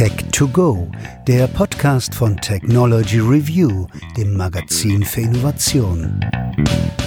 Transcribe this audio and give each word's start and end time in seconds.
Tech2Go, 0.00 0.90
der 1.26 1.46
Podcast 1.46 2.14
von 2.14 2.34
Technology 2.38 3.18
Review, 3.18 3.86
dem 4.16 4.34
Magazin 4.34 5.04
für 5.04 5.20
Innovation. 5.20 6.24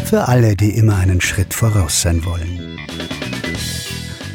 Für 0.06 0.28
alle, 0.28 0.56
die 0.56 0.78
immer 0.78 0.98
einen 0.98 1.20
Schritt 1.20 1.56
voraus 1.56 2.04
sein 2.04 2.24
wollen. 2.24 2.78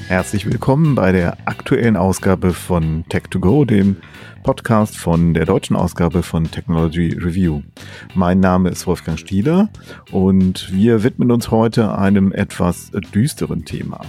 Herzlich 0.09 0.45
willkommen 0.45 0.96
bei 0.96 1.12
der 1.12 1.39
aktuellen 1.45 1.96
Ausgabe 1.96 2.52
von 2.52 3.05
Tech2Go, 3.05 3.64
dem 3.64 3.98
Podcast 4.43 4.96
von 4.96 5.34
der 5.34 5.45
deutschen 5.45 5.77
Ausgabe 5.77 6.25
von 6.25 6.50
Technology 6.50 7.11
Review. 7.11 7.62
Mein 8.16 8.40
Name 8.40 8.70
ist 8.70 8.88
Wolfgang 8.88 9.20
Stieler 9.20 9.68
und 10.11 10.72
wir 10.72 11.04
widmen 11.04 11.30
uns 11.30 11.52
heute 11.52 11.96
einem 11.96 12.32
etwas 12.32 12.90
düsteren 13.14 13.64
Thema. 13.64 14.00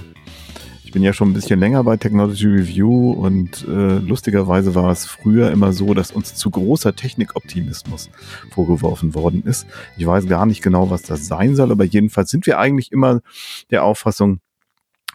Ich 0.89 0.93
bin 0.93 1.03
ja 1.03 1.13
schon 1.13 1.29
ein 1.29 1.33
bisschen 1.33 1.59
länger 1.59 1.83
bei 1.83 1.97
Technology 1.97 2.47
Review 2.47 3.11
und 3.11 3.63
äh, 3.67 3.99
lustigerweise 3.99 4.73
war 4.73 4.89
es 4.89 5.05
früher 5.05 5.51
immer 5.51 5.71
so, 5.71 5.93
dass 5.93 6.09
uns 6.09 6.33
zu 6.33 6.49
großer 6.49 6.95
Technikoptimismus 6.95 8.09
vorgeworfen 8.49 9.13
worden 9.13 9.43
ist. 9.45 9.67
Ich 9.97 10.07
weiß 10.07 10.25
gar 10.25 10.47
nicht 10.47 10.63
genau, 10.63 10.89
was 10.89 11.03
das 11.03 11.27
sein 11.27 11.55
soll, 11.55 11.71
aber 11.71 11.83
jedenfalls 11.83 12.31
sind 12.31 12.47
wir 12.47 12.57
eigentlich 12.57 12.91
immer 12.91 13.21
der 13.69 13.83
Auffassung, 13.83 14.39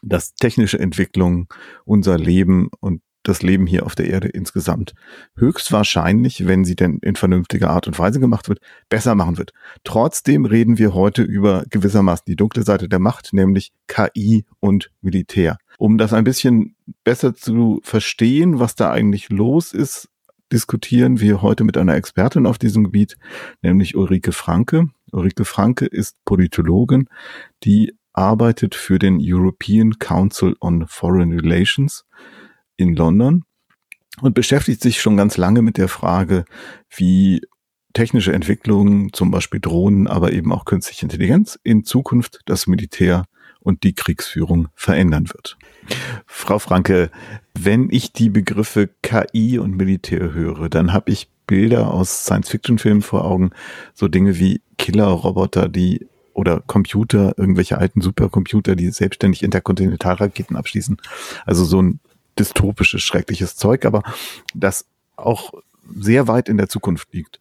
dass 0.01 0.37
technische 0.37 0.79
Entwicklung 0.79 1.49
unser 1.85 2.19
Leben 2.19 2.71
und 2.79 3.01
das 3.25 3.43
Leben 3.43 3.67
hier 3.67 3.85
auf 3.85 3.97
der 3.97 4.09
Erde 4.09 4.29
insgesamt 4.29 4.95
höchstwahrscheinlich, 5.37 6.47
wenn 6.47 6.65
sie 6.65 6.77
denn 6.77 6.99
in 7.03 7.17
vernünftiger 7.17 7.71
Art 7.71 7.89
und 7.89 7.99
Weise 7.99 8.21
gemacht 8.21 8.49
wird, 8.49 8.61
besser 8.89 9.17
machen 9.17 9.39
wird. 9.39 9.53
Trotzdem 9.83 10.45
reden 10.45 10.79
wir 10.79 10.95
heute 10.95 11.23
über 11.23 11.65
gewissermaßen 11.69 12.27
die 12.29 12.37
dunkle 12.37 12.63
Seite 12.63 12.89
der 12.89 13.01
Macht, 13.01 13.33
nämlich 13.33 13.73
KI 13.89 14.45
und 14.61 14.93
Militär. 15.01 15.59
Um 15.79 15.99
das 15.99 16.13
ein 16.13 16.25
bisschen 16.25 16.77
besser 17.03 17.35
zu 17.35 17.81
verstehen, 17.83 18.59
was 18.59 18.75
da 18.75 18.91
eigentlich 18.91 19.29
los 19.31 19.73
ist, 19.73 20.09
diskutieren 20.53 21.21
wir 21.21 21.43
heute 21.43 21.65
mit 21.65 21.77
einer 21.77 21.95
Expertin 21.97 22.47
auf 22.47 22.59
diesem 22.59 22.85
Gebiet, 22.85 23.17
nämlich 23.63 23.97
Ulrike 23.97 24.33
Franke. 24.33 24.89
Ulrike 25.11 25.45
Franke 25.45 25.87
ist 25.87 26.17
Politologin, 26.25 27.09
die 27.65 27.95
arbeitet 28.13 28.75
für 28.75 28.99
den 28.99 29.19
European 29.21 29.99
Council 29.99 30.55
on 30.61 30.87
Foreign 30.87 31.33
Relations 31.33 32.05
in 32.77 32.95
London 32.95 33.45
und 34.21 34.35
beschäftigt 34.35 34.81
sich 34.81 35.01
schon 35.01 35.17
ganz 35.17 35.37
lange 35.37 35.63
mit 35.63 35.77
der 35.77 35.89
Frage, 35.89 36.45
wie 36.89 37.43
technische 37.93 38.33
Entwicklungen, 38.33 39.13
zum 39.13 39.31
Beispiel 39.31 39.61
Drohnen, 39.61 40.07
aber 40.07 40.33
eben 40.33 40.53
auch 40.53 40.65
künstliche 40.65 41.07
Intelligenz 41.07 41.59
in 41.63 41.85
Zukunft 41.85 42.41
das 42.45 42.67
Militär 42.67 43.25
und 43.65 43.83
die 43.83 43.95
Kriegsführung 43.95 44.69
verändern 44.77 45.29
wird. 45.29 45.59
Frau 46.27 46.61
Franke, 46.61 47.11
wenn 47.59 47.89
ich 47.91 48.13
die 48.13 48.31
Begriffe 48.31 48.89
KI 49.03 49.59
und 49.59 49.77
Militär 49.77 50.33
höre, 50.33 50.69
dann 50.69 50.93
habe 50.93 51.11
ich 51.11 51.29
Bilder 51.47 51.93
aus 51.93 52.25
Science-Fiction-Filmen 52.25 53.03
vor 53.03 53.25
Augen, 53.25 53.51
so 53.93 54.07
Dinge 54.07 54.39
wie 54.39 54.61
Killer-Roboter, 54.79 55.69
die 55.69 56.07
oder 56.33 56.61
Computer, 56.67 57.35
irgendwelche 57.37 57.79
alten 57.79 58.01
Supercomputer, 58.01 58.77
die 58.77 58.91
selbstständig 58.91 59.43
Interkontinentalraketen 59.43 60.57
abschließen. 60.57 60.97
Also 61.47 61.65
so 61.65 61.81
ein 61.81 62.01
dystopisches, 62.39 63.03
schreckliches 63.03 63.57
Zeug, 63.57 63.85
aber 63.85 64.03
das 64.55 64.87
auch 65.17 65.53
sehr 65.97 66.27
weit 66.27 66.49
in 66.49 66.57
der 66.57 66.69
Zukunft 66.69 67.13
liegt. 67.13 67.41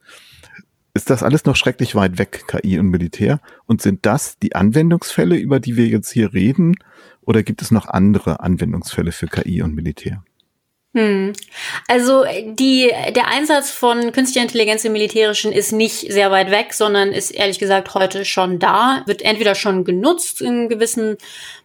Ist 0.96 1.10
das 1.10 1.24
alles 1.24 1.46
noch 1.46 1.56
schrecklich 1.56 1.96
weit 1.96 2.20
weg, 2.20 2.44
KI 2.48 2.78
und 2.78 2.88
Militär? 2.88 3.40
Und 3.66 3.82
sind 3.82 4.06
das 4.06 4.38
die 4.38 4.56
Anwendungsfälle, 4.56 5.36
über 5.36 5.60
die 5.60 5.76
wir 5.76 5.88
jetzt 5.88 6.12
hier 6.12 6.34
reden? 6.34 6.76
Oder 7.22 7.42
gibt 7.42 7.64
es 7.64 7.72
noch 7.72 7.88
andere 7.88 8.42
Anwendungsfälle 8.42 9.12
für 9.12 9.28
KI 9.28 9.64
und 9.64 9.74
Militär? 9.74 10.24
Hm. 10.96 11.34
Also 11.88 12.24
die, 12.60 12.92
der 13.16 13.28
Einsatz 13.28 13.72
von 13.72 14.12
künstlicher 14.12 14.44
Intelligenz 14.44 14.86
im 14.86 14.92
Militärischen 14.92 15.52
ist 15.52 15.72
nicht 15.72 16.12
sehr 16.12 16.30
weit 16.30 16.52
weg, 16.52 16.74
sondern 16.74 17.12
ist 17.12 17.32
ehrlich 17.32 17.58
gesagt 17.58 17.96
heute 17.96 18.24
schon 18.26 18.60
da, 18.60 19.02
wird 19.08 19.24
entweder 19.24 19.56
schon 19.56 19.86
genutzt 19.86 20.42
in 20.42 20.70
gewissem 20.70 21.18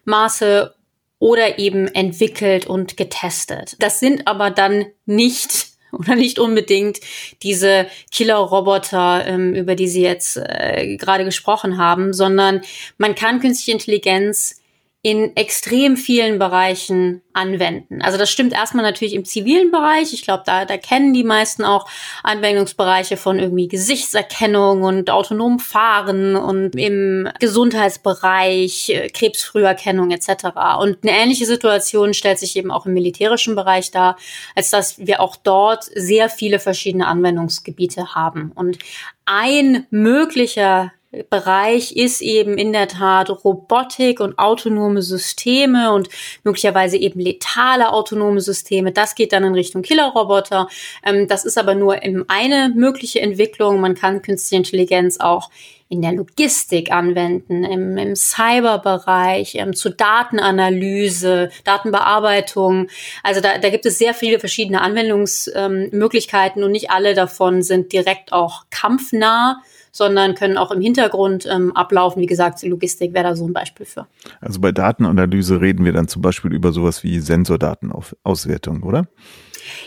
Maße 0.05 0.73
oder 1.19 1.59
eben 1.59 1.87
entwickelt 1.87 2.65
und 2.65 2.97
getestet. 2.97 3.75
Das 3.77 3.99
sind 3.99 4.27
aber 4.27 4.49
dann 4.49 4.87
nicht 5.05 5.67
oder 5.91 6.15
nicht 6.15 6.39
unbedingt 6.39 6.99
diese 7.43 7.87
Killer-Roboter, 8.11 9.25
ähm, 9.25 9.53
über 9.53 9.75
die 9.75 9.87
Sie 9.87 10.01
jetzt 10.01 10.37
äh, 10.37 10.97
gerade 10.97 11.25
gesprochen 11.25 11.77
haben, 11.77 12.13
sondern 12.13 12.61
man 12.97 13.15
kann 13.15 13.39
künstliche 13.39 13.71
Intelligenz 13.71 14.61
in 15.01 15.33
extrem 15.37 15.95
vielen 15.95 16.39
Bereichen 16.39 17.21
anwenden. 17.31 18.01
Also 18.01 18.17
das 18.17 18.29
stimmt 18.29 18.51
erstmal 18.51 18.83
natürlich 18.83 19.13
im 19.13 19.23
zivilen 19.23 19.71
Bereich. 19.71 20.11
Ich 20.11 20.23
glaube, 20.23 20.43
da, 20.45 20.65
da 20.65 20.75
kennen 20.75 21.13
die 21.13 21.23
meisten 21.23 21.63
auch 21.63 21.87
Anwendungsbereiche 22.21 23.15
von 23.15 23.39
irgendwie 23.39 23.69
Gesichtserkennung 23.69 24.83
und 24.83 25.09
autonom 25.09 25.59
Fahren 25.59 26.35
und 26.35 26.75
im 26.75 27.29
Gesundheitsbereich, 27.39 28.89
äh, 28.89 29.07
Krebsfrüherkennung 29.07 30.11
etc. 30.11 30.47
Und 30.81 30.97
eine 31.03 31.17
ähnliche 31.17 31.45
Situation 31.45 32.13
stellt 32.13 32.39
sich 32.39 32.57
eben 32.57 32.69
auch 32.69 32.85
im 32.85 32.93
militärischen 32.93 33.55
Bereich 33.55 33.91
dar, 33.91 34.17
als 34.53 34.69
dass 34.69 34.99
wir 34.99 35.21
auch 35.21 35.37
dort 35.37 35.85
sehr 35.95 36.27
viele 36.27 36.59
verschiedene 36.59 37.07
Anwendungsgebiete 37.07 38.15
haben. 38.15 38.51
Und 38.53 38.79
ein 39.23 39.87
möglicher 39.91 40.91
Bereich 41.31 41.95
ist 41.95 42.21
eben 42.21 42.59
in 42.59 42.71
der 42.71 42.87
Tat 42.87 43.31
Robotik 43.31 44.19
und 44.19 44.37
autonome 44.37 45.01
Systeme 45.01 45.91
und 45.91 46.07
möglicherweise 46.43 46.97
eben 46.97 47.19
letale 47.19 47.91
autonome 47.91 48.41
Systeme. 48.41 48.91
Das 48.91 49.15
geht 49.15 49.33
dann 49.33 49.43
in 49.43 49.55
Richtung 49.55 49.81
Killerroboter. 49.81 50.67
Ähm, 51.03 51.27
das 51.27 51.45
ist 51.45 51.57
aber 51.57 51.73
nur 51.73 51.95
eine 52.27 52.71
mögliche 52.75 53.21
Entwicklung. 53.21 53.79
Man 53.79 53.95
kann 53.95 54.21
künstliche 54.21 54.57
Intelligenz 54.57 55.19
auch 55.19 55.49
in 55.91 56.03
der 56.03 56.11
Logistik 56.11 56.91
anwenden, 56.91 57.63
im, 57.63 57.97
im 57.97 58.15
Cyberbereich, 58.15 59.55
ähm, 59.55 59.75
zur 59.75 59.93
Datenanalyse, 59.93 61.49
Datenbearbeitung. 61.63 62.87
Also 63.23 63.41
da, 63.41 63.57
da 63.57 63.69
gibt 63.71 63.87
es 63.87 63.97
sehr 63.97 64.13
viele 64.13 64.39
verschiedene 64.39 64.81
Anwendungsmöglichkeiten 64.81 66.61
ähm, 66.61 66.65
und 66.67 66.71
nicht 66.71 66.91
alle 66.91 67.15
davon 67.15 67.63
sind 67.63 67.93
direkt 67.93 68.31
auch 68.31 68.65
kampfnah 68.69 69.63
sondern 69.91 70.35
können 70.35 70.57
auch 70.57 70.71
im 70.71 70.81
Hintergrund 70.81 71.47
ähm, 71.51 71.75
ablaufen. 71.75 72.21
Wie 72.21 72.27
gesagt, 72.27 72.61
Logistik 72.63 73.13
wäre 73.13 73.29
da 73.29 73.35
so 73.35 73.47
ein 73.47 73.53
Beispiel 73.53 73.85
für. 73.85 74.07
Also 74.41 74.59
bei 74.59 74.71
Datenanalyse 74.71 75.61
reden 75.61 75.85
wir 75.85 75.93
dann 75.93 76.07
zum 76.07 76.21
Beispiel 76.21 76.53
über 76.53 76.71
sowas 76.71 77.03
wie 77.03 77.19
Sensordatenauswertung, 77.19 78.83
oder? 78.83 79.07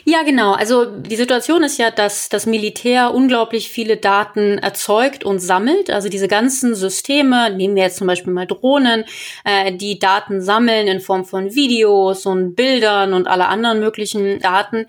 Ja, 0.05 0.25
genau. 0.25 0.53
Also 0.53 0.85
die 0.85 1.15
Situation 1.15 1.63
ist 1.63 1.79
ja, 1.79 1.93
dass 1.93 2.29
das 2.29 2.47
Militär 2.47 3.15
unglaublich 3.15 3.69
viele 3.69 3.97
Daten 3.97 4.59
erzeugt 4.59 5.23
und 5.25 5.39
sammelt. 5.39 5.91
Also 5.91 6.09
diese 6.09 6.27
ganzen 6.27 6.75
Systeme, 6.75 7.55
nehmen 7.55 7.77
wir 7.77 7.85
jetzt 7.85 7.99
zum 7.99 8.09
Beispiel 8.09 8.33
mal 8.33 8.47
Drohnen, 8.47 9.05
äh, 9.45 9.73
die 9.73 10.01
Daten 10.01 10.41
sammeln 10.41 10.89
in 10.89 11.01
Form 11.01 11.25
von 11.25 11.55
Videos 11.55 12.27
und 12.27 12.57
Bildern 12.57 13.13
und 13.15 13.29
alle 13.29 13.47
anderen 13.47 13.79
möglichen 13.79 14.41
Daten, 14.41 14.87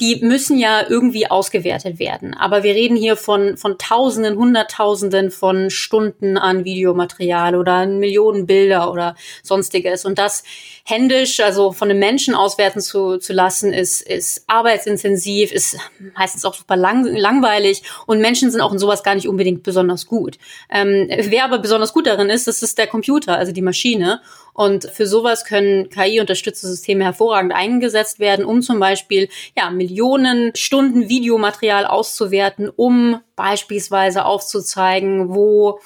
die 0.00 0.16
müssen 0.16 0.58
ja 0.58 0.84
irgendwie 0.88 1.30
ausgewertet 1.30 2.00
werden. 2.00 2.34
Aber 2.34 2.64
wir 2.64 2.74
reden 2.74 2.96
hier 2.96 3.16
von, 3.16 3.56
von 3.56 3.78
Tausenden, 3.78 4.36
Hunderttausenden 4.36 5.30
von 5.30 5.70
Stunden 5.70 6.36
an 6.36 6.64
Videomaterial 6.64 7.54
oder 7.54 7.86
Millionen 7.86 8.46
Bilder 8.46 8.90
oder 8.90 9.14
sonstiges. 9.44 10.04
Und 10.04 10.18
das 10.18 10.42
händisch, 10.84 11.38
also 11.38 11.70
von 11.70 11.90
einem 11.90 12.00
Menschen 12.00 12.34
auswerten 12.34 12.80
zu, 12.80 13.18
zu 13.18 13.32
lassen, 13.32 13.72
ist, 13.72 14.02
ist 14.02 14.44
arbeitsintensiv, 14.56 15.52
ist 15.52 15.78
meistens 16.16 16.44
auch 16.44 16.54
super 16.54 16.76
lang, 16.76 17.04
langweilig 17.04 17.82
und 18.06 18.20
Menschen 18.20 18.50
sind 18.50 18.60
auch 18.60 18.72
in 18.72 18.78
sowas 18.78 19.02
gar 19.02 19.14
nicht 19.14 19.28
unbedingt 19.28 19.62
besonders 19.62 20.06
gut. 20.06 20.38
Ähm, 20.70 21.08
wer 21.08 21.44
aber 21.44 21.58
besonders 21.58 21.92
gut 21.92 22.06
darin 22.06 22.28
ist, 22.28 22.46
das 22.46 22.62
ist 22.62 22.78
der 22.78 22.86
Computer, 22.86 23.36
also 23.36 23.52
die 23.52 23.62
Maschine. 23.62 24.20
Und 24.52 24.84
für 24.84 25.06
sowas 25.06 25.44
können 25.44 25.90
KI-unterstützte 25.90 26.66
Systeme 26.66 27.04
hervorragend 27.04 27.52
eingesetzt 27.52 28.20
werden, 28.20 28.46
um 28.46 28.62
zum 28.62 28.80
Beispiel 28.80 29.28
ja, 29.54 29.68
Millionen 29.68 30.52
Stunden 30.56 31.10
Videomaterial 31.10 31.84
auszuwerten, 31.84 32.70
um 32.74 33.20
beispielsweise 33.36 34.24
aufzuzeigen, 34.24 35.34
wo 35.34 35.78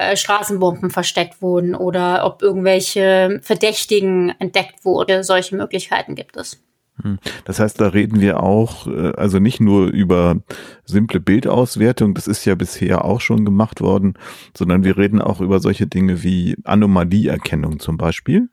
äh, 0.00 0.16
Straßenbomben 0.16 0.90
versteckt 0.90 1.42
wurden 1.42 1.74
oder 1.74 2.24
ob 2.24 2.42
irgendwelche 2.42 3.40
Verdächtigen 3.42 4.34
entdeckt 4.38 4.84
wurde. 4.84 5.24
Solche 5.24 5.56
Möglichkeiten 5.56 6.14
gibt 6.14 6.36
es. 6.36 6.62
Hm. 7.02 7.18
Das 7.44 7.60
heißt, 7.60 7.80
da 7.80 7.88
reden 7.88 8.20
wir 8.20 8.42
auch, 8.42 8.86
äh, 8.86 9.12
also 9.16 9.38
nicht 9.38 9.60
nur 9.60 9.88
über 9.88 10.36
simple 10.84 11.20
Bildauswertung, 11.20 12.14
das 12.14 12.26
ist 12.26 12.44
ja 12.44 12.54
bisher 12.54 13.04
auch 13.04 13.20
schon 13.20 13.44
gemacht 13.44 13.80
worden, 13.80 14.14
sondern 14.56 14.84
wir 14.84 14.96
reden 14.96 15.20
auch 15.20 15.40
über 15.40 15.60
solche 15.60 15.86
Dinge 15.86 16.22
wie 16.22 16.56
Anomalieerkennung 16.64 17.78
zum 17.80 17.96
Beispiel. 17.96 18.48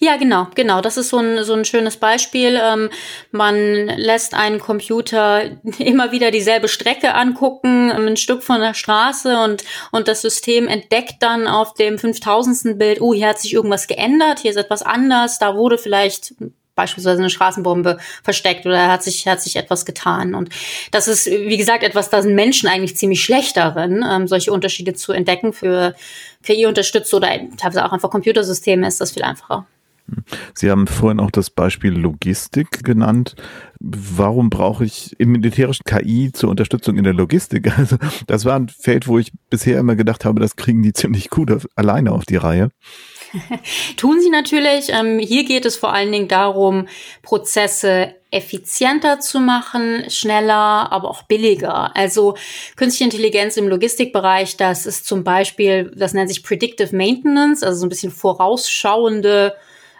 Ja, 0.00 0.16
genau, 0.16 0.46
genau. 0.54 0.80
Das 0.80 0.96
ist 0.96 1.08
so 1.08 1.18
ein, 1.18 1.42
so 1.42 1.54
ein 1.54 1.64
schönes 1.64 1.96
Beispiel. 1.96 2.58
Ähm, 2.62 2.88
man 3.32 3.86
lässt 3.86 4.32
einen 4.34 4.60
Computer 4.60 5.42
immer 5.78 6.12
wieder 6.12 6.30
dieselbe 6.30 6.68
Strecke 6.68 7.14
angucken, 7.14 7.90
ein 7.90 8.16
Stück 8.16 8.44
von 8.44 8.60
der 8.60 8.74
Straße 8.74 9.36
und, 9.42 9.64
und 9.90 10.06
das 10.06 10.22
System 10.22 10.68
entdeckt 10.68 11.16
dann 11.20 11.48
auf 11.48 11.74
dem 11.74 11.98
5000. 11.98 12.78
Bild, 12.78 13.00
oh, 13.00 13.12
hier 13.12 13.28
hat 13.28 13.40
sich 13.40 13.54
irgendwas 13.54 13.88
geändert, 13.88 14.38
hier 14.38 14.52
ist 14.52 14.56
etwas 14.56 14.82
anders, 14.82 15.38
da 15.38 15.56
wurde 15.56 15.78
vielleicht 15.78 16.34
beispielsweise 16.78 17.18
eine 17.18 17.28
Straßenbombe 17.28 17.98
versteckt 18.22 18.64
oder 18.64 18.90
hat 18.90 19.02
sich, 19.02 19.26
hat 19.26 19.42
sich 19.42 19.56
etwas 19.56 19.84
getan. 19.84 20.34
Und 20.34 20.48
das 20.92 21.08
ist, 21.08 21.26
wie 21.26 21.56
gesagt, 21.56 21.82
etwas, 21.82 22.08
da 22.08 22.22
sind 22.22 22.34
Menschen 22.34 22.68
eigentlich 22.68 22.96
ziemlich 22.96 23.22
schlecht 23.22 23.56
darin, 23.56 24.04
ähm, 24.08 24.28
solche 24.28 24.52
Unterschiede 24.52 24.94
zu 24.94 25.12
entdecken. 25.12 25.52
Für 25.52 25.94
KI-Unterstützte 26.44 27.16
oder 27.16 27.28
teilweise 27.56 27.84
auch 27.84 27.92
einfach 27.92 28.10
Computersysteme 28.10 28.86
ist 28.86 29.00
das 29.00 29.10
viel 29.10 29.24
einfacher. 29.24 29.66
Sie 30.54 30.70
haben 30.70 30.86
vorhin 30.86 31.20
auch 31.20 31.30
das 31.30 31.50
Beispiel 31.50 31.92
Logistik 31.92 32.82
genannt. 32.82 33.34
Warum 33.80 34.48
brauche 34.48 34.84
ich 34.84 35.14
im 35.18 35.32
militärischen 35.32 35.84
KI 35.84 36.30
zur 36.32 36.50
Unterstützung 36.50 36.96
in 36.96 37.04
der 37.04 37.12
Logistik? 37.12 37.72
Also 37.78 37.96
das 38.26 38.44
war 38.44 38.56
ein 38.56 38.68
Feld, 38.68 39.06
wo 39.06 39.18
ich 39.18 39.32
bisher 39.50 39.78
immer 39.78 39.96
gedacht 39.96 40.24
habe, 40.24 40.40
das 40.40 40.56
kriegen 40.56 40.82
die 40.82 40.92
ziemlich 40.92 41.28
gut 41.28 41.50
auf, 41.50 41.66
alleine 41.76 42.12
auf 42.12 42.24
die 42.24 42.36
Reihe. 42.36 42.70
Tun 43.96 44.20
sie 44.20 44.30
natürlich. 44.30 44.90
Ähm, 44.90 45.18
hier 45.18 45.44
geht 45.44 45.64
es 45.64 45.76
vor 45.76 45.92
allen 45.92 46.12
Dingen 46.12 46.28
darum, 46.28 46.88
Prozesse 47.22 48.14
effizienter 48.30 49.20
zu 49.20 49.40
machen, 49.40 50.04
schneller, 50.10 50.92
aber 50.92 51.08
auch 51.08 51.22
billiger. 51.22 51.96
Also 51.96 52.36
künstliche 52.76 53.04
Intelligenz 53.04 53.56
im 53.56 53.68
Logistikbereich, 53.68 54.56
das 54.56 54.84
ist 54.84 55.06
zum 55.06 55.24
Beispiel, 55.24 55.92
das 55.96 56.12
nennt 56.12 56.28
sich 56.28 56.42
Predictive 56.42 56.94
Maintenance, 56.94 57.62
also 57.62 57.80
so 57.80 57.86
ein 57.86 57.88
bisschen 57.88 58.12
vorausschauende 58.12 59.54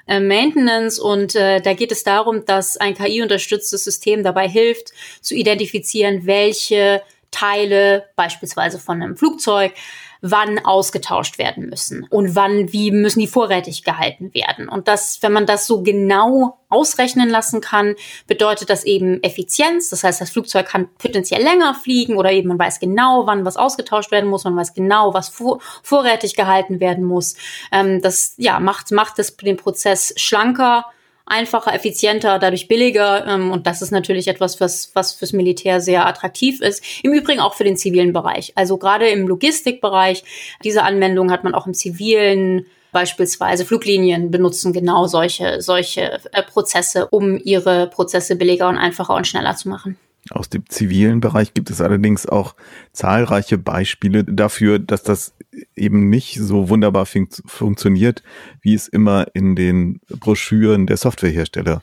äh, 0.07 0.21
Maintenance 0.21 0.99
und 0.99 1.35
äh, 1.37 1.61
da 1.61 1.73
geht 1.73 1.91
es 1.91 2.03
darum, 2.03 2.45
dass 2.45 2.77
ein 2.77 2.95
KI-unterstütztes 2.95 3.85
System 3.85 4.23
dabei 4.23 4.47
hilft, 4.47 4.93
zu 5.23 5.35
identifizieren, 5.35 6.27
welche 6.27 7.03
Teile 7.31 8.09
beispielsweise 8.17 8.79
von 8.79 9.03
einem 9.03 9.17
Flugzeug 9.17 9.73
wann 10.21 10.59
ausgetauscht 10.65 11.39
werden 11.39 11.69
müssen 11.69 12.07
und 12.11 12.35
wann, 12.35 12.73
wie 12.73 12.91
müssen 12.91 13.21
die 13.21 13.27
vorrätig 13.27 13.85
gehalten 13.85 14.33
werden. 14.35 14.69
Und 14.69 14.89
das, 14.89 15.23
wenn 15.23 15.33
man 15.33 15.47
das 15.47 15.67
so 15.67 15.83
genau 15.83 16.59
ausrechnen 16.69 17.29
lassen 17.29 17.61
kann, 17.61 17.95
bedeutet 18.27 18.69
das 18.69 18.85
eben 18.85 19.23
Effizienz. 19.23 19.89
Das 19.91 20.05
heißt, 20.05 20.21
das 20.21 20.31
Flugzeug 20.31 20.67
kann 20.67 20.89
potenziell 20.99 21.43
länger 21.43 21.75
fliegen 21.75 22.17
oder 22.17 22.31
eben 22.33 22.49
man 22.49 22.59
weiß 22.59 22.81
genau, 22.81 23.27
wann 23.27 23.45
was 23.45 23.57
ausgetauscht 23.57 24.11
werden 24.11 24.29
muss, 24.29 24.45
man 24.45 24.57
weiß 24.57 24.75
genau, 24.75 25.15
was 25.15 25.29
vor, 25.29 25.61
vorrätig 25.83 26.35
gehalten 26.35 26.81
werden 26.81 27.05
muss. 27.05 27.37
Ähm, 27.73 28.03
das 28.03 28.35
ja 28.37 28.61
macht 28.61 28.91
macht 28.91 29.19
das 29.19 29.37
den 29.37 29.57
Prozess 29.57 30.13
schlanker 30.17 30.85
einfacher, 31.29 31.75
effizienter, 31.75 32.39
dadurch 32.39 32.69
billiger. 32.69 33.27
Ähm, 33.27 33.51
und 33.51 33.67
das 33.67 33.83
ist 33.83 33.91
natürlich 33.91 34.29
etwas, 34.29 34.61
was, 34.61 34.91
was 34.95 35.15
fürs 35.15 35.33
Militär 35.33 35.81
sehr 35.81 36.07
attraktiv 36.07 36.61
ist. 36.61 36.83
Im 37.03 37.13
Übrigen 37.13 37.41
auch 37.41 37.55
für 37.55 37.65
den 37.65 37.77
zivilen 37.77 38.13
Bereich. 38.13 38.53
Also 38.55 38.77
gerade 38.77 39.09
im 39.09 39.29
Logistikbereich, 39.29 40.25
diese 40.65 40.83
Anwendung 40.83 41.31
hat 41.31 41.45
man 41.45 41.55
auch 41.55 41.67
im 41.67 41.75
zivilen 41.75 42.67
Beispielsweise 42.91 43.67
Fluglinien 43.67 44.31
benutzen 44.31 44.73
genau 44.73 45.07
solche, 45.07 45.61
solche 45.61 46.21
äh, 46.33 46.43
Prozesse, 46.43 47.07
um 47.09 47.37
ihre 47.37 47.87
Prozesse 47.89 48.35
billiger 48.37 48.69
und 48.69 48.79
einfacher 48.79 49.15
und 49.15 49.27
schneller 49.27 49.55
zu 49.57 49.69
machen. 49.69 49.99
Aus 50.31 50.49
dem 50.49 50.69
zivilen 50.69 51.21
Bereich 51.21 51.55
gibt 51.55 51.71
es 51.71 51.81
allerdings 51.81 52.27
auch 52.27 52.55
zahlreiche 52.93 53.59
Beispiele 53.59 54.25
dafür, 54.25 54.79
dass 54.79 55.03
das 55.03 55.35
eben 55.75 56.09
nicht 56.09 56.39
so 56.39 56.69
wunderbar 56.69 57.07
fun 57.07 57.29
funktioniert, 57.47 58.23
wie 58.61 58.75
es 58.75 58.89
immer 58.89 59.27
in 59.35 59.57
den 59.57 60.01
Broschüren 60.09 60.87
der 60.87 60.97
Softwarehersteller 60.97 61.83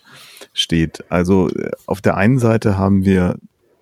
steht. 0.53 1.03
Also 1.09 1.49
äh, 1.49 1.71
auf 1.85 2.01
der 2.01 2.17
einen 2.17 2.39
Seite 2.39 2.77
haben 2.77 3.05
wir 3.05 3.37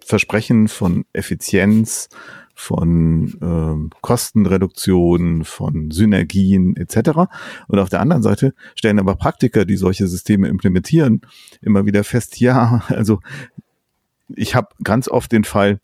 Versprechen 0.05 0.67
von 0.67 1.05
Effizienz, 1.13 2.09
von 2.55 3.35
ähm, 3.41 3.89
Kostenreduktion, 4.01 5.43
von 5.43 5.91
Synergien 5.91 6.75
etc. 6.75 7.27
Und 7.67 7.79
auf 7.79 7.89
der 7.89 7.99
anderen 7.99 8.21
Seite 8.21 8.53
stellen 8.75 8.99
aber 8.99 9.15
Praktiker, 9.15 9.65
die 9.65 9.75
solche 9.75 10.07
Systeme 10.07 10.47
implementieren, 10.47 11.21
immer 11.61 11.85
wieder 11.85 12.03
fest, 12.03 12.39
ja, 12.39 12.83
also 12.89 13.19
ich 14.35 14.55
habe 14.55 14.69
ganz 14.83 15.07
oft 15.07 15.31
den 15.31 15.43
Fall, 15.43 15.79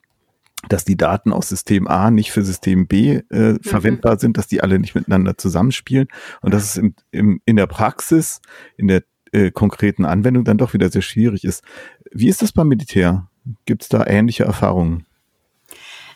dass 0.67 0.83
die 0.83 0.97
Daten 0.97 1.31
aus 1.31 1.47
System 1.47 1.87
A 1.87 2.11
nicht 2.11 2.31
für 2.31 2.43
System 2.43 2.87
B 2.87 3.21
äh, 3.29 3.53
mhm. 3.53 3.59
verwendbar 3.61 4.19
sind, 4.19 4.37
dass 4.37 4.47
die 4.47 4.61
alle 4.61 4.79
nicht 4.79 4.95
miteinander 4.95 5.37
zusammenspielen 5.37 6.07
und 6.41 6.53
dass 6.53 6.63
es 6.63 6.77
im, 6.77 6.95
im, 7.11 7.41
in 7.45 7.55
der 7.55 7.67
Praxis, 7.67 8.41
in 8.75 8.87
der 8.87 9.03
äh, 9.31 9.51
konkreten 9.51 10.05
Anwendung 10.05 10.43
dann 10.43 10.57
doch 10.57 10.73
wieder 10.73 10.89
sehr 10.89 11.01
schwierig 11.01 11.43
ist. 11.43 11.63
Wie 12.11 12.27
ist 12.27 12.41
das 12.41 12.51
beim 12.51 12.67
Militär? 12.67 13.29
Gibt 13.65 13.83
es 13.83 13.89
da 13.89 14.05
ähnliche 14.05 14.43
Erfahrungen? 14.43 15.05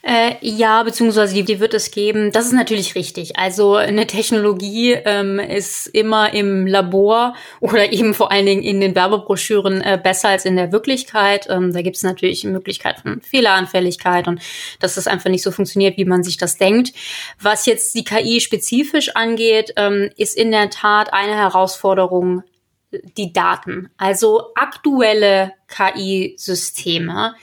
Äh, 0.06 0.36
ja, 0.42 0.84
beziehungsweise 0.84 1.34
die, 1.34 1.46
die 1.46 1.62
wird 1.62 1.74
es 1.74 1.90
geben. 1.90 2.34
Das 2.34 2.46
ist 2.46 2.52
natürlich 2.52 2.94
richtig. 2.96 3.38
Also 3.38 3.76
eine 3.76 4.06
Technologie 4.06 4.92
ähm, 4.92 5.40
ist 5.40 5.88
immer 5.88 6.34
im 6.34 6.68
Labor 6.68 7.36
oder 7.62 7.90
eben 7.94 8.14
vor 8.14 8.30
allen 8.30 8.46
Dingen 8.46 8.64
in 8.64 8.82
den 8.82 8.96
Werbebroschüren 8.96 9.82
äh, 9.82 9.98
besser 10.04 10.28
als 10.28 10.44
in 10.44 10.58
der 10.58 10.74
Wirklichkeit. 10.74 11.48
Ähm, 11.50 11.72
da 11.72 11.82
gibt 11.82 11.96
es 11.96 12.04
natürlich 12.04 12.44
Möglichkeit 12.44 13.00
von 13.00 13.22
Fehleranfälligkeit 13.22 14.28
und 14.28 14.42
dass 14.82 14.96
das 14.96 15.08
einfach 15.08 15.30
nicht 15.30 15.42
so 15.44 15.52
funktioniert, 15.52 15.96
wie 15.96 16.04
man 16.04 16.22
sich 16.22 16.36
das 16.36 16.58
denkt. 16.58 16.92
Was 17.40 17.66
jetzt 17.66 17.96
die 17.96 18.04
KI 18.04 18.42
spezifisch 18.42 19.16
angeht, 19.16 19.72
ähm, 19.78 20.10
ist 20.18 20.36
in 20.36 20.52
der 20.52 20.70
Tat 20.70 21.14
eine 21.14 21.36
Herausforderung 21.36 22.44
die 22.92 23.32
Daten. 23.32 23.90
Also 23.96 24.52
aktuelle 24.56 25.54
KI-Systeme 25.70 27.36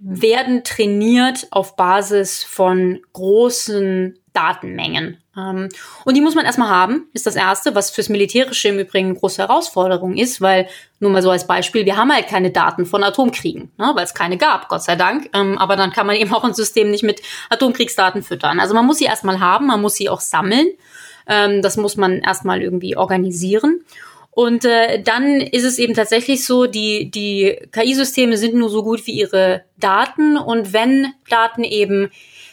werden 0.00 0.64
trainiert 0.64 1.48
auf 1.50 1.76
Basis 1.76 2.44
von 2.44 3.00
großen 3.12 4.18
Datenmengen. 4.32 5.18
Ähm, 5.36 5.68
und 6.04 6.14
die 6.14 6.20
muss 6.20 6.34
man 6.34 6.44
erstmal 6.44 6.68
haben, 6.68 7.08
ist 7.12 7.26
das 7.26 7.34
Erste, 7.34 7.74
was 7.74 7.90
fürs 7.90 8.08
Militärische 8.08 8.68
im 8.68 8.78
Übrigen 8.78 9.08
eine 9.08 9.18
große 9.18 9.42
Herausforderung 9.42 10.16
ist, 10.16 10.40
weil, 10.40 10.68
nur 11.00 11.10
mal 11.10 11.22
so 11.22 11.30
als 11.30 11.46
Beispiel, 11.46 11.84
wir 11.84 11.96
haben 11.96 12.12
halt 12.12 12.28
keine 12.28 12.50
Daten 12.50 12.86
von 12.86 13.02
Atomkriegen, 13.02 13.72
ne, 13.76 13.92
weil 13.94 14.04
es 14.04 14.14
keine 14.14 14.36
gab, 14.36 14.68
Gott 14.68 14.82
sei 14.82 14.94
Dank. 14.94 15.30
Ähm, 15.34 15.58
aber 15.58 15.76
dann 15.76 15.92
kann 15.92 16.06
man 16.06 16.16
eben 16.16 16.32
auch 16.32 16.44
ein 16.44 16.54
System 16.54 16.90
nicht 16.90 17.02
mit 17.02 17.20
Atomkriegsdaten 17.50 18.22
füttern. 18.22 18.60
Also 18.60 18.74
man 18.74 18.86
muss 18.86 18.98
sie 18.98 19.06
erstmal 19.06 19.40
haben, 19.40 19.66
man 19.66 19.80
muss 19.80 19.94
sie 19.94 20.08
auch 20.08 20.20
sammeln. 20.20 20.68
Ähm, 21.26 21.60
das 21.62 21.76
muss 21.76 21.96
man 21.96 22.20
erstmal 22.20 22.62
irgendwie 22.62 22.96
organisieren. 22.96 23.84
Und 24.38 24.64
äh, 24.64 25.02
dann 25.02 25.40
ist 25.40 25.64
es 25.64 25.80
eben 25.80 25.94
tatsächlich 25.94 26.46
so, 26.46 26.66
die, 26.66 27.10
die 27.10 27.58
KI-Systeme 27.72 28.36
sind 28.36 28.54
nur 28.54 28.68
so 28.68 28.84
gut 28.84 29.04
wie 29.04 29.18
ihre 29.18 29.64
Daten. 29.78 30.36
Und 30.36 30.72
wenn 30.72 31.12
Daten 31.28 31.64
eben 31.64 32.12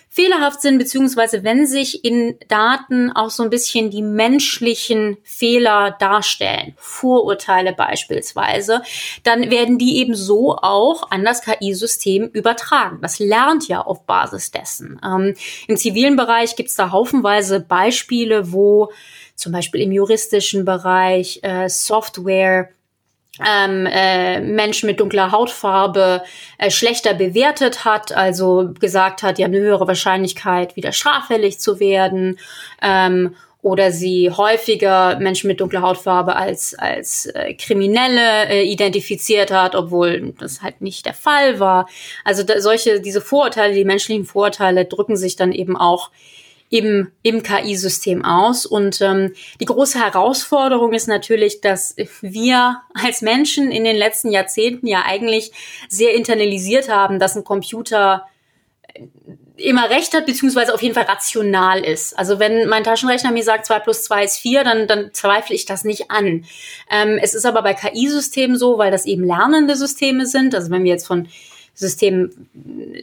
fehlerhaft 0.10 0.64
sind, 0.64 0.80
beziehungsweise 0.80 1.44
wenn 1.44 1.68
sich 1.68 2.04
in 2.04 2.40
Daten 2.48 3.12
auch 3.12 3.30
so 3.30 3.44
ein 3.44 3.52
bisschen 3.52 3.92
die 3.92 4.02
menschlichen 4.02 5.18
Fehler 5.22 5.96
darstellen, 6.00 6.74
Vorurteile 6.78 7.72
beispielsweise, 7.72 8.82
dann 9.22 9.52
werden 9.52 9.78
die 9.78 9.98
eben 9.98 10.16
so 10.16 10.56
auch 10.56 11.12
an 11.12 11.24
das 11.24 11.44
KI-System 11.44 12.30
übertragen. 12.30 12.98
Das 13.04 13.20
lernt 13.20 13.68
ja 13.68 13.82
auf 13.82 14.08
Basis 14.08 14.50
dessen. 14.50 15.00
Ähm, 15.06 15.36
Im 15.68 15.78
zivilen 15.78 16.16
Bereich 16.16 16.56
gibt 16.56 16.70
es 16.70 16.76
da 16.76 16.90
haufenweise 16.90 17.60
Beispiele, 17.60 18.52
wo 18.52 18.90
zum 19.36 19.52
Beispiel 19.52 19.82
im 19.82 19.92
juristischen 19.92 20.66
Bereich, 20.66 21.40
äh, 21.44 21.70
Software, 21.70 22.70
ähm, 23.46 23.86
äh, 23.86 24.40
Menschen 24.40 24.88
mit 24.88 25.00
dunkler 25.00 25.32
Hautfarbe 25.32 26.24
äh, 26.58 26.72
schlechter 26.72 27.14
bewertet 27.14 27.84
hat, 27.84 28.14
also 28.14 28.72
gesagt 28.80 29.24
hat, 29.24 29.38
die 29.38 29.44
haben 29.44 29.54
eine 29.54 29.64
höhere 29.64 29.88
Wahrscheinlichkeit, 29.88 30.76
wieder 30.76 30.94
straffällig 30.94 31.60
zu 31.60 31.80
werden, 31.80 32.40
ähm, 32.82 33.36
oder 33.62 33.92
sie 33.92 34.30
häufiger 34.30 35.18
Menschen 35.20 35.48
mit 35.48 35.60
dunkler 35.60 35.82
Hautfarbe 35.82 36.36
als 36.36 36.76
als 36.76 37.26
äh, 37.26 37.56
Kriminelle 37.56 38.48
äh, 38.48 38.64
identifiziert 38.64 39.50
hat, 39.50 39.74
obwohl 39.74 40.36
das 40.38 40.62
halt 40.62 40.82
nicht 40.82 41.08
der 41.08 41.16
Fall 41.16 41.60
war. 41.60 41.90
Also 42.24 42.44
da, 42.44 42.62
solche 42.62 43.02
diese 43.02 43.22
Vorurteile, 43.22 43.74
die 43.74 43.84
menschlichen 43.84 44.24
Vorurteile 44.24 44.86
drücken 44.86 45.18
sich 45.18 45.36
dann 45.36 45.52
eben 45.52 45.76
auch 45.76 46.12
im, 46.70 47.12
im 47.22 47.44
KI-System 47.44 48.26
aus. 48.26 48.66
Und 48.66 49.02
ähm, 49.02 49.34
die 49.60 49.66
große 49.66 50.00
Herausforderung 50.00 50.94
ist 50.94 51.08
natürlich, 51.08 51.62
dass 51.62 51.96
wir 52.22 52.82
als 52.94 53.22
Menschen 53.22 53.72
in 53.72 53.84
den 53.84 53.96
letzten 53.96 54.32
Jahrzehnten 54.32 54.88
ja 54.88 55.04
eigentlich 55.06 55.52
sehr 55.90 56.14
internalisiert 56.16 56.90
haben, 56.90 57.20
dass 57.20 57.36
ein 57.36 57.44
Computer 57.44 58.26
äh, 58.94 59.04
immer 59.58 59.90
recht 59.90 60.14
hat, 60.14 60.26
beziehungsweise 60.26 60.74
auf 60.74 60.82
jeden 60.82 60.96
Fall 60.96 61.06
rational 61.06 61.80
ist. 61.82 62.18
Also 62.18 62.40
wenn 62.40 62.68
mein 62.68 62.84
Taschenrechner 62.84 63.32
mir 63.32 63.44
sagt, 63.44 63.66
zwei 63.66 63.80
plus 63.80 64.02
zwei 64.04 64.26
ist 64.26 64.38
vier, 64.38 64.66
dann, 64.66 64.86
dann 64.88 65.14
zweifle 65.14 65.56
ich 65.56 65.66
das 65.66 65.86
nicht 65.86 66.12
an. 66.12 66.46
Ähm, 66.92 67.18
es 67.22 67.34
ist 67.34 67.46
aber 67.46 67.62
bei 67.62 67.74
KI-Systemen 67.74 68.58
so, 68.58 68.78
weil 68.78 68.92
das 68.92 69.06
eben 69.06 69.24
lernende 69.24 69.78
Systeme 69.78 70.26
sind. 70.26 70.54
Also 70.56 70.72
wenn 70.72 70.84
wir 70.84 70.92
jetzt 70.92 71.08
von 71.08 71.30
Systemen 71.76 72.50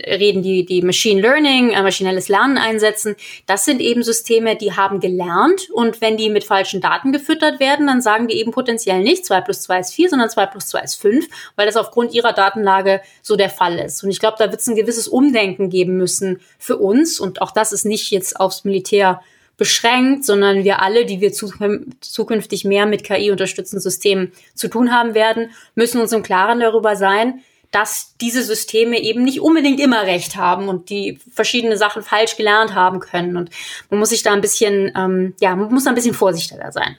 reden, 0.07 0.43
die, 0.43 0.65
die 0.65 0.83
Machine 0.83 1.21
Learning, 1.21 1.71
äh, 1.71 1.83
maschinelles 1.83 2.29
Lernen 2.29 2.59
einsetzen. 2.59 3.15
Das 3.47 3.65
sind 3.65 3.81
eben 3.81 4.03
Systeme, 4.03 4.57
die 4.57 4.73
haben 4.73 4.99
gelernt 4.99 5.71
und 5.71 6.01
wenn 6.01 6.17
die 6.17 6.31
mit 6.31 6.45
falschen 6.45 6.81
Daten 6.81 7.13
gefüttert 7.13 7.61
werden, 7.61 7.87
dann 7.87 8.03
sagen 8.03 8.29
die 8.29 8.39
eben 8.39 8.51
potenziell 8.51 9.03
nicht 9.03 9.27
zwei 9.27 9.41
plus 9.41 9.63
zwei 9.63 9.81
ist 9.81 9.95
vier, 9.95 10.09
sondern 10.09 10.31
zwei 10.31 10.47
plus 10.47 10.67
zwei 10.67 10.81
ist 10.81 10.97
fünf, 10.97 11.29
weil 11.55 11.67
das 11.67 11.77
aufgrund 11.77 12.15
ihrer 12.15 12.33
Datenlage 12.33 13.03
so 13.21 13.37
der 13.37 13.51
Fall 13.51 13.79
ist. 13.79 14.03
Und 14.03 14.11
ich 14.11 14.19
glaube, 14.19 14.37
da 14.39 14.51
wird 14.51 14.61
es 14.61 14.67
ein 14.67 14.77
gewisses 14.77 15.07
Umdenken 15.07 15.71
geben 15.71 15.97
müssen 15.99 16.41
für 16.59 16.79
uns 16.79 17.21
und 17.21 17.43
auch 17.43 17.53
das 17.53 17.73
ist 17.73 17.85
nicht 17.85 18.11
jetzt 18.11 18.41
aufs 18.41 18.65
Militär 18.65 19.21
beschränkt, 19.59 20.25
sondern 20.25 20.65
wir 20.65 20.83
alle, 20.83 21.05
die 21.05 21.21
wir 21.21 21.33
zukünftig 21.33 22.65
mehr 22.65 22.87
mit 22.87 23.05
KI-unterstützten 23.05 23.81
Systemen 23.81 24.33
zu 24.55 24.69
tun 24.69 24.93
haben 24.93 25.15
werden, 25.15 25.51
müssen 25.75 26.01
uns 26.01 26.13
im 26.13 26.23
Klaren 26.23 26.59
darüber 26.59 26.97
sein, 26.97 27.43
dass 27.73 28.15
diese 28.21 28.45
Systeme 28.45 29.01
eben 29.01 29.25
nicht 29.25 29.41
unbedingt 29.41 29.81
immer 29.81 30.03
recht 30.03 30.37
haben 30.37 30.69
und 30.69 30.91
die 30.91 31.19
verschiedene 31.33 31.77
Sachen 31.77 32.03
falsch 32.03 32.37
gelernt 32.37 32.75
haben 32.75 33.01
können. 33.01 33.37
Und 33.37 33.51
man 33.91 33.99
muss 33.99 34.11
sich 34.11 34.23
da 34.23 34.33
ein 34.33 34.41
bisschen, 34.43 34.93
ähm, 34.95 35.35
ja, 35.41 35.57
man 35.57 35.73
muss 35.73 35.85
da 35.85 35.91
ein 35.91 35.97
bisschen 35.97 36.15
vorsichtiger 36.15 36.71
sein. 36.71 36.97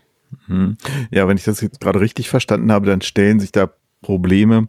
Mhm. 0.48 0.78
Ja, 1.12 1.28
wenn 1.28 1.38
ich 1.38 1.44
das 1.44 1.62
jetzt 1.62 1.80
gerade 1.80 2.02
richtig 2.02 2.30
verstanden 2.30 2.72
habe, 2.72 2.88
dann 2.88 3.02
stellen 3.02 3.40
sich 3.40 3.52
da 3.52 3.72
Probleme 4.02 4.68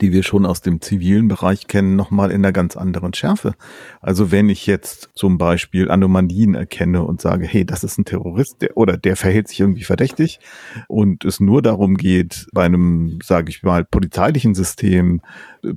die 0.00 0.12
wir 0.12 0.22
schon 0.22 0.46
aus 0.46 0.60
dem 0.60 0.80
zivilen 0.80 1.28
Bereich 1.28 1.66
kennen, 1.66 1.96
nochmal 1.96 2.30
in 2.30 2.44
einer 2.44 2.52
ganz 2.52 2.76
anderen 2.76 3.14
Schärfe. 3.14 3.54
Also 4.00 4.30
wenn 4.30 4.48
ich 4.48 4.66
jetzt 4.66 5.10
zum 5.14 5.38
Beispiel 5.38 5.90
Anomalien 5.90 6.54
erkenne 6.54 7.02
und 7.02 7.20
sage, 7.20 7.46
hey, 7.46 7.64
das 7.64 7.84
ist 7.84 7.98
ein 7.98 8.04
Terrorist 8.04 8.62
der, 8.62 8.76
oder 8.76 8.96
der 8.96 9.16
verhält 9.16 9.48
sich 9.48 9.60
irgendwie 9.60 9.84
verdächtig 9.84 10.40
und 10.88 11.24
es 11.24 11.40
nur 11.40 11.62
darum 11.62 11.96
geht, 11.96 12.46
bei 12.52 12.64
einem, 12.64 13.18
sage 13.22 13.50
ich 13.50 13.62
mal, 13.62 13.84
polizeilichen 13.84 14.54
System 14.54 15.20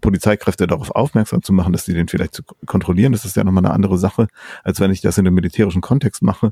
Polizeikräfte 0.01 0.67
darauf 0.67 0.91
aufmerksam 0.91 1.43
zu 1.43 1.53
machen, 1.53 1.73
dass 1.73 1.85
sie 1.85 1.93
den 1.93 2.07
vielleicht 2.07 2.33
zu 2.33 2.43
kontrollieren, 2.65 3.11
das 3.11 3.25
ist 3.25 3.35
ja 3.35 3.43
nochmal 3.43 3.65
eine 3.65 3.73
andere 3.73 3.97
Sache, 3.97 4.27
als 4.63 4.79
wenn 4.79 4.91
ich 4.91 5.01
das 5.01 5.17
in 5.17 5.27
einem 5.27 5.35
militärischen 5.35 5.81
Kontext 5.81 6.21
mache 6.21 6.51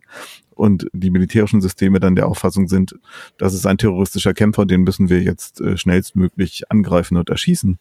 und 0.51 0.87
die 0.93 1.09
militärischen 1.09 1.61
Systeme 1.61 1.99
dann 1.99 2.15
der 2.15 2.27
Auffassung 2.27 2.67
sind, 2.67 2.95
das 3.37 3.53
ist 3.53 3.65
ein 3.65 3.77
terroristischer 3.77 4.33
Kämpfer, 4.33 4.65
den 4.65 4.81
müssen 4.81 5.09
wir 5.09 5.21
jetzt 5.21 5.61
äh, 5.61 5.77
schnellstmöglich 5.77 6.69
angreifen 6.69 7.17
und 7.17 7.29
erschießen. 7.29 7.79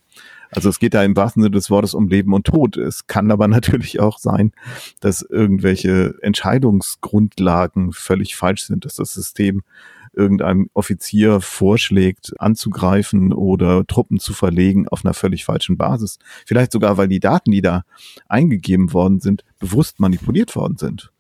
Also 0.53 0.69
es 0.69 0.79
geht 0.79 0.95
da 0.95 1.03
im 1.03 1.17
wahrsten 1.17 1.43
Sinne 1.43 1.55
des 1.55 1.71
Wortes 1.71 1.95
um 1.95 2.09
Leben 2.09 2.33
und 2.35 2.47
Tod. 2.47 2.77
Es 2.77 3.07
kann 3.07 3.31
aber 3.31 3.49
natürlich 3.49 4.01
auch 4.01 4.19
sein, 4.19 4.53
dass 5.01 5.23
irgendwelche 5.23 6.15
Entscheidungsgrundlagen 6.23 7.93
völlig 7.93 8.37
falsch 8.37 8.65
sind, 8.65 8.85
dass 8.85 8.97
das 8.97 9.13
System 9.13 9.63
irgendeinem 10.15 10.69
Offizier 10.75 11.41
vorschlägt, 11.41 12.35
anzugreifen 12.39 13.33
oder 13.33 13.87
Truppen 13.87 14.19
zu 14.19 14.35
verlegen 14.35 14.87
auf 14.89 15.05
einer 15.05 15.15
völlig 15.15 15.45
falschen 15.45 15.77
Basis. 15.79 16.19
Vielleicht 16.47 16.73
sogar, 16.73 16.99
weil 16.99 17.09
die 17.09 17.21
Daten, 17.21 17.51
die 17.51 17.63
da 17.63 17.85
eingegeben 18.29 18.93
worden 18.93 19.21
sind, 19.21 19.45
bewusst 19.59 20.01
manipuliert 20.01 20.55
worden 20.55 20.77
sind. 20.77 21.12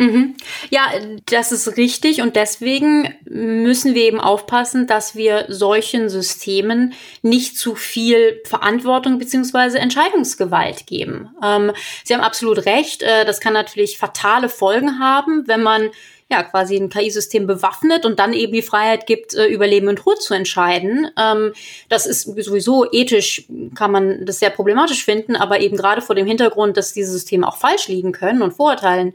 Mhm. 0.00 0.34
Ja, 0.70 0.86
das 1.26 1.52
ist 1.52 1.76
richtig 1.76 2.22
und 2.22 2.34
deswegen 2.34 3.14
müssen 3.26 3.94
wir 3.94 4.04
eben 4.04 4.18
aufpassen, 4.18 4.86
dass 4.86 5.14
wir 5.14 5.44
solchen 5.48 6.08
Systemen 6.08 6.94
nicht 7.20 7.58
zu 7.58 7.74
viel 7.74 8.40
Verantwortung 8.46 9.18
beziehungsweise 9.18 9.78
Entscheidungsgewalt 9.78 10.86
geben. 10.86 11.28
Ähm, 11.44 11.72
Sie 12.02 12.14
haben 12.14 12.22
absolut 12.22 12.64
recht, 12.64 13.02
äh, 13.02 13.26
das 13.26 13.40
kann 13.40 13.52
natürlich 13.52 13.98
fatale 13.98 14.48
Folgen 14.48 15.00
haben, 15.00 15.46
wenn 15.46 15.62
man 15.62 15.90
ja 16.30 16.44
quasi 16.44 16.76
ein 16.76 16.88
KI-System 16.88 17.46
bewaffnet 17.46 18.06
und 18.06 18.18
dann 18.18 18.32
eben 18.32 18.54
die 18.54 18.62
Freiheit 18.62 19.06
gibt, 19.06 19.34
äh, 19.34 19.48
über 19.48 19.66
Leben 19.66 19.88
und 19.88 19.96
Tod 19.96 20.22
zu 20.22 20.32
entscheiden. 20.32 21.10
Ähm, 21.18 21.52
das 21.90 22.06
ist 22.06 22.22
sowieso 22.22 22.90
ethisch, 22.90 23.44
kann 23.74 23.92
man 23.92 24.24
das 24.24 24.38
sehr 24.38 24.50
problematisch 24.50 25.04
finden, 25.04 25.36
aber 25.36 25.60
eben 25.60 25.76
gerade 25.76 26.00
vor 26.00 26.14
dem 26.14 26.26
Hintergrund, 26.26 26.78
dass 26.78 26.94
diese 26.94 27.12
Systeme 27.12 27.46
auch 27.46 27.58
falsch 27.58 27.88
liegen 27.88 28.12
können 28.12 28.40
und 28.40 28.52
Vorurteilen 28.52 29.12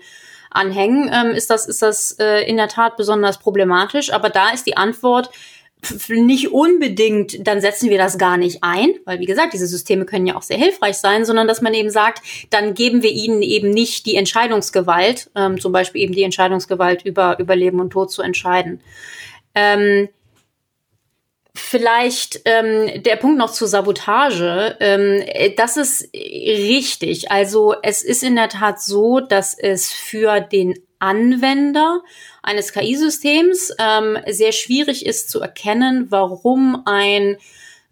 anhängen, 0.55 1.11
ähm, 1.13 1.31
ist 1.31 1.49
das, 1.49 1.67
ist 1.67 1.81
das 1.81 2.17
äh, 2.19 2.47
in 2.47 2.57
der 2.57 2.67
Tat 2.67 2.97
besonders 2.97 3.37
problematisch. 3.37 4.11
Aber 4.11 4.29
da 4.29 4.49
ist 4.49 4.65
die 4.65 4.77
Antwort, 4.77 5.29
nicht 6.09 6.51
unbedingt, 6.51 7.47
dann 7.47 7.61
setzen 7.61 7.89
wir 7.89 7.97
das 7.97 8.17
gar 8.17 8.37
nicht 8.37 8.63
ein, 8.63 8.95
weil 9.05 9.19
wie 9.19 9.25
gesagt, 9.25 9.53
diese 9.53 9.67
Systeme 9.67 10.05
können 10.05 10.25
ja 10.25 10.35
auch 10.35 10.41
sehr 10.41 10.57
hilfreich 10.57 10.97
sein, 10.97 11.25
sondern 11.25 11.47
dass 11.47 11.61
man 11.61 11.73
eben 11.73 11.89
sagt, 11.89 12.21
dann 12.49 12.73
geben 12.73 13.03
wir 13.03 13.11
ihnen 13.11 13.41
eben 13.41 13.69
nicht 13.69 14.05
die 14.05 14.15
Entscheidungsgewalt, 14.15 15.29
ähm, 15.35 15.59
zum 15.59 15.71
Beispiel 15.71 16.01
eben 16.01 16.13
die 16.13 16.23
Entscheidungsgewalt 16.23 17.05
über, 17.05 17.37
über 17.39 17.55
Leben 17.55 17.79
und 17.79 17.91
Tod 17.91 18.11
zu 18.11 18.21
entscheiden. 18.21 18.81
Ähm, 19.53 20.09
Vielleicht 21.57 22.41
ähm, 22.43 23.01
der 23.01 23.15
Punkt 23.15 23.37
noch 23.37 23.51
zur 23.51 23.69
Sabotage. 23.69 24.75
Ähm, 24.81 25.23
das 25.55 25.77
ist 25.77 26.09
richtig. 26.13 27.31
Also 27.31 27.75
es 27.81 28.03
ist 28.03 28.23
in 28.23 28.35
der 28.35 28.49
Tat 28.49 28.81
so, 28.81 29.21
dass 29.21 29.57
es 29.57 29.91
für 29.91 30.41
den 30.41 30.77
Anwender 30.99 32.01
eines 32.43 32.73
KI-Systems 32.73 33.73
ähm, 33.79 34.17
sehr 34.27 34.51
schwierig 34.51 35.05
ist 35.05 35.29
zu 35.29 35.39
erkennen, 35.39 36.07
warum 36.09 36.81
ein 36.85 37.37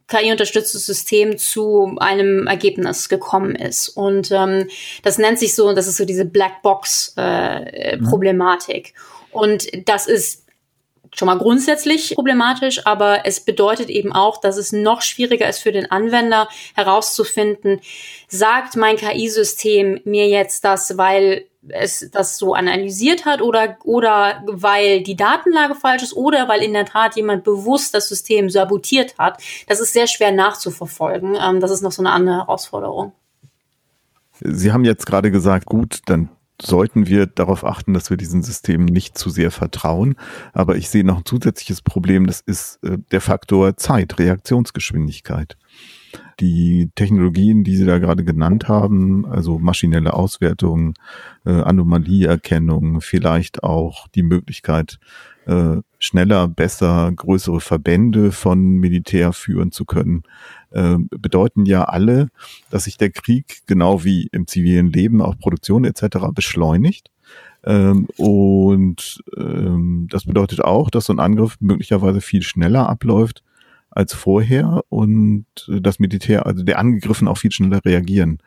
KI-unterstütztes 0.08 0.86
System 0.86 1.38
zu 1.38 1.96
einem 2.00 2.48
Ergebnis 2.48 3.08
gekommen 3.08 3.56
ist. 3.56 3.88
Und 3.90 4.32
ähm, 4.32 4.68
das 5.04 5.18
nennt 5.18 5.40
sich 5.40 5.56
so, 5.56 5.74
das 5.74 5.88
ist 5.88 5.96
so 5.98 6.06
diese 6.06 6.26
Blackbox-Problematik. 6.26 8.88
Äh, 8.88 8.92
mhm. 8.92 8.96
Und 9.32 9.68
das 9.88 10.08
ist 10.08 10.43
schon 11.16 11.28
mal 11.28 11.38
grundsätzlich 11.38 12.16
problematisch, 12.16 12.86
aber 12.86 13.26
es 13.26 13.40
bedeutet 13.40 13.90
eben 13.90 14.14
auch, 14.14 14.40
dass 14.40 14.58
es 14.58 14.72
noch 14.72 15.02
schwieriger 15.02 15.48
ist 15.48 15.60
für 15.60 15.72
den 15.72 15.90
Anwender 15.92 16.48
herauszufinden, 16.76 17.82
sagt 18.28 18.76
mein 18.76 18.98
KI-System 18.98 20.02
mir 20.04 20.28
jetzt 20.28 20.64
das, 20.66 20.98
weil 20.98 21.46
es 21.70 22.10
das 22.12 22.38
so 22.38 22.54
analysiert 22.54 23.26
hat 23.26 23.42
oder, 23.42 23.78
oder 23.84 24.44
weil 24.46 25.02
die 25.02 25.16
Datenlage 25.16 25.76
falsch 25.76 26.04
ist 26.04 26.14
oder 26.14 26.48
weil 26.50 26.62
in 26.62 26.74
der 26.74 26.86
Tat 26.86 27.16
jemand 27.16 27.44
bewusst 27.44 27.94
das 27.94 28.10
System 28.10 28.50
sabotiert 28.50 29.18
hat. 29.18 29.42
Das 29.68 29.80
ist 29.80 29.94
sehr 29.94 30.08
schwer 30.08 30.32
nachzuverfolgen. 30.32 31.38
Ähm, 31.42 31.60
das 31.62 31.72
ist 31.72 31.82
noch 31.82 31.92
so 31.92 32.02
eine 32.02 32.12
andere 32.12 32.36
Herausforderung. 32.38 33.14
Sie 34.42 34.74
haben 34.74 34.84
jetzt 34.84 35.06
gerade 35.06 35.32
gesagt, 35.32 35.66
gut, 35.66 36.02
dann 36.06 36.30
sollten 36.62 37.08
wir 37.08 37.26
darauf 37.26 37.66
achten, 37.66 37.94
dass 37.94 38.10
wir 38.10 38.18
diesen 38.18 38.44
Systemen 38.44 38.86
nicht 38.86 39.18
zu 39.18 39.30
sehr 39.30 39.52
vertrauen. 39.52 40.16
Aber 40.54 40.76
ich 40.76 40.90
sehe 40.90 41.04
noch 41.04 41.18
ein 41.18 41.26
zusätzliches 41.26 41.82
Problem, 41.82 42.28
das 42.28 42.42
ist 42.42 42.84
äh, 42.84 42.98
der 43.12 43.22
Faktor 43.22 43.78
Zeit, 43.78 44.20
Reaktionsgeschwindigkeit. 44.20 45.58
Die 46.40 46.90
Technologien, 46.96 47.64
die 47.64 47.76
Sie 47.76 47.86
da 47.86 48.00
gerade 48.00 48.24
genannt 48.24 48.68
haben, 48.68 49.26
also 49.26 49.60
maschinelle 49.60 50.14
Auswertung, 50.14 50.94
äh, 51.46 51.52
Anomalieerkennung, 51.52 53.02
vielleicht 53.02 53.64
auch 53.64 54.08
die 54.10 54.24
Möglichkeit, 54.24 55.00
äh, 55.46 55.78
schneller, 56.00 56.48
besser, 56.48 57.12
größere 57.16 57.60
Verbände 57.60 58.32
von 58.32 58.60
Militär 58.60 59.34
führen 59.34 59.72
zu 59.72 59.86
können, 59.86 60.24
äh, 60.72 60.98
bedeuten 61.10 61.66
ja 61.66 61.86
alle, 61.86 62.30
dass 62.70 62.86
sich 62.86 62.98
der 62.98 63.10
Krieg 63.10 63.62
genau 63.68 64.04
wie 64.04 64.28
im 64.32 64.48
zivilen 64.48 64.92
Leben 64.92 65.22
auch 65.22 65.38
Produktion 65.38 65.86
etc. 65.86 66.18
beschleunigt. 66.34 67.10
Ähm, 67.66 68.08
und 68.18 69.24
ähm, 69.38 70.08
das 70.10 70.26
bedeutet 70.26 70.62
auch, 70.62 70.90
dass 70.90 71.06
so 71.06 71.14
ein 71.14 71.20
Angriff 71.20 71.58
möglicherweise 71.60 72.22
viel 72.22 72.42
schneller 72.42 72.90
abläuft 72.90 73.44
als 73.90 74.14
vorher 74.14 74.82
und 74.90 75.46
das 75.68 76.00
Militär, 76.00 76.46
also 76.48 76.64
der 76.64 76.80
Angegriffen 76.80 77.28
auch 77.28 77.38
viel 77.38 77.52
schneller 77.52 77.80
reagieren 77.86 78.40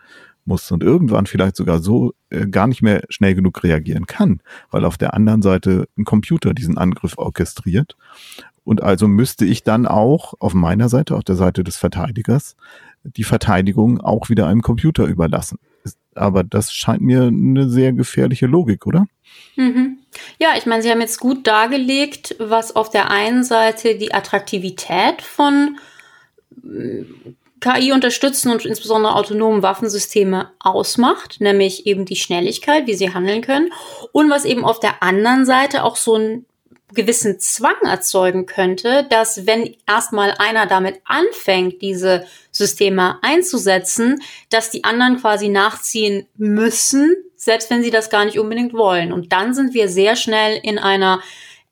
muss 0.47 0.71
und 0.71 0.83
irgendwann 0.83 1.27
vielleicht 1.27 1.57
sogar 1.57 1.81
so 1.81 2.15
äh, 2.31 2.47
gar 2.47 2.67
nicht 2.67 2.83
mehr 2.83 3.03
schnell 3.09 3.35
genug 3.35 3.63
reagieren 3.63 4.07
kann, 4.07 4.41
weil 4.71 4.85
auf 4.85 4.97
der 4.97 5.15
anderen 5.15 5.43
Seite 5.43 5.89
ein 5.97 6.05
Computer 6.05 6.55
diesen 6.55 6.79
Angriff 6.79 7.19
orchestriert. 7.19 7.97
Und 8.65 8.83
also 8.83 9.07
müsste 9.07 9.45
ich 9.45 9.63
dann 9.63 9.87
auch 9.87 10.35
auf 10.41 10.53
meiner 10.53 10.89
Seite, 10.89 11.15
auf 11.15 11.25
der 11.25 11.37
Seite 11.37 11.63
des 11.63 11.77
Verteidigers, 11.77 12.57
die 13.05 13.25
Verteidigung 13.25 14.01
auch 14.01 14.29
wieder 14.29 14.49
einem 14.49 14.63
Computer 14.63 15.05
überlassen. 15.05 15.59
Aber 16.15 16.43
das 16.43 16.73
scheint 16.73 17.03
mir 17.03 17.25
eine 17.25 17.69
sehr 17.69 17.93
gefährliche 17.93 18.47
Logik, 18.47 18.87
oder? 18.87 19.07
Mhm. 19.55 19.99
Ja, 20.41 20.51
ich 20.57 20.67
meine, 20.67 20.83
Sie 20.83 20.91
haben 20.91 21.01
jetzt 21.01 21.21
gut 21.21 21.47
dargelegt, 21.47 22.35
was 22.39 22.75
auf 22.75 22.91
der 22.91 23.11
einen 23.11 23.45
Seite 23.45 23.97
die 23.97 24.13
Attraktivität 24.13 25.23
von 25.23 25.77
KI 27.61 27.93
unterstützen 27.93 28.51
und 28.51 28.65
insbesondere 28.65 29.15
autonomen 29.15 29.63
Waffensysteme 29.63 30.53
ausmacht, 30.59 31.41
nämlich 31.41 31.87
eben 31.87 32.05
die 32.05 32.17
Schnelligkeit, 32.17 32.87
wie 32.87 32.95
sie 32.95 33.15
handeln 33.15 33.41
können 33.41 33.73
und 34.13 34.31
was 34.31 34.45
eben 34.45 34.65
auf 34.65 34.79
der 34.79 35.03
anderen 35.03 35.47
Seite 35.47 35.85
auch 35.85 35.97
so 35.97 36.15
einen 36.15 36.47
gewissen 36.93 37.41
Zwang 37.41 37.81
erzeugen 37.83 38.47
könnte, 38.47 39.07
dass 39.11 39.47
wenn 39.47 39.75
erstmal 39.89 40.35
einer 40.39 40.67
damit 40.67 41.01
anfängt, 41.05 41.83
diese 41.83 42.27
Systeme 42.53 43.19
einzusetzen, 43.23 44.23
dass 44.51 44.71
die 44.71 44.85
anderen 44.85 45.21
quasi 45.21 45.49
nachziehen 45.49 46.27
müssen, 46.37 47.17
selbst 47.37 47.71
wenn 47.71 47.83
sie 47.83 47.91
das 47.91 48.11
gar 48.11 48.25
nicht 48.25 48.39
unbedingt 48.39 48.73
wollen. 48.73 49.13
Und 49.13 49.33
dann 49.33 49.55
sind 49.55 49.75
wir 49.75 49.89
sehr 49.89 50.17
schnell 50.17 50.61
in 50.63 50.79
einer 50.79 51.21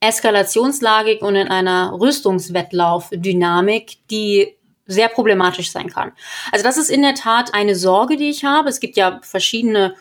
Eskalationslagik 0.01 1.23
und 1.23 1.37
in 1.37 1.49
einer 1.49 1.97
Rüstungswettlauf-Dynamik, 1.99 3.99
die 4.11 4.57
sehr 4.87 5.09
problematisch 5.09 5.71
sein 5.71 5.89
kann. 5.89 6.13
Also 6.53 6.65
das 6.65 6.77
ist 6.77 6.91
in 6.91 7.03
der 7.03 7.15
Tat 7.15 7.55
eine 7.55 7.75
Sorge, 7.75 8.17
die 8.17 8.31
ich 8.31 8.45
habe. 8.45 8.69
Es 8.69 8.81
gibt 8.81 8.97
ja 8.97 9.21
verschiedene 9.23 9.95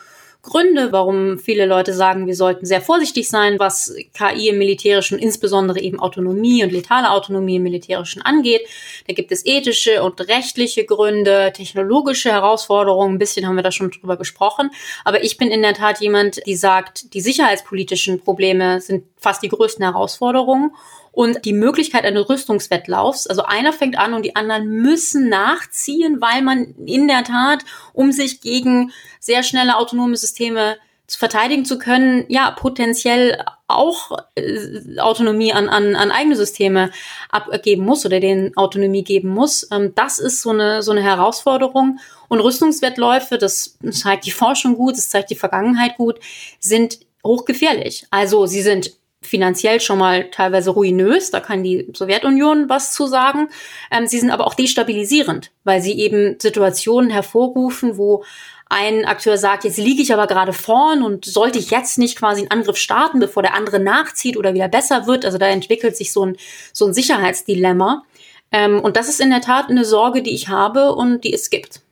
Gründe, 0.44 0.92
warum 0.92 1.38
viele 1.38 1.64
Leute 1.64 1.94
sagen, 1.94 2.26
wir 2.26 2.36
sollten 2.36 2.66
sehr 2.66 2.82
vorsichtig 2.82 3.28
sein, 3.28 3.58
was 3.58 3.94
KI 4.12 4.50
im 4.50 4.58
Militärischen, 4.58 5.18
insbesondere 5.18 5.80
eben 5.80 5.98
Autonomie 5.98 6.62
und 6.62 6.70
letale 6.70 7.10
Autonomie 7.10 7.56
im 7.56 7.62
Militärischen 7.62 8.20
angeht. 8.20 8.60
Da 9.08 9.14
gibt 9.14 9.32
es 9.32 9.44
ethische 9.46 10.02
und 10.02 10.20
rechtliche 10.28 10.84
Gründe, 10.84 11.50
technologische 11.54 12.30
Herausforderungen. 12.30 13.14
Ein 13.14 13.18
bisschen 13.18 13.46
haben 13.46 13.56
wir 13.56 13.62
da 13.62 13.72
schon 13.72 13.90
drüber 13.90 14.18
gesprochen. 14.18 14.70
Aber 15.04 15.24
ich 15.24 15.38
bin 15.38 15.50
in 15.50 15.62
der 15.62 15.74
Tat 15.74 16.00
jemand, 16.00 16.46
die 16.46 16.56
sagt, 16.56 17.14
die 17.14 17.22
sicherheitspolitischen 17.22 18.20
Probleme 18.20 18.82
sind 18.82 19.04
fast 19.16 19.42
die 19.42 19.48
größten 19.48 19.82
Herausforderungen 19.82 20.72
und 21.14 21.44
die 21.44 21.52
Möglichkeit 21.52 22.04
eines 22.04 22.28
Rüstungswettlaufs. 22.28 23.26
Also 23.28 23.44
einer 23.44 23.72
fängt 23.72 23.96
an 23.98 24.14
und 24.14 24.24
die 24.24 24.34
anderen 24.34 24.68
müssen 24.68 25.28
nachziehen, 25.28 26.20
weil 26.20 26.42
man 26.42 26.74
in 26.86 27.06
der 27.06 27.22
Tat, 27.22 27.64
um 27.92 28.10
sich 28.10 28.40
gegen 28.40 28.92
sehr 29.20 29.44
schnelle 29.44 29.76
autonome 29.76 30.16
Systeme 30.16 30.76
zu 31.06 31.18
verteidigen 31.18 31.64
zu 31.64 31.78
können, 31.78 32.24
ja, 32.28 32.50
potenziell 32.50 33.44
auch 33.68 34.18
äh, 34.34 34.98
Autonomie 34.98 35.52
an, 35.52 35.68
an, 35.68 35.94
an 35.96 36.10
eigene 36.10 36.34
Systeme 36.34 36.90
abgeben 37.30 37.84
muss 37.84 38.04
oder 38.06 38.20
denen 38.20 38.56
Autonomie 38.56 39.04
geben 39.04 39.28
muss. 39.28 39.68
Ähm, 39.70 39.92
das 39.94 40.18
ist 40.18 40.42
so 40.42 40.50
eine, 40.50 40.82
so 40.82 40.92
eine 40.92 41.02
Herausforderung. 41.02 42.00
Und 42.28 42.40
Rüstungswettläufe, 42.40 43.38
das 43.38 43.78
zeigt 43.90 44.26
die 44.26 44.30
Forschung 44.32 44.76
gut, 44.76 44.96
das 44.96 45.10
zeigt 45.10 45.30
die 45.30 45.36
Vergangenheit 45.36 45.96
gut, 45.96 46.18
sind 46.58 46.98
hochgefährlich. 47.22 48.06
Also 48.10 48.46
sie 48.46 48.62
sind 48.62 48.92
finanziell 49.26 49.80
schon 49.80 49.98
mal 49.98 50.30
teilweise 50.30 50.70
ruinös, 50.70 51.30
da 51.30 51.40
kann 51.40 51.62
die 51.62 51.88
Sowjetunion 51.94 52.68
was 52.68 52.92
zu 52.92 53.06
sagen. 53.06 53.48
Ähm, 53.90 54.06
sie 54.06 54.18
sind 54.18 54.30
aber 54.30 54.46
auch 54.46 54.54
destabilisierend, 54.54 55.50
weil 55.64 55.80
sie 55.80 55.98
eben 55.98 56.36
Situationen 56.38 57.10
hervorrufen, 57.10 57.96
wo 57.96 58.24
ein 58.68 59.04
Akteur 59.04 59.38
sagt, 59.38 59.64
jetzt 59.64 59.76
liege 59.76 60.02
ich 60.02 60.12
aber 60.12 60.26
gerade 60.26 60.52
vorn 60.52 61.02
und 61.02 61.24
sollte 61.24 61.58
ich 61.58 61.70
jetzt 61.70 61.98
nicht 61.98 62.18
quasi 62.18 62.40
einen 62.40 62.50
Angriff 62.50 62.76
starten, 62.76 63.20
bevor 63.20 63.42
der 63.42 63.54
andere 63.54 63.78
nachzieht 63.78 64.36
oder 64.36 64.54
wieder 64.54 64.68
besser 64.68 65.06
wird. 65.06 65.24
Also 65.24 65.38
da 65.38 65.46
entwickelt 65.46 65.96
sich 65.96 66.12
so 66.12 66.26
ein, 66.26 66.36
so 66.72 66.86
ein 66.86 66.94
Sicherheitsdilemma. 66.94 68.04
Ähm, 68.50 68.80
und 68.80 68.96
das 68.96 69.08
ist 69.08 69.20
in 69.20 69.30
der 69.30 69.42
Tat 69.42 69.68
eine 69.68 69.84
Sorge, 69.84 70.22
die 70.22 70.34
ich 70.34 70.48
habe 70.48 70.94
und 70.94 71.24
die 71.24 71.32
es 71.32 71.50
gibt. 71.50 71.83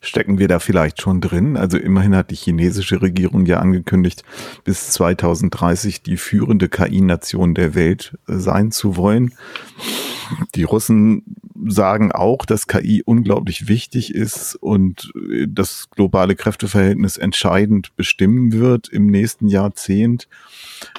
Stecken 0.00 0.38
wir 0.38 0.48
da 0.48 0.58
vielleicht 0.58 1.00
schon 1.00 1.20
drin? 1.20 1.56
Also 1.56 1.78
immerhin 1.78 2.14
hat 2.14 2.30
die 2.30 2.36
chinesische 2.36 3.02
Regierung 3.02 3.46
ja 3.46 3.58
angekündigt, 3.60 4.24
bis 4.64 4.90
2030 4.90 6.02
die 6.02 6.16
führende 6.16 6.68
KI-Nation 6.68 7.54
der 7.54 7.74
Welt 7.74 8.16
äh, 8.28 8.36
sein 8.36 8.70
zu 8.70 8.96
wollen. 8.96 9.34
Die 10.54 10.62
Russen 10.62 11.24
sagen 11.66 12.12
auch, 12.12 12.44
dass 12.44 12.66
KI 12.66 13.02
unglaublich 13.04 13.68
wichtig 13.68 14.14
ist 14.14 14.54
und 14.54 15.12
äh, 15.30 15.46
das 15.48 15.88
globale 15.90 16.36
Kräfteverhältnis 16.36 17.16
entscheidend 17.16 17.94
bestimmen 17.96 18.52
wird 18.52 18.88
im 18.88 19.06
nächsten 19.06 19.48
Jahrzehnt. 19.48 20.28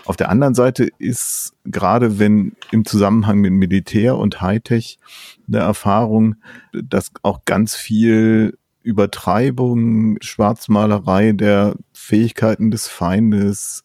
Auf 0.06 0.18
der 0.18 0.30
anderen 0.30 0.56
Seite 0.56 0.90
ist 1.00 1.54
gerade 1.66 2.20
wenn 2.20 2.54
im 2.72 2.86
Zusammenhang 2.86 3.40
mit 3.40 3.54
Militär 3.54 4.18
und 4.18 4.42
Hightech 4.42 5.00
eine 5.48 5.60
Erfahrung, 5.60 6.36
dass 6.74 7.12
auch 7.24 7.46
ganz 7.46 7.76
viel 7.76 8.58
Übertreibung, 8.84 10.18
Schwarzmalerei 10.22 11.34
der 11.34 11.76
Fähigkeiten 11.94 12.72
des 12.72 12.88
Feindes, 12.88 13.84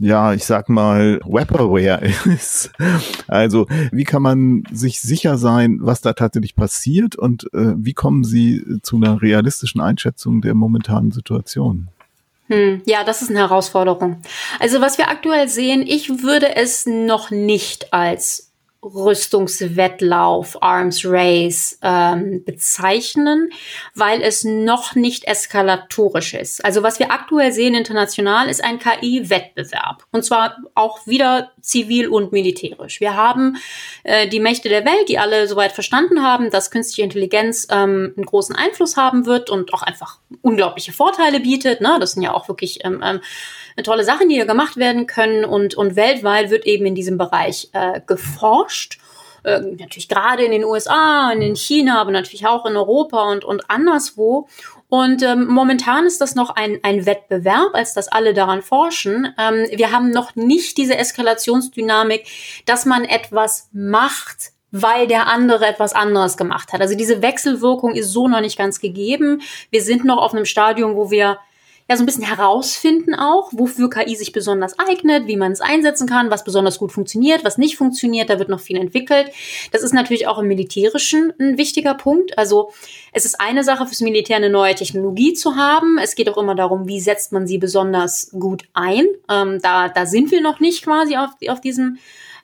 ja, 0.00 0.32
ich 0.32 0.44
sag 0.44 0.68
mal, 0.68 1.20
Webperware 1.24 2.00
ist. 2.24 2.70
Also, 3.26 3.66
wie 3.90 4.04
kann 4.04 4.22
man 4.22 4.62
sich 4.72 5.00
sicher 5.00 5.38
sein, 5.38 5.78
was 5.80 6.00
da 6.00 6.12
tatsächlich 6.12 6.54
passiert 6.54 7.16
und 7.16 7.44
äh, 7.52 7.74
wie 7.76 7.94
kommen 7.94 8.24
Sie 8.24 8.64
zu 8.82 8.96
einer 8.96 9.20
realistischen 9.20 9.80
Einschätzung 9.80 10.40
der 10.40 10.54
momentanen 10.54 11.10
Situation? 11.10 11.88
Hm, 12.48 12.80
ja, 12.86 13.04
das 13.04 13.22
ist 13.22 13.30
eine 13.30 13.40
Herausforderung. 13.40 14.22
Also 14.58 14.80
was 14.80 14.96
wir 14.96 15.08
aktuell 15.08 15.48
sehen, 15.48 15.82
ich 15.86 16.22
würde 16.22 16.56
es 16.56 16.86
noch 16.86 17.30
nicht 17.30 17.92
als 17.92 18.47
Rüstungswettlauf, 18.82 20.62
Arms 20.62 21.02
Race 21.04 21.78
ähm, 21.82 22.44
bezeichnen, 22.44 23.50
weil 23.94 24.22
es 24.22 24.44
noch 24.44 24.94
nicht 24.94 25.24
eskalatorisch 25.24 26.34
ist. 26.34 26.64
Also 26.64 26.84
was 26.84 27.00
wir 27.00 27.10
aktuell 27.10 27.52
sehen 27.52 27.74
international 27.74 28.48
ist 28.48 28.62
ein 28.62 28.78
KI-Wettbewerb 28.78 30.04
und 30.12 30.24
zwar 30.24 30.56
auch 30.74 31.06
wieder 31.08 31.50
zivil 31.60 32.08
und 32.08 32.30
militärisch. 32.30 33.00
Wir 33.00 33.16
haben 33.16 33.56
äh, 34.04 34.28
die 34.28 34.40
Mächte 34.40 34.68
der 34.68 34.84
Welt, 34.84 35.08
die 35.08 35.18
alle 35.18 35.48
soweit 35.48 35.72
verstanden 35.72 36.22
haben, 36.22 36.50
dass 36.50 36.70
künstliche 36.70 37.02
Intelligenz 37.02 37.66
ähm, 37.70 38.14
einen 38.16 38.26
großen 38.26 38.54
Einfluss 38.54 38.96
haben 38.96 39.26
wird 39.26 39.50
und 39.50 39.74
auch 39.74 39.82
einfach 39.82 40.20
unglaubliche 40.40 40.92
Vorteile 40.92 41.40
bietet. 41.40 41.80
Ne? 41.80 41.96
Das 41.98 42.12
sind 42.12 42.22
ja 42.22 42.32
auch 42.32 42.46
wirklich 42.46 42.84
ähm, 42.84 43.02
ähm, 43.04 43.20
tolle 43.82 44.04
Sachen, 44.04 44.28
die 44.28 44.36
hier 44.36 44.46
gemacht 44.46 44.76
werden 44.76 45.06
können 45.06 45.44
und, 45.44 45.74
und 45.74 45.96
weltweit 45.96 46.50
wird 46.50 46.66
eben 46.66 46.86
in 46.86 46.94
diesem 46.94 47.18
Bereich 47.18 47.68
äh, 47.72 48.00
geforscht. 48.06 48.98
Äh, 49.44 49.60
natürlich 49.60 50.08
gerade 50.08 50.44
in 50.44 50.50
den 50.50 50.64
USA 50.64 51.30
und 51.32 51.42
in 51.42 51.56
China, 51.56 52.00
aber 52.00 52.10
natürlich 52.10 52.46
auch 52.46 52.66
in 52.66 52.76
Europa 52.76 53.30
und, 53.30 53.44
und 53.44 53.70
anderswo. 53.70 54.48
Und 54.88 55.22
ähm, 55.22 55.46
momentan 55.46 56.06
ist 56.06 56.20
das 56.20 56.34
noch 56.34 56.50
ein, 56.50 56.78
ein 56.82 57.04
Wettbewerb, 57.04 57.74
als 57.74 57.94
dass 57.94 58.08
alle 58.08 58.32
daran 58.32 58.62
forschen. 58.62 59.34
Ähm, 59.38 59.66
wir 59.70 59.92
haben 59.92 60.10
noch 60.10 60.34
nicht 60.34 60.78
diese 60.78 60.96
Eskalationsdynamik, 60.96 62.26
dass 62.64 62.86
man 62.86 63.04
etwas 63.04 63.68
macht, 63.72 64.52
weil 64.70 65.06
der 65.06 65.26
andere 65.26 65.66
etwas 65.66 65.92
anderes 65.92 66.36
gemacht 66.36 66.72
hat. 66.72 66.80
Also 66.80 66.94
diese 66.94 67.22
Wechselwirkung 67.22 67.94
ist 67.94 68.12
so 68.12 68.28
noch 68.28 68.40
nicht 68.40 68.58
ganz 68.58 68.80
gegeben. 68.80 69.42
Wir 69.70 69.82
sind 69.82 70.04
noch 70.04 70.18
auf 70.18 70.34
einem 70.34 70.46
Stadium, 70.46 70.94
wo 70.96 71.10
wir 71.10 71.38
ja 71.88 71.96
so 71.96 72.02
ein 72.02 72.06
bisschen 72.06 72.24
herausfinden 72.24 73.14
auch, 73.14 73.50
wofür 73.52 73.88
KI 73.88 74.14
sich 74.14 74.32
besonders 74.32 74.78
eignet, 74.78 75.26
wie 75.26 75.36
man 75.36 75.52
es 75.52 75.62
einsetzen 75.62 76.06
kann, 76.06 76.30
was 76.30 76.44
besonders 76.44 76.78
gut 76.78 76.92
funktioniert, 76.92 77.44
was 77.44 77.56
nicht 77.56 77.76
funktioniert. 77.76 78.28
Da 78.28 78.38
wird 78.38 78.50
noch 78.50 78.60
viel 78.60 78.76
entwickelt. 78.76 79.30
Das 79.72 79.82
ist 79.82 79.94
natürlich 79.94 80.26
auch 80.26 80.38
im 80.38 80.48
Militärischen 80.48 81.32
ein 81.40 81.56
wichtiger 81.56 81.94
Punkt. 81.94 82.36
Also 82.36 82.72
es 83.12 83.24
ist 83.24 83.40
eine 83.40 83.64
Sache 83.64 83.86
fürs 83.86 84.02
Militär, 84.02 84.36
eine 84.36 84.50
neue 84.50 84.74
Technologie 84.74 85.32
zu 85.32 85.56
haben. 85.56 85.96
Es 85.96 86.14
geht 86.14 86.28
auch 86.28 86.36
immer 86.36 86.54
darum, 86.54 86.86
wie 86.86 87.00
setzt 87.00 87.32
man 87.32 87.46
sie 87.46 87.56
besonders 87.56 88.30
gut 88.38 88.64
ein. 88.74 89.06
Ähm, 89.30 89.58
da, 89.62 89.88
da 89.88 90.04
sind 90.04 90.30
wir 90.30 90.42
noch 90.42 90.60
nicht 90.60 90.84
quasi 90.84 91.16
auf, 91.16 91.30
auf 91.48 91.60
diesem 91.62 91.98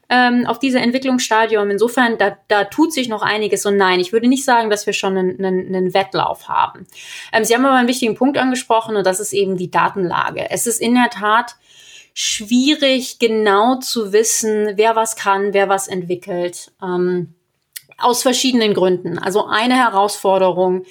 ähm, 0.09 0.47
auf 0.47 0.59
diese 0.59 0.79
Entwicklungsstadium. 0.81 1.71
Insofern, 1.71 2.19
da, 2.19 2.37
da 2.49 2.65
tut 2.65 2.93
sich 2.93 3.09
noch 3.09 3.23
einiges. 3.23 3.67
Und 3.67 3.77
nein, 3.77 4.01
ich 4.01 4.13
würde 4.13 4.29
nicht 4.29 4.45
sagen, 4.45 4.71
dass 4.71 4.87
wir 4.87 4.93
schon 4.93 5.17
einen, 5.17 5.45
einen, 5.45 5.75
einen 5.75 5.95
Wettlauf 5.95 6.49
haben. 6.49 6.87
Ähm, 7.33 7.45
Sie 7.45 7.55
haben 7.55 7.65
aber 7.65 7.77
einen 7.77 7.89
wichtigen 7.89 8.15
Punkt 8.15 8.39
angesprochen 8.39 8.97
und 8.97 9.07
das 9.07 9.21
ist 9.21 9.33
eben 9.33 9.57
die 9.57 9.71
Datenlage. 9.71 10.51
Es 10.51 10.67
ist 10.67 10.81
in 10.81 10.95
der 10.95 11.11
Tat 11.11 11.57
schwierig, 12.15 13.19
genau 13.19 13.79
zu 13.81 14.13
wissen, 14.13 14.73
wer 14.77 14.95
was 14.95 15.17
kann, 15.17 15.53
wer 15.53 15.69
was 15.69 15.89
entwickelt. 15.89 16.73
Ähm, 16.83 17.35
aus 17.99 18.23
verschiedenen 18.23 18.75
Gründen. 18.75 19.19
Also 19.19 19.47
eine 19.47 19.77
Herausforderung 19.77 20.85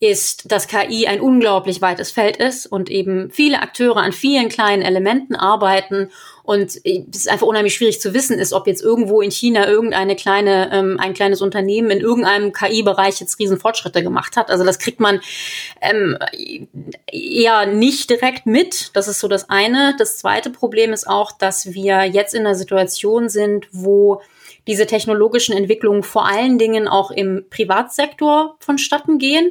ist, 0.00 0.52
dass 0.52 0.68
KI 0.68 1.06
ein 1.06 1.20
unglaublich 1.20 1.82
weites 1.82 2.10
Feld 2.10 2.36
ist 2.36 2.66
und 2.66 2.88
eben 2.88 3.30
viele 3.30 3.62
Akteure 3.62 3.96
an 3.96 4.12
vielen 4.12 4.48
kleinen 4.48 4.82
Elementen 4.82 5.34
arbeiten 5.34 6.10
und 6.48 6.62
es 6.62 6.76
ist 6.76 7.28
einfach 7.28 7.46
unheimlich 7.46 7.74
schwierig 7.74 8.00
zu 8.00 8.14
wissen 8.14 8.38
ist, 8.38 8.54
ob 8.54 8.66
jetzt 8.66 8.82
irgendwo 8.82 9.20
in 9.20 9.30
China 9.30 9.68
irgendeine 9.68 10.16
kleine, 10.16 10.70
ähm, 10.72 10.98
ein 10.98 11.12
kleines 11.12 11.42
Unternehmen 11.42 11.90
in 11.90 12.00
irgendeinem 12.00 12.54
KI-Bereich 12.54 13.20
jetzt 13.20 13.38
Riesenfortschritte 13.38 14.02
gemacht 14.02 14.34
hat. 14.38 14.50
Also 14.50 14.64
das 14.64 14.78
kriegt 14.78 14.98
man 14.98 15.20
ähm, 15.82 16.16
eher 17.12 17.66
nicht 17.66 18.08
direkt 18.08 18.46
mit. 18.46 18.92
Das 18.94 19.08
ist 19.08 19.20
so 19.20 19.28
das 19.28 19.50
eine. 19.50 19.94
Das 19.98 20.16
zweite 20.16 20.48
Problem 20.48 20.94
ist 20.94 21.06
auch, 21.06 21.32
dass 21.32 21.74
wir 21.74 22.04
jetzt 22.04 22.32
in 22.32 22.46
einer 22.46 22.54
Situation 22.54 23.28
sind, 23.28 23.68
wo 23.70 24.22
diese 24.68 24.86
technologischen 24.86 25.56
Entwicklungen 25.56 26.04
vor 26.04 26.26
allen 26.26 26.58
Dingen 26.58 26.86
auch 26.86 27.10
im 27.10 27.46
Privatsektor 27.50 28.56
vonstatten 28.60 29.18
gehen, 29.18 29.50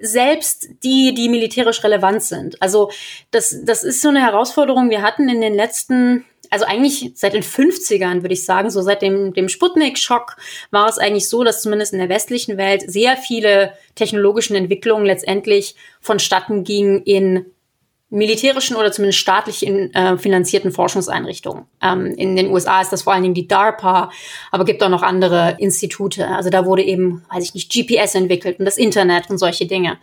selbst 0.00 0.68
die, 0.82 1.14
die 1.14 1.28
militärisch 1.28 1.84
relevant 1.84 2.22
sind. 2.22 2.60
Also 2.60 2.90
das, 3.30 3.56
das 3.62 3.84
ist 3.84 4.00
so 4.00 4.08
eine 4.08 4.22
Herausforderung. 4.22 4.90
Wir 4.90 5.02
hatten 5.02 5.28
in 5.28 5.40
den 5.40 5.54
letzten 5.54 6.24
also 6.50 6.66
eigentlich 6.66 7.10
seit 7.14 7.32
den 7.32 7.42
50ern, 7.42 8.22
würde 8.22 8.34
ich 8.34 8.44
sagen, 8.44 8.70
so 8.70 8.80
seit 8.80 9.02
dem, 9.02 9.34
dem 9.34 9.48
Sputnik-Schock 9.48 10.36
war 10.70 10.88
es 10.88 10.98
eigentlich 10.98 11.28
so, 11.28 11.42
dass 11.42 11.62
zumindest 11.62 11.92
in 11.92 11.98
der 11.98 12.08
westlichen 12.08 12.56
Welt 12.56 12.88
sehr 12.88 13.16
viele 13.16 13.72
technologischen 13.96 14.54
Entwicklungen 14.54 15.04
letztendlich 15.04 15.74
vonstatten 16.00 16.62
gingen 16.62 17.02
in 17.02 17.46
militärischen 18.10 18.76
oder 18.76 18.92
zumindest 18.92 19.18
staatlich 19.18 19.66
in, 19.66 19.92
äh, 19.94 20.16
finanzierten 20.18 20.72
Forschungseinrichtungen. 20.72 21.64
Ähm, 21.82 22.06
in 22.16 22.36
den 22.36 22.50
USA 22.50 22.80
ist 22.80 22.92
das 22.92 23.02
vor 23.02 23.12
allen 23.12 23.22
Dingen 23.22 23.34
die 23.34 23.48
DARPA, 23.48 24.10
aber 24.50 24.64
gibt 24.64 24.82
auch 24.82 24.88
noch 24.88 25.02
andere 25.02 25.56
Institute. 25.58 26.26
Also 26.28 26.50
da 26.50 26.64
wurde 26.64 26.82
eben, 26.82 27.24
weiß 27.32 27.44
ich 27.44 27.54
nicht, 27.54 27.72
GPS 27.72 28.14
entwickelt 28.14 28.58
und 28.58 28.66
das 28.66 28.78
Internet 28.78 29.30
und 29.30 29.38
solche 29.38 29.66
Dinge. 29.66 29.98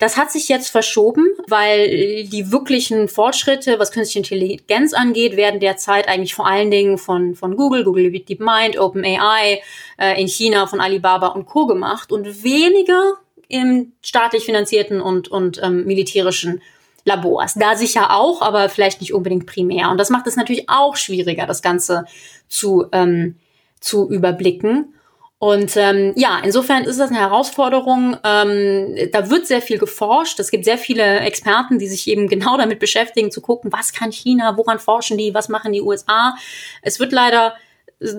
Das 0.00 0.16
hat 0.16 0.32
sich 0.32 0.48
jetzt 0.48 0.68
verschoben, 0.68 1.26
weil 1.46 2.24
die 2.24 2.50
wirklichen 2.50 3.06
Fortschritte, 3.06 3.78
was 3.78 3.92
künstliche 3.92 4.20
Intelligenz 4.20 4.94
angeht, 4.94 5.36
werden 5.36 5.60
derzeit 5.60 6.08
eigentlich 6.08 6.34
vor 6.34 6.46
allen 6.46 6.70
Dingen 6.70 6.96
von, 6.96 7.34
von 7.34 7.54
Google, 7.54 7.84
Google 7.84 8.10
DeepMind, 8.10 8.78
OpenAI, 8.78 9.60
äh, 9.98 10.20
in 10.20 10.26
China 10.26 10.66
von 10.66 10.80
Alibaba 10.80 11.28
und 11.28 11.44
Co. 11.44 11.66
gemacht 11.66 12.12
und 12.12 12.42
weniger 12.42 13.18
im 13.48 13.92
staatlich 14.00 14.44
finanzierten 14.44 15.02
und, 15.02 15.28
und 15.28 15.60
ähm, 15.62 15.84
militärischen 15.84 16.62
Labors. 17.04 17.54
Da 17.54 17.76
sicher 17.76 18.14
auch, 18.14 18.42
aber 18.42 18.68
vielleicht 18.68 19.00
nicht 19.00 19.14
unbedingt 19.14 19.46
primär. 19.46 19.90
Und 19.90 19.98
das 19.98 20.10
macht 20.10 20.26
es 20.26 20.36
natürlich 20.36 20.68
auch 20.68 20.96
schwieriger, 20.96 21.46
das 21.46 21.62
Ganze 21.62 22.04
zu, 22.48 22.86
ähm, 22.92 23.36
zu 23.80 24.08
überblicken. 24.10 24.94
Und 25.38 25.74
ähm, 25.78 26.12
ja, 26.16 26.38
insofern 26.44 26.84
ist 26.84 27.00
das 27.00 27.08
eine 27.08 27.20
Herausforderung. 27.20 28.18
Ähm, 28.24 28.94
da 29.10 29.30
wird 29.30 29.46
sehr 29.46 29.62
viel 29.62 29.78
geforscht. 29.78 30.38
Es 30.38 30.50
gibt 30.50 30.66
sehr 30.66 30.76
viele 30.76 31.20
Experten, 31.20 31.78
die 31.78 31.88
sich 31.88 32.06
eben 32.08 32.28
genau 32.28 32.58
damit 32.58 32.78
beschäftigen, 32.78 33.30
zu 33.30 33.40
gucken, 33.40 33.72
was 33.72 33.94
kann 33.94 34.12
China, 34.12 34.58
woran 34.58 34.78
forschen 34.78 35.16
die, 35.16 35.32
was 35.32 35.48
machen 35.48 35.72
die 35.72 35.80
USA. 35.80 36.34
Es 36.82 37.00
wird 37.00 37.12
leider 37.12 37.54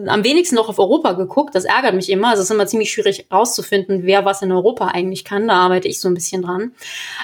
am 0.08 0.24
wenigsten 0.24 0.56
noch 0.56 0.70
auf 0.70 0.80
Europa 0.80 1.14
geguckt. 1.14 1.56
Das 1.56 1.66
ärgert 1.66 1.96
mich 1.96 2.10
immer. 2.10 2.30
Also 2.30 2.42
es 2.42 2.50
ist 2.50 2.54
immer 2.54 2.68
ziemlich 2.68 2.92
schwierig 2.92 3.26
rauszufinden, 3.32 4.04
wer 4.04 4.26
was 4.26 4.42
in 4.42 4.52
Europa 4.52 4.88
eigentlich 4.88 5.26
kann. 5.26 5.48
Da 5.48 5.56
arbeite 5.56 5.88
ich 5.88 6.00
so 6.00 6.08
ein 6.08 6.14
bisschen 6.14 6.44
dran. 6.44 6.74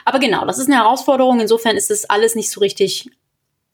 Aber 0.06 0.20
genau, 0.20 0.46
das 0.46 0.58
ist 0.58 0.68
eine 0.68 0.78
Herausforderung. 0.78 1.40
Insofern 1.40 1.76
ist 1.76 1.92
es 1.92 2.10
alles 2.10 2.36
nicht 2.36 2.50
so 2.50 2.60
richtig 2.60 3.10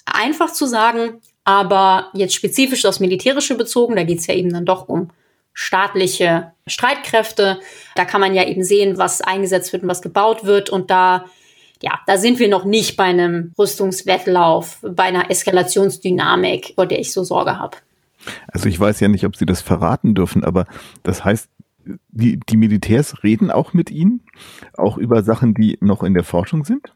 einfach 0.05 0.51
zu 0.51 0.65
sagen. 0.65 1.21
Aber 1.45 2.09
jetzt 2.13 2.35
spezifisch 2.35 2.85
aufs 2.85 2.99
Militärische 2.99 3.55
bezogen, 3.55 3.95
da 3.95 4.03
geht 4.03 4.19
es 4.19 4.27
ja 4.27 4.33
eben 4.33 4.51
dann 4.51 4.65
doch 4.65 4.87
um 4.87 5.09
staatliche 5.53 6.51
Streitkräfte. 6.67 7.59
Da 7.95 8.05
kann 8.05 8.21
man 8.21 8.33
ja 8.33 8.45
eben 8.45 8.63
sehen, 8.63 8.97
was 8.97 9.21
eingesetzt 9.21 9.71
wird 9.71 9.83
und 9.83 9.89
was 9.89 10.01
gebaut 10.01 10.45
wird. 10.45 10.69
Und 10.69 10.89
da, 10.89 11.25
ja, 11.81 11.99
da 12.07 12.17
sind 12.17 12.39
wir 12.39 12.49
noch 12.49 12.65
nicht 12.65 12.97
bei 12.97 13.05
einem 13.05 13.53
Rüstungswettlauf, 13.57 14.79
bei 14.81 15.03
einer 15.03 15.29
Eskalationsdynamik, 15.29 16.73
vor 16.75 16.85
der 16.85 16.99
ich 16.99 17.13
so 17.13 17.23
Sorge 17.23 17.59
habe. 17.59 17.77
Also 18.47 18.69
ich 18.69 18.79
weiß 18.79 18.99
ja 18.99 19.07
nicht, 19.07 19.25
ob 19.25 19.35
Sie 19.35 19.45
das 19.45 19.61
verraten 19.61 20.15
dürfen, 20.15 20.43
aber 20.43 20.65
das 21.03 21.23
heißt, 21.25 21.49
die, 22.09 22.39
die 22.39 22.57
Militärs 22.57 23.23
reden 23.23 23.51
auch 23.51 23.73
mit 23.73 23.91
Ihnen, 23.91 24.21
auch 24.73 24.97
über 24.97 25.23
Sachen, 25.23 25.53
die 25.53 25.77
noch 25.81 26.03
in 26.03 26.13
der 26.13 26.23
Forschung 26.23 26.63
sind? 26.63 26.93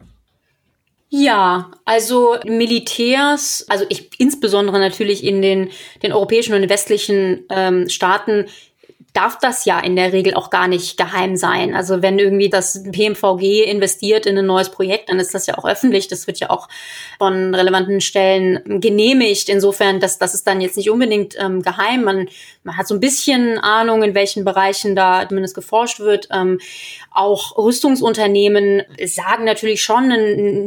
Ja, 1.09 1.71
also 1.85 2.35
Militärs, 2.45 3.65
also 3.69 3.85
ich 3.87 4.09
insbesondere 4.19 4.77
natürlich 4.79 5.23
in 5.23 5.41
den, 5.41 5.69
den 6.03 6.11
europäischen 6.11 6.53
und 6.53 6.69
westlichen 6.69 7.45
ähm, 7.49 7.87
Staaten 7.87 8.47
darf 9.17 9.39
das 9.39 9.65
ja 9.65 9.79
in 9.79 9.95
der 9.95 10.13
Regel 10.13 10.35
auch 10.35 10.51
gar 10.51 10.67
nicht 10.67 10.95
geheim 10.95 11.37
sein. 11.37 11.73
Also 11.73 12.03
wenn 12.03 12.19
irgendwie 12.19 12.49
das 12.49 12.83
PMVG 12.83 13.63
investiert 13.63 14.27
in 14.27 14.37
ein 14.37 14.45
neues 14.45 14.69
Projekt, 14.69 15.09
dann 15.09 15.19
ist 15.19 15.33
das 15.33 15.47
ja 15.47 15.57
auch 15.57 15.65
öffentlich. 15.65 16.07
Das 16.07 16.27
wird 16.27 16.39
ja 16.39 16.51
auch 16.51 16.67
von 17.17 17.55
relevanten 17.55 17.99
Stellen 17.99 18.79
genehmigt. 18.79 19.49
Insofern, 19.49 19.99
dass 19.99 20.19
das 20.19 20.35
ist 20.35 20.45
dann 20.45 20.61
jetzt 20.61 20.77
nicht 20.77 20.91
unbedingt 20.91 21.35
ähm, 21.39 21.63
geheim. 21.63 22.03
Man, 22.03 22.29
man 22.67 22.75
hat 22.75 22.87
so 22.87 22.93
ein 22.93 22.99
bisschen 22.99 23.57
Ahnung, 23.59 24.03
in 24.03 24.13
welchen 24.13 24.43
Bereichen 24.43 24.93
da 24.93 25.25
zumindest 25.27 25.55
geforscht 25.55 26.01
wird. 26.01 26.27
Ähm, 26.31 26.59
auch 27.11 27.57
Rüstungsunternehmen 27.57 28.83
sagen 29.05 29.45
natürlich 29.45 29.81
schon, 29.81 30.09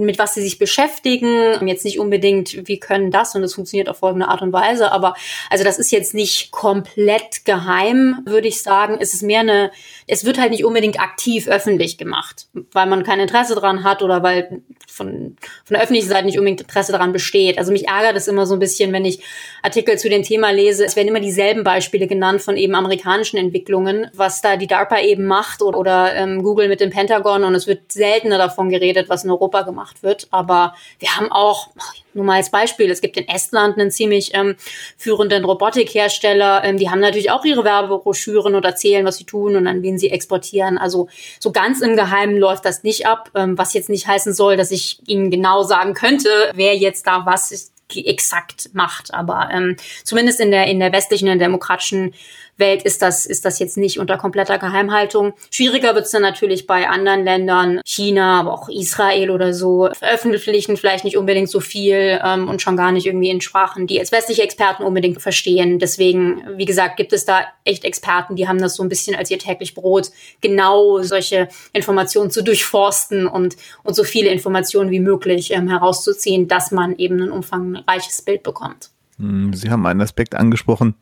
mit 0.00 0.18
was 0.18 0.34
sie 0.34 0.40
sich 0.40 0.58
beschäftigen. 0.58 1.68
Jetzt 1.68 1.84
nicht 1.84 2.00
unbedingt, 2.00 2.66
wie 2.66 2.80
können 2.80 3.10
das 3.10 3.34
und 3.34 3.42
das 3.42 3.54
funktioniert 3.54 3.90
auf 3.90 3.98
folgende 3.98 4.28
Art 4.28 4.40
und 4.40 4.52
Weise. 4.52 4.90
Aber 4.92 5.14
also 5.50 5.62
das 5.62 5.78
ist 5.78 5.92
jetzt 5.92 6.14
nicht 6.14 6.50
komplett 6.52 7.44
geheim, 7.44 8.22
würde 8.24 8.48
ich 8.48 8.62
sagen. 8.62 8.96
Es 8.98 9.12
ist 9.12 9.22
mehr 9.22 9.40
eine, 9.40 9.70
es 10.10 10.24
wird 10.24 10.40
halt 10.40 10.50
nicht 10.50 10.64
unbedingt 10.64 10.98
aktiv 10.98 11.46
öffentlich 11.46 11.96
gemacht, 11.96 12.48
weil 12.72 12.86
man 12.86 13.04
kein 13.04 13.20
Interesse 13.20 13.54
dran 13.54 13.84
hat 13.84 14.02
oder 14.02 14.24
weil 14.24 14.62
von, 14.88 15.36
von 15.64 15.74
der 15.74 15.82
öffentlichen 15.82 16.08
Seite 16.08 16.26
nicht 16.26 16.36
unbedingt 16.36 16.62
Interesse 16.62 16.90
daran 16.90 17.12
besteht. 17.12 17.58
Also 17.58 17.70
mich 17.70 17.86
ärgert 17.86 18.16
es 18.16 18.26
immer 18.26 18.44
so 18.44 18.54
ein 18.54 18.58
bisschen, 18.58 18.92
wenn 18.92 19.04
ich 19.04 19.22
Artikel 19.62 19.98
zu 19.98 20.08
dem 20.08 20.24
Thema 20.24 20.50
lese. 20.50 20.84
Es 20.84 20.96
werden 20.96 21.06
immer 21.06 21.20
dieselben 21.20 21.62
Beispiele 21.62 22.08
genannt 22.08 22.42
von 22.42 22.56
eben 22.56 22.74
amerikanischen 22.74 23.36
Entwicklungen, 23.36 24.10
was 24.12 24.40
da 24.40 24.56
die 24.56 24.66
DARPA 24.66 25.00
eben 25.00 25.26
macht 25.26 25.62
oder, 25.62 25.78
oder 25.78 26.14
ähm, 26.16 26.42
Google 26.42 26.68
mit 26.68 26.80
dem 26.80 26.90
Pentagon 26.90 27.44
und 27.44 27.54
es 27.54 27.68
wird 27.68 27.92
seltener 27.92 28.36
davon 28.36 28.68
geredet, 28.68 29.08
was 29.08 29.22
in 29.22 29.30
Europa 29.30 29.62
gemacht 29.62 30.02
wird. 30.02 30.26
Aber 30.32 30.74
wir 30.98 31.16
haben 31.16 31.30
auch, 31.30 31.68
nur 32.14 32.24
mal 32.24 32.36
als 32.36 32.50
Beispiel, 32.50 32.90
es 32.90 33.00
gibt 33.00 33.16
in 33.16 33.28
Estland 33.28 33.78
einen 33.78 33.90
ziemlich 33.90 34.34
ähm, 34.34 34.56
führenden 34.96 35.44
Robotikhersteller. 35.44 36.64
Ähm, 36.64 36.76
die 36.76 36.90
haben 36.90 37.00
natürlich 37.00 37.30
auch 37.30 37.44
ihre 37.44 37.64
Werbebroschüren 37.64 38.54
und 38.54 38.64
erzählen, 38.64 39.04
was 39.04 39.16
sie 39.16 39.24
tun 39.24 39.56
und 39.56 39.66
an 39.66 39.82
wen 39.82 39.98
sie 39.98 40.10
exportieren. 40.10 40.78
Also 40.78 41.08
so 41.38 41.52
ganz 41.52 41.80
im 41.80 41.96
Geheimen 41.96 42.36
läuft 42.36 42.64
das 42.64 42.82
nicht 42.82 43.06
ab, 43.06 43.30
ähm, 43.34 43.56
was 43.58 43.74
jetzt 43.74 43.88
nicht 43.88 44.06
heißen 44.06 44.34
soll, 44.34 44.56
dass 44.56 44.70
ich 44.70 44.98
Ihnen 45.06 45.30
genau 45.30 45.62
sagen 45.62 45.94
könnte, 45.94 46.28
wer 46.54 46.76
jetzt 46.76 47.06
da 47.06 47.26
was 47.26 47.72
exakt 47.96 48.70
macht. 48.72 49.12
Aber 49.14 49.48
ähm, 49.52 49.76
zumindest 50.04 50.40
in 50.40 50.50
der 50.50 50.66
in 50.66 50.80
der 50.80 50.92
westlichen, 50.92 51.26
in 51.26 51.38
der 51.38 51.48
demokratischen 51.48 52.14
Welt 52.56 52.82
ist 52.82 53.02
das, 53.02 53.26
ist 53.26 53.44
das 53.44 53.58
jetzt 53.58 53.76
nicht 53.76 53.98
unter 53.98 54.16
kompletter 54.16 54.58
Geheimhaltung. 54.58 55.32
Schwieriger 55.50 55.94
wird 55.94 56.06
es 56.06 56.10
dann 56.10 56.22
natürlich 56.22 56.66
bei 56.66 56.88
anderen 56.88 57.24
Ländern, 57.24 57.80
China, 57.84 58.40
aber 58.40 58.52
auch 58.52 58.68
Israel 58.68 59.30
oder 59.30 59.52
so, 59.54 59.88
veröffentlichen 59.92 60.76
vielleicht 60.76 61.04
nicht 61.04 61.16
unbedingt 61.16 61.50
so 61.50 61.60
viel 61.60 62.20
ähm, 62.22 62.48
und 62.48 62.62
schon 62.62 62.76
gar 62.76 62.92
nicht 62.92 63.06
irgendwie 63.06 63.30
in 63.30 63.40
Sprachen, 63.40 63.86
die 63.86 63.98
als 63.98 64.12
westliche 64.12 64.42
Experten 64.42 64.82
unbedingt 64.82 65.20
verstehen. 65.20 65.78
Deswegen, 65.78 66.42
wie 66.56 66.64
gesagt, 66.64 66.96
gibt 66.96 67.12
es 67.12 67.24
da 67.24 67.44
echt 67.64 67.84
Experten, 67.84 68.36
die 68.36 68.46
haben 68.46 68.58
das 68.58 68.76
so 68.76 68.82
ein 68.82 68.88
bisschen 68.88 69.16
als 69.16 69.30
ihr 69.30 69.38
täglich 69.38 69.74
Brot, 69.74 70.10
genau 70.40 71.02
solche 71.02 71.48
Informationen 71.72 72.30
zu 72.30 72.42
durchforsten 72.42 73.26
und, 73.26 73.56
und 73.82 73.94
so 73.94 74.04
viele 74.04 74.30
Informationen 74.30 74.90
wie 74.90 75.00
möglich 75.00 75.52
ähm, 75.52 75.68
herauszuziehen, 75.68 76.48
dass 76.48 76.70
man 76.70 76.96
eben 76.96 77.20
ein 77.20 77.30
umfangreiches 77.30 78.22
Bild 78.22 78.42
bekommt. 78.42 78.90
Hm, 79.18 79.52
Sie 79.54 79.70
haben 79.70 79.86
einen 79.86 80.00
Aspekt 80.00 80.34
angesprochen, 80.34 80.94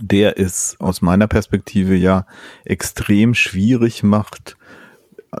der 0.00 0.38
es 0.38 0.76
aus 0.78 1.02
meiner 1.02 1.26
Perspektive 1.26 1.94
ja 1.94 2.26
extrem 2.64 3.34
schwierig 3.34 4.02
macht, 4.02 4.56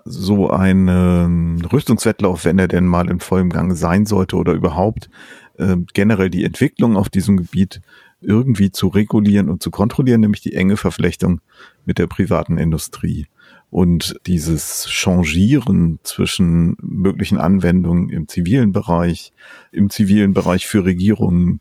so 0.04 0.50
einen 0.50 1.64
Rüstungswettlauf, 1.64 2.44
wenn 2.44 2.58
er 2.58 2.68
denn 2.68 2.86
mal 2.86 3.10
in 3.10 3.20
vollem 3.20 3.50
Gang 3.50 3.76
sein 3.76 4.06
sollte 4.06 4.36
oder 4.36 4.52
überhaupt 4.52 5.10
äh, 5.58 5.76
generell 5.92 6.30
die 6.30 6.44
Entwicklung 6.44 6.96
auf 6.96 7.08
diesem 7.08 7.36
Gebiet 7.36 7.80
irgendwie 8.20 8.70
zu 8.70 8.88
regulieren 8.88 9.48
und 9.48 9.62
zu 9.62 9.70
kontrollieren, 9.70 10.20
nämlich 10.20 10.42
die 10.42 10.54
enge 10.54 10.76
Verflechtung 10.76 11.40
mit 11.86 11.98
der 11.98 12.06
privaten 12.06 12.58
Industrie. 12.58 13.26
Und 13.70 14.16
dieses 14.26 14.88
Changieren 14.88 16.00
zwischen 16.02 16.76
möglichen 16.82 17.38
Anwendungen 17.38 18.10
im 18.10 18.26
zivilen 18.26 18.72
Bereich, 18.72 19.32
im 19.70 19.90
zivilen 19.90 20.34
Bereich 20.34 20.66
für 20.66 20.84
Regierungen, 20.84 21.60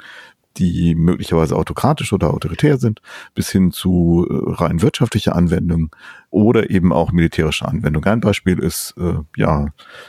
die 0.58 0.96
möglicherweise 0.96 1.56
autokratisch 1.56 2.12
oder 2.14 2.34
autoritär 2.34 2.78
sind, 2.78 3.02
bis 3.36 3.50
hin 3.50 3.72
zu 3.72 4.28
äh, 4.30 4.62
rein 4.62 4.82
wirtschaftlicher 4.82 5.36
Anwendung 5.36 5.96
oder 6.30 6.70
eben 6.70 6.92
auch 6.92 7.12
militärische 7.12 7.68
Anwendung. 7.68 8.04
Ein 8.06 8.20
Beispiel 8.20 8.60
ist 8.60 8.96
äh, 8.98 9.16
ja 9.38 9.68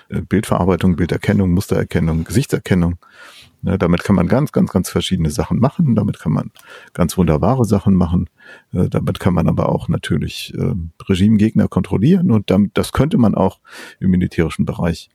äh, 0.08 0.22
Bildverarbeitung, 0.22 0.96
Bilderkennung, 0.96 1.50
Mustererkennung, 1.50 2.24
Gesichtserkennung. 2.24 2.98
Ne, 3.62 3.76
damit 3.76 4.04
kann 4.04 4.16
man 4.16 4.26
ganz, 4.26 4.52
ganz, 4.52 4.72
ganz 4.72 4.88
verschiedene 4.88 5.30
Sachen 5.30 5.58
machen. 5.58 5.94
Damit 5.94 6.18
kann 6.18 6.32
man 6.32 6.50
ganz 6.94 7.18
wunderbare 7.18 7.66
Sachen 7.66 7.94
machen. 7.94 8.30
Äh, 8.72 8.88
damit 8.88 9.20
kann 9.20 9.34
man 9.34 9.48
aber 9.48 9.68
auch 9.68 9.88
natürlich 9.88 10.54
äh, 10.56 10.74
Regimegegner 11.08 11.68
kontrollieren 11.68 12.30
und 12.30 12.50
damit, 12.50 12.72
das 12.74 12.92
könnte 12.92 13.18
man 13.18 13.34
auch 13.34 13.60
im 13.98 14.10
militärischen 14.10 14.64
Bereich 14.64 15.10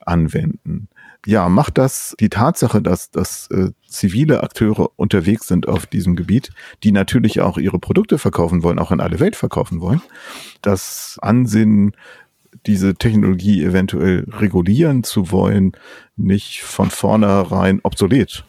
anwenden 0.00 0.88
ja, 1.26 1.48
macht 1.48 1.78
das 1.78 2.16
die 2.18 2.28
Tatsache, 2.28 2.82
dass, 2.82 3.10
dass 3.10 3.48
äh, 3.50 3.70
zivile 3.86 4.42
Akteure 4.42 4.90
unterwegs 4.96 5.46
sind 5.46 5.68
auf 5.68 5.86
diesem 5.86 6.16
Gebiet, 6.16 6.50
die 6.82 6.92
natürlich 6.92 7.40
auch 7.40 7.58
ihre 7.58 7.78
Produkte 7.78 8.18
verkaufen 8.18 8.62
wollen, 8.62 8.78
auch 8.78 8.90
in 8.90 9.00
alle 9.00 9.20
Welt 9.20 9.36
verkaufen 9.36 9.80
wollen, 9.80 10.02
das 10.62 11.18
Ansinnen, 11.22 11.92
diese 12.66 12.94
Technologie 12.94 13.62
eventuell 13.64 14.26
regulieren 14.30 15.04
zu 15.04 15.30
wollen, 15.30 15.72
nicht 16.16 16.62
von 16.62 16.90
vornherein 16.90 17.80
obsolet 17.82 18.44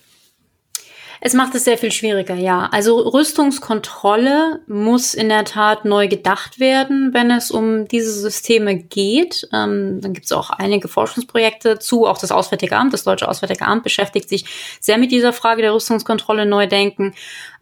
es 1.21 1.33
macht 1.33 1.55
es 1.55 1.63
sehr 1.63 1.77
viel 1.77 1.91
schwieriger, 1.91 2.35
ja. 2.35 2.69
Also 2.71 2.97
Rüstungskontrolle 2.97 4.61
muss 4.67 5.13
in 5.13 5.29
der 5.29 5.45
Tat 5.45 5.85
neu 5.85 6.07
gedacht 6.07 6.59
werden, 6.59 7.13
wenn 7.13 7.31
es 7.31 7.51
um 7.51 7.87
diese 7.87 8.11
Systeme 8.11 8.75
geht. 8.75 9.47
Ähm, 9.53 10.01
dann 10.01 10.13
gibt 10.13 10.25
es 10.25 10.31
auch 10.31 10.49
einige 10.49 10.87
Forschungsprojekte 10.87 11.79
zu. 11.79 12.05
Auch 12.05 12.17
das 12.17 12.31
Auswärtige 12.31 12.75
Amt, 12.75 12.93
das 12.93 13.03
Deutsche 13.03 13.27
Auswärtige 13.27 13.65
Amt 13.65 13.83
beschäftigt 13.83 14.29
sich 14.29 14.45
sehr 14.79 14.97
mit 14.97 15.11
dieser 15.11 15.33
Frage 15.33 15.61
der 15.61 15.73
Rüstungskontrolle 15.73 16.45
neu 16.45 16.67
denken. 16.67 17.13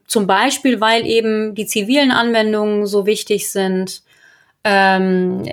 Zum 0.08 0.28
Beispiel, 0.28 0.82
weil 0.82 1.06
eben 1.06 1.56
die 1.56 1.66
zivilen 1.66 2.12
Anwendungen 2.12 2.86
so 2.86 3.06
wichtig 3.06 3.52
sind. 3.52 4.04
Ähm, 4.64 5.44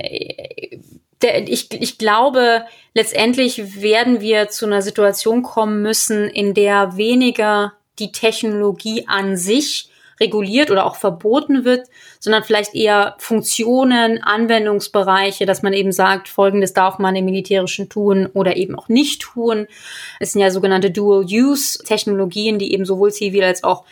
der, 1.22 1.48
ich, 1.48 1.72
ich 1.72 1.98
glaube, 1.98 2.64
letztendlich 2.94 3.80
werden 3.80 4.20
wir 4.20 4.48
zu 4.48 4.66
einer 4.66 4.82
Situation 4.82 5.42
kommen 5.42 5.82
müssen, 5.82 6.28
in 6.28 6.54
der 6.54 6.96
weniger 6.96 7.72
die 7.98 8.12
Technologie 8.12 9.06
an 9.06 9.36
sich 9.36 9.90
reguliert 10.20 10.70
oder 10.70 10.84
auch 10.84 10.96
verboten 10.96 11.64
wird, 11.64 11.86
sondern 12.18 12.42
vielleicht 12.42 12.74
eher 12.74 13.14
Funktionen, 13.18 14.22
Anwendungsbereiche, 14.22 15.46
dass 15.46 15.62
man 15.62 15.72
eben 15.72 15.92
sagt, 15.92 16.28
folgendes 16.28 16.72
darf 16.72 16.98
man 16.98 17.14
im 17.16 17.24
Militärischen 17.24 17.88
tun 17.88 18.26
oder 18.34 18.56
eben 18.56 18.74
auch 18.74 18.88
nicht 18.88 19.22
tun. 19.22 19.66
Es 20.18 20.32
sind 20.32 20.40
ja 20.40 20.50
sogenannte 20.50 20.90
Dual-Use-Technologien, 20.90 22.58
die 22.58 22.72
eben 22.72 22.84
sowohl 22.84 23.12
zivil 23.12 23.44
als 23.44 23.64
auch 23.64 23.84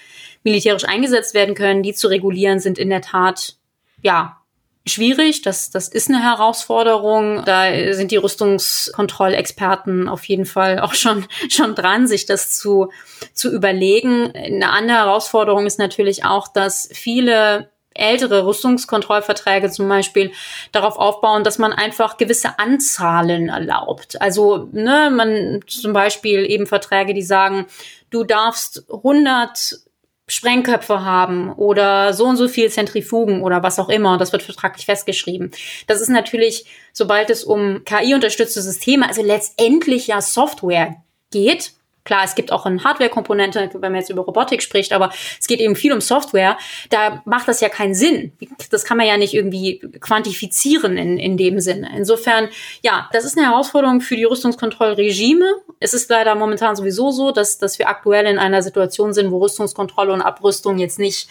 militärisch 0.42 0.84
eingesetzt 0.84 1.34
werden 1.34 1.54
können. 1.54 1.82
Die 1.82 1.94
zu 1.94 2.08
regulieren 2.08 2.60
sind 2.60 2.78
in 2.78 2.90
der 2.90 3.02
Tat, 3.02 3.56
ja, 4.02 4.38
schwierig. 4.86 5.42
Das, 5.42 5.70
das 5.70 5.88
ist 5.88 6.08
eine 6.08 6.22
Herausforderung. 6.22 7.44
Da 7.44 7.92
sind 7.92 8.10
die 8.10 8.16
Rüstungskontrollexperten 8.16 10.08
auf 10.08 10.24
jeden 10.24 10.46
Fall 10.46 10.80
auch 10.80 10.94
schon, 10.94 11.26
schon 11.50 11.74
dran, 11.74 12.06
sich 12.06 12.26
das 12.26 12.56
zu, 12.56 12.90
zu 13.32 13.52
überlegen. 13.52 14.32
Eine 14.34 14.70
andere 14.70 14.98
Herausforderung 14.98 15.66
ist 15.66 15.78
natürlich 15.78 16.24
auch, 16.24 16.48
dass 16.48 16.88
viele 16.92 17.70
ältere 17.98 18.46
Rüstungskontrollverträge 18.46 19.70
zum 19.70 19.88
Beispiel 19.88 20.32
darauf 20.72 20.96
aufbauen, 20.96 21.44
dass 21.44 21.58
man 21.58 21.72
einfach 21.72 22.18
gewisse 22.18 22.58
Anzahlen 22.58 23.48
erlaubt. 23.48 24.20
Also 24.20 24.68
ne, 24.72 25.10
man 25.10 25.60
zum 25.66 25.92
Beispiel 25.92 26.44
eben 26.50 26.66
Verträge, 26.66 27.14
die 27.14 27.22
sagen, 27.22 27.66
du 28.10 28.24
darfst 28.24 28.84
100 28.92 29.80
Sprengköpfe 30.28 31.04
haben 31.04 31.52
oder 31.52 32.12
so 32.12 32.24
und 32.24 32.36
so 32.36 32.48
viel 32.48 32.70
Zentrifugen 32.70 33.42
oder 33.42 33.62
was 33.62 33.78
auch 33.78 33.88
immer. 33.88 34.18
Das 34.18 34.32
wird 34.32 34.42
vertraglich 34.42 34.86
festgeschrieben. 34.86 35.52
Das 35.86 36.00
ist 36.00 36.08
natürlich, 36.08 36.66
sobald 36.92 37.30
es 37.30 37.44
um 37.44 37.84
KI-unterstützte 37.84 38.60
Systeme, 38.60 39.06
also 39.06 39.22
letztendlich 39.22 40.08
ja 40.08 40.20
Software 40.20 40.96
geht, 41.30 41.72
Klar, 42.06 42.22
es 42.24 42.34
gibt 42.34 42.52
auch 42.52 42.64
eine 42.64 42.82
Hardware-Komponente, 42.82 43.70
wenn 43.74 43.92
man 43.92 43.96
jetzt 44.00 44.10
über 44.10 44.22
Robotik 44.22 44.62
spricht, 44.62 44.92
aber 44.92 45.10
es 45.38 45.46
geht 45.46 45.60
eben 45.60 45.76
viel 45.76 45.92
um 45.92 46.00
Software. 46.00 46.56
Da 46.88 47.20
macht 47.26 47.48
das 47.48 47.60
ja 47.60 47.68
keinen 47.68 47.94
Sinn. 47.94 48.32
Das 48.70 48.84
kann 48.84 48.96
man 48.96 49.06
ja 49.06 49.18
nicht 49.18 49.34
irgendwie 49.34 49.80
quantifizieren 50.00 50.96
in, 50.96 51.18
in 51.18 51.36
dem 51.36 51.60
Sinne. 51.60 51.90
Insofern, 51.96 52.48
ja, 52.82 53.10
das 53.12 53.24
ist 53.24 53.36
eine 53.36 53.48
Herausforderung 53.48 54.00
für 54.00 54.16
die 54.16 54.24
Rüstungskontrollregime. 54.24 55.46
Es 55.80 55.92
ist 55.92 56.08
leider 56.08 56.36
momentan 56.36 56.76
sowieso 56.76 57.10
so, 57.10 57.32
dass, 57.32 57.58
dass 57.58 57.78
wir 57.78 57.88
aktuell 57.88 58.26
in 58.26 58.38
einer 58.38 58.62
Situation 58.62 59.12
sind, 59.12 59.32
wo 59.32 59.38
Rüstungskontrolle 59.38 60.12
und 60.12 60.22
Abrüstung 60.22 60.78
jetzt 60.78 60.98
nicht 61.00 61.28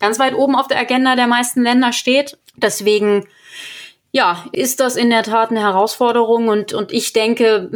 ganz 0.00 0.18
weit 0.18 0.34
oben 0.34 0.56
auf 0.56 0.66
der 0.66 0.80
Agenda 0.80 1.14
der 1.14 1.28
meisten 1.28 1.62
Länder 1.62 1.92
steht. 1.92 2.36
Deswegen, 2.56 3.26
ja, 4.10 4.44
ist 4.50 4.80
das 4.80 4.96
in 4.96 5.10
der 5.10 5.22
Tat 5.22 5.50
eine 5.50 5.60
Herausforderung 5.60 6.48
und, 6.48 6.72
und 6.72 6.92
ich 6.92 7.12
denke, 7.12 7.70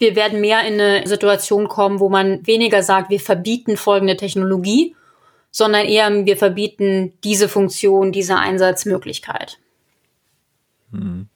wir 0.00 0.16
werden 0.16 0.40
mehr 0.40 0.66
in 0.66 0.80
eine 0.80 1.06
Situation 1.06 1.68
kommen, 1.68 2.00
wo 2.00 2.08
man 2.08 2.46
weniger 2.46 2.82
sagt, 2.82 3.10
wir 3.10 3.20
verbieten 3.20 3.76
folgende 3.76 4.16
Technologie, 4.16 4.96
sondern 5.50 5.86
eher 5.86 6.10
wir 6.24 6.36
verbieten 6.36 7.12
diese 7.22 7.48
Funktion, 7.48 8.10
diese 8.10 8.36
Einsatzmöglichkeit. 8.36 9.58
Hm. 10.92 11.28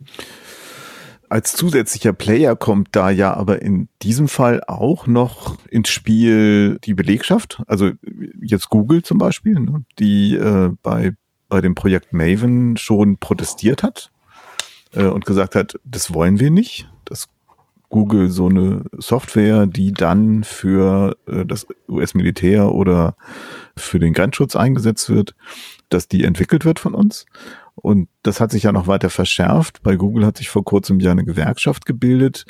Als 1.28 1.54
zusätzlicher 1.54 2.12
Player 2.12 2.56
kommt 2.56 2.88
da 2.92 3.10
ja 3.10 3.34
aber 3.34 3.60
in 3.60 3.88
diesem 4.02 4.28
Fall 4.28 4.62
auch 4.66 5.06
noch 5.06 5.58
ins 5.68 5.88
Spiel 5.88 6.78
die 6.84 6.94
Belegschaft, 6.94 7.62
also 7.66 7.90
jetzt 8.40 8.70
Google 8.70 9.02
zum 9.02 9.18
Beispiel, 9.18 9.58
ne, 9.58 9.84
die 9.98 10.36
äh, 10.36 10.70
bei, 10.82 11.12
bei 11.48 11.60
dem 11.60 11.74
Projekt 11.74 12.12
Maven 12.12 12.76
schon 12.76 13.18
protestiert 13.18 13.82
hat 13.82 14.10
äh, 14.92 15.04
und 15.04 15.26
gesagt 15.26 15.54
hat, 15.54 15.78
das 15.84 16.14
wollen 16.14 16.40
wir 16.40 16.50
nicht. 16.50 16.88
Das 17.04 17.28
Google 17.94 18.28
so 18.28 18.48
eine 18.48 18.82
Software, 18.98 19.68
die 19.68 19.92
dann 19.92 20.42
für 20.42 21.16
äh, 21.28 21.46
das 21.46 21.64
US-Militär 21.88 22.72
oder 22.72 23.14
für 23.76 24.00
den 24.00 24.12
Grenzschutz 24.12 24.56
eingesetzt 24.56 25.10
wird, 25.10 25.36
dass 25.90 26.08
die 26.08 26.24
entwickelt 26.24 26.64
wird 26.64 26.80
von 26.80 26.92
uns. 26.92 27.24
Und 27.76 28.08
das 28.24 28.40
hat 28.40 28.50
sich 28.50 28.64
ja 28.64 28.72
noch 28.72 28.88
weiter 28.88 29.10
verschärft. 29.10 29.84
Bei 29.84 29.94
Google 29.94 30.26
hat 30.26 30.38
sich 30.38 30.48
vor 30.48 30.64
kurzem 30.64 30.98
ja 30.98 31.12
eine 31.12 31.24
Gewerkschaft 31.24 31.86
gebildet, 31.86 32.46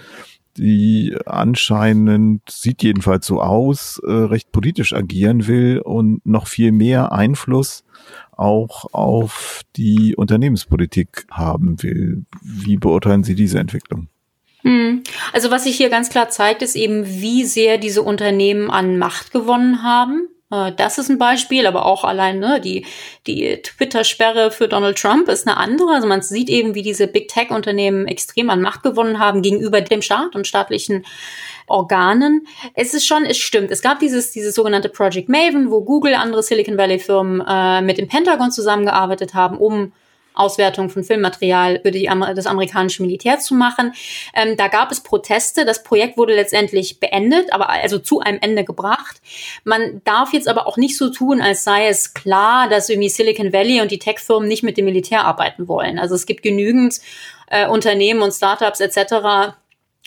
die 0.56 1.14
anscheinend, 1.26 2.40
sieht 2.48 2.82
jedenfalls 2.82 3.26
so 3.26 3.42
aus, 3.42 4.00
äh, 4.02 4.10
recht 4.10 4.50
politisch 4.50 4.94
agieren 4.94 5.46
will 5.46 5.78
und 5.78 6.24
noch 6.24 6.46
viel 6.46 6.72
mehr 6.72 7.12
Einfluss 7.12 7.84
auch 8.32 8.86
auf 8.94 9.60
die 9.76 10.16
Unternehmenspolitik 10.16 11.26
haben 11.30 11.82
will. 11.82 12.24
Wie 12.40 12.78
beurteilen 12.78 13.24
Sie 13.24 13.34
diese 13.34 13.58
Entwicklung? 13.58 14.08
Hm. 14.64 15.02
Also 15.32 15.50
was 15.50 15.64
sich 15.64 15.76
hier 15.76 15.90
ganz 15.90 16.08
klar 16.08 16.30
zeigt, 16.30 16.62
ist 16.62 16.74
eben, 16.74 17.06
wie 17.06 17.44
sehr 17.44 17.76
diese 17.78 18.02
Unternehmen 18.02 18.70
an 18.70 18.98
Macht 18.98 19.30
gewonnen 19.30 19.82
haben. 19.82 20.28
Äh, 20.50 20.72
das 20.72 20.96
ist 20.96 21.10
ein 21.10 21.18
Beispiel, 21.18 21.66
aber 21.66 21.84
auch 21.84 22.02
allein 22.02 22.38
ne, 22.38 22.60
die, 22.60 22.86
die 23.26 23.60
Twitter-Sperre 23.62 24.50
für 24.50 24.66
Donald 24.66 24.96
Trump 24.98 25.28
ist 25.28 25.46
eine 25.46 25.58
andere. 25.58 25.92
Also 25.92 26.08
man 26.08 26.22
sieht 26.22 26.48
eben, 26.48 26.74
wie 26.74 26.82
diese 26.82 27.06
Big 27.06 27.28
Tech-Unternehmen 27.28 28.06
extrem 28.06 28.48
an 28.48 28.62
Macht 28.62 28.82
gewonnen 28.82 29.18
haben 29.18 29.42
gegenüber 29.42 29.82
dem 29.82 30.00
Staat 30.00 30.34
und 30.34 30.46
staatlichen 30.46 31.04
Organen. 31.66 32.46
Es 32.74 32.94
ist 32.94 33.06
schon, 33.06 33.24
es 33.24 33.36
stimmt. 33.36 33.70
Es 33.70 33.82
gab 33.82 33.98
dieses, 33.98 34.30
dieses 34.30 34.54
sogenannte 34.54 34.88
Project 34.88 35.28
Maven, 35.28 35.70
wo 35.70 35.82
Google, 35.82 36.14
andere 36.14 36.42
Silicon 36.42 36.78
Valley-Firmen 36.78 37.42
äh, 37.46 37.82
mit 37.82 37.98
dem 37.98 38.08
Pentagon 38.08 38.50
zusammengearbeitet 38.50 39.34
haben, 39.34 39.58
um 39.58 39.92
Auswertung 40.34 40.90
von 40.90 41.04
Filmmaterial 41.04 41.80
für 41.80 41.90
die, 41.90 42.10
das 42.34 42.46
amerikanische 42.46 43.02
Militär 43.02 43.38
zu 43.38 43.54
machen. 43.54 43.94
Ähm, 44.34 44.56
da 44.56 44.68
gab 44.68 44.90
es 44.90 45.00
Proteste. 45.00 45.64
Das 45.64 45.82
Projekt 45.82 46.16
wurde 46.16 46.34
letztendlich 46.34 47.00
beendet, 47.00 47.52
aber 47.52 47.70
also 47.70 47.98
zu 47.98 48.20
einem 48.20 48.38
Ende 48.40 48.64
gebracht. 48.64 49.20
Man 49.64 50.02
darf 50.04 50.32
jetzt 50.32 50.48
aber 50.48 50.66
auch 50.66 50.76
nicht 50.76 50.96
so 50.96 51.10
tun, 51.10 51.40
als 51.40 51.64
sei 51.64 51.86
es 51.88 52.14
klar, 52.14 52.68
dass 52.68 52.88
irgendwie 52.88 53.08
Silicon 53.08 53.52
Valley 53.52 53.80
und 53.80 53.90
die 53.90 53.98
Tech-Firmen 53.98 54.48
nicht 54.48 54.62
mit 54.62 54.76
dem 54.76 54.84
Militär 54.84 55.24
arbeiten 55.24 55.68
wollen. 55.68 55.98
Also 55.98 56.14
es 56.14 56.26
gibt 56.26 56.42
genügend 56.42 57.00
äh, 57.48 57.68
Unternehmen 57.68 58.22
und 58.22 58.32
Startups 58.32 58.80
etc., 58.80 59.54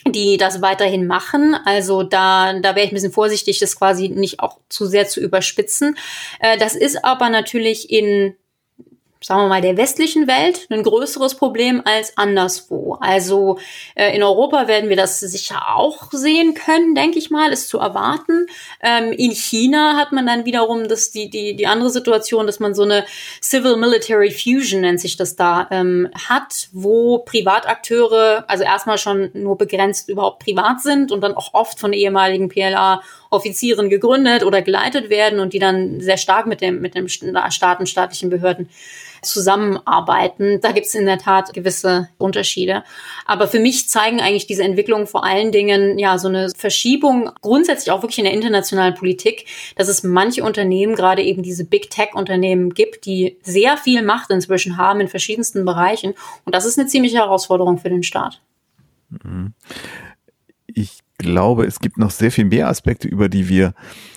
die 0.06 0.36
das 0.36 0.62
weiterhin 0.62 1.06
machen. 1.06 1.56
Also 1.64 2.02
da, 2.02 2.52
da 2.60 2.74
wäre 2.74 2.86
ich 2.86 2.92
ein 2.92 2.94
bisschen 2.94 3.12
vorsichtig, 3.12 3.58
das 3.58 3.76
quasi 3.76 4.08
nicht 4.08 4.40
auch 4.40 4.58
zu 4.68 4.86
sehr 4.86 5.08
zu 5.08 5.20
überspitzen. 5.20 5.96
Äh, 6.40 6.58
das 6.58 6.76
ist 6.76 7.04
aber 7.04 7.30
natürlich 7.30 7.90
in 7.90 8.36
sagen 9.20 9.42
wir 9.42 9.48
mal, 9.48 9.60
der 9.60 9.76
westlichen 9.76 10.28
Welt 10.28 10.66
ein 10.70 10.82
größeres 10.82 11.34
Problem 11.34 11.82
als 11.84 12.16
anderswo. 12.16 12.96
Also 13.00 13.58
äh, 13.94 14.14
in 14.14 14.22
Europa 14.22 14.68
werden 14.68 14.88
wir 14.88 14.96
das 14.96 15.18
sicher 15.18 15.74
auch 15.74 16.10
sehen 16.12 16.54
können, 16.54 16.94
denke 16.94 17.18
ich 17.18 17.30
mal, 17.30 17.52
ist 17.52 17.68
zu 17.68 17.78
erwarten. 17.78 18.46
Ähm, 18.80 19.12
in 19.12 19.32
China 19.32 19.96
hat 19.96 20.12
man 20.12 20.26
dann 20.26 20.44
wiederum 20.44 20.88
das, 20.88 21.10
die, 21.10 21.30
die, 21.30 21.56
die 21.56 21.66
andere 21.66 21.90
Situation, 21.90 22.46
dass 22.46 22.60
man 22.60 22.74
so 22.74 22.82
eine 22.82 23.04
Civil-Military 23.42 24.30
Fusion 24.30 24.82
nennt 24.82 25.00
sich 25.00 25.16
das 25.16 25.34
da, 25.34 25.66
ähm, 25.70 26.08
hat, 26.28 26.68
wo 26.72 27.18
Privatakteure, 27.18 28.44
also 28.46 28.62
erstmal 28.62 28.98
schon 28.98 29.30
nur 29.34 29.58
begrenzt 29.58 30.08
überhaupt 30.08 30.44
privat 30.44 30.80
sind 30.80 31.10
und 31.10 31.22
dann 31.22 31.34
auch 31.34 31.54
oft 31.54 31.80
von 31.80 31.92
ehemaligen 31.92 32.48
PLA 32.48 33.02
Offizieren 33.30 33.90
gegründet 33.90 34.44
oder 34.44 34.62
geleitet 34.62 35.10
werden 35.10 35.40
und 35.40 35.52
die 35.52 35.58
dann 35.58 36.00
sehr 36.00 36.16
stark 36.16 36.46
mit 36.46 36.60
dem, 36.60 36.80
mit 36.80 36.94
dem 36.94 37.08
Staat 37.08 37.80
und 37.80 37.88
staatlichen 37.88 38.30
Behörden 38.30 38.68
zusammenarbeiten. 39.22 40.60
Da 40.60 40.72
gibt 40.72 40.86
es 40.86 40.94
in 40.94 41.06
der 41.06 41.18
Tat 41.18 41.52
gewisse 41.52 42.08
Unterschiede. 42.18 42.84
Aber 43.26 43.48
für 43.48 43.58
mich 43.58 43.88
zeigen 43.88 44.20
eigentlich 44.20 44.46
diese 44.46 44.62
Entwicklungen 44.62 45.06
vor 45.06 45.24
allen 45.24 45.52
Dingen 45.52 45.98
ja 45.98 46.18
so 46.18 46.28
eine 46.28 46.50
Verschiebung 46.56 47.30
grundsätzlich 47.40 47.90
auch 47.90 48.02
wirklich 48.02 48.18
in 48.18 48.24
der 48.24 48.34
internationalen 48.34 48.94
Politik, 48.94 49.46
dass 49.76 49.88
es 49.88 50.02
manche 50.02 50.44
Unternehmen, 50.44 50.94
gerade 50.94 51.22
eben 51.22 51.42
diese 51.42 51.64
Big 51.64 51.90
Tech 51.90 52.14
Unternehmen 52.14 52.74
gibt, 52.74 53.06
die 53.06 53.38
sehr 53.42 53.76
viel 53.76 54.02
Macht 54.02 54.30
inzwischen 54.30 54.76
haben 54.76 55.00
in 55.00 55.08
verschiedensten 55.08 55.64
Bereichen. 55.64 56.14
Und 56.44 56.54
das 56.54 56.64
ist 56.64 56.78
eine 56.78 56.88
ziemliche 56.88 57.18
Herausforderung 57.18 57.78
für 57.78 57.90
den 57.90 58.02
Staat. 58.02 58.40
Mhm. 59.10 59.54
Ich 60.66 60.98
glaube, 61.18 61.66
es 61.66 61.80
gibt 61.80 61.98
noch 61.98 62.10
sehr 62.10 62.30
viel 62.30 62.46
mehr 62.46 62.68
Aspekte, 62.68 63.08
über 63.08 63.28
die 63.28 63.48
wir 63.48 63.74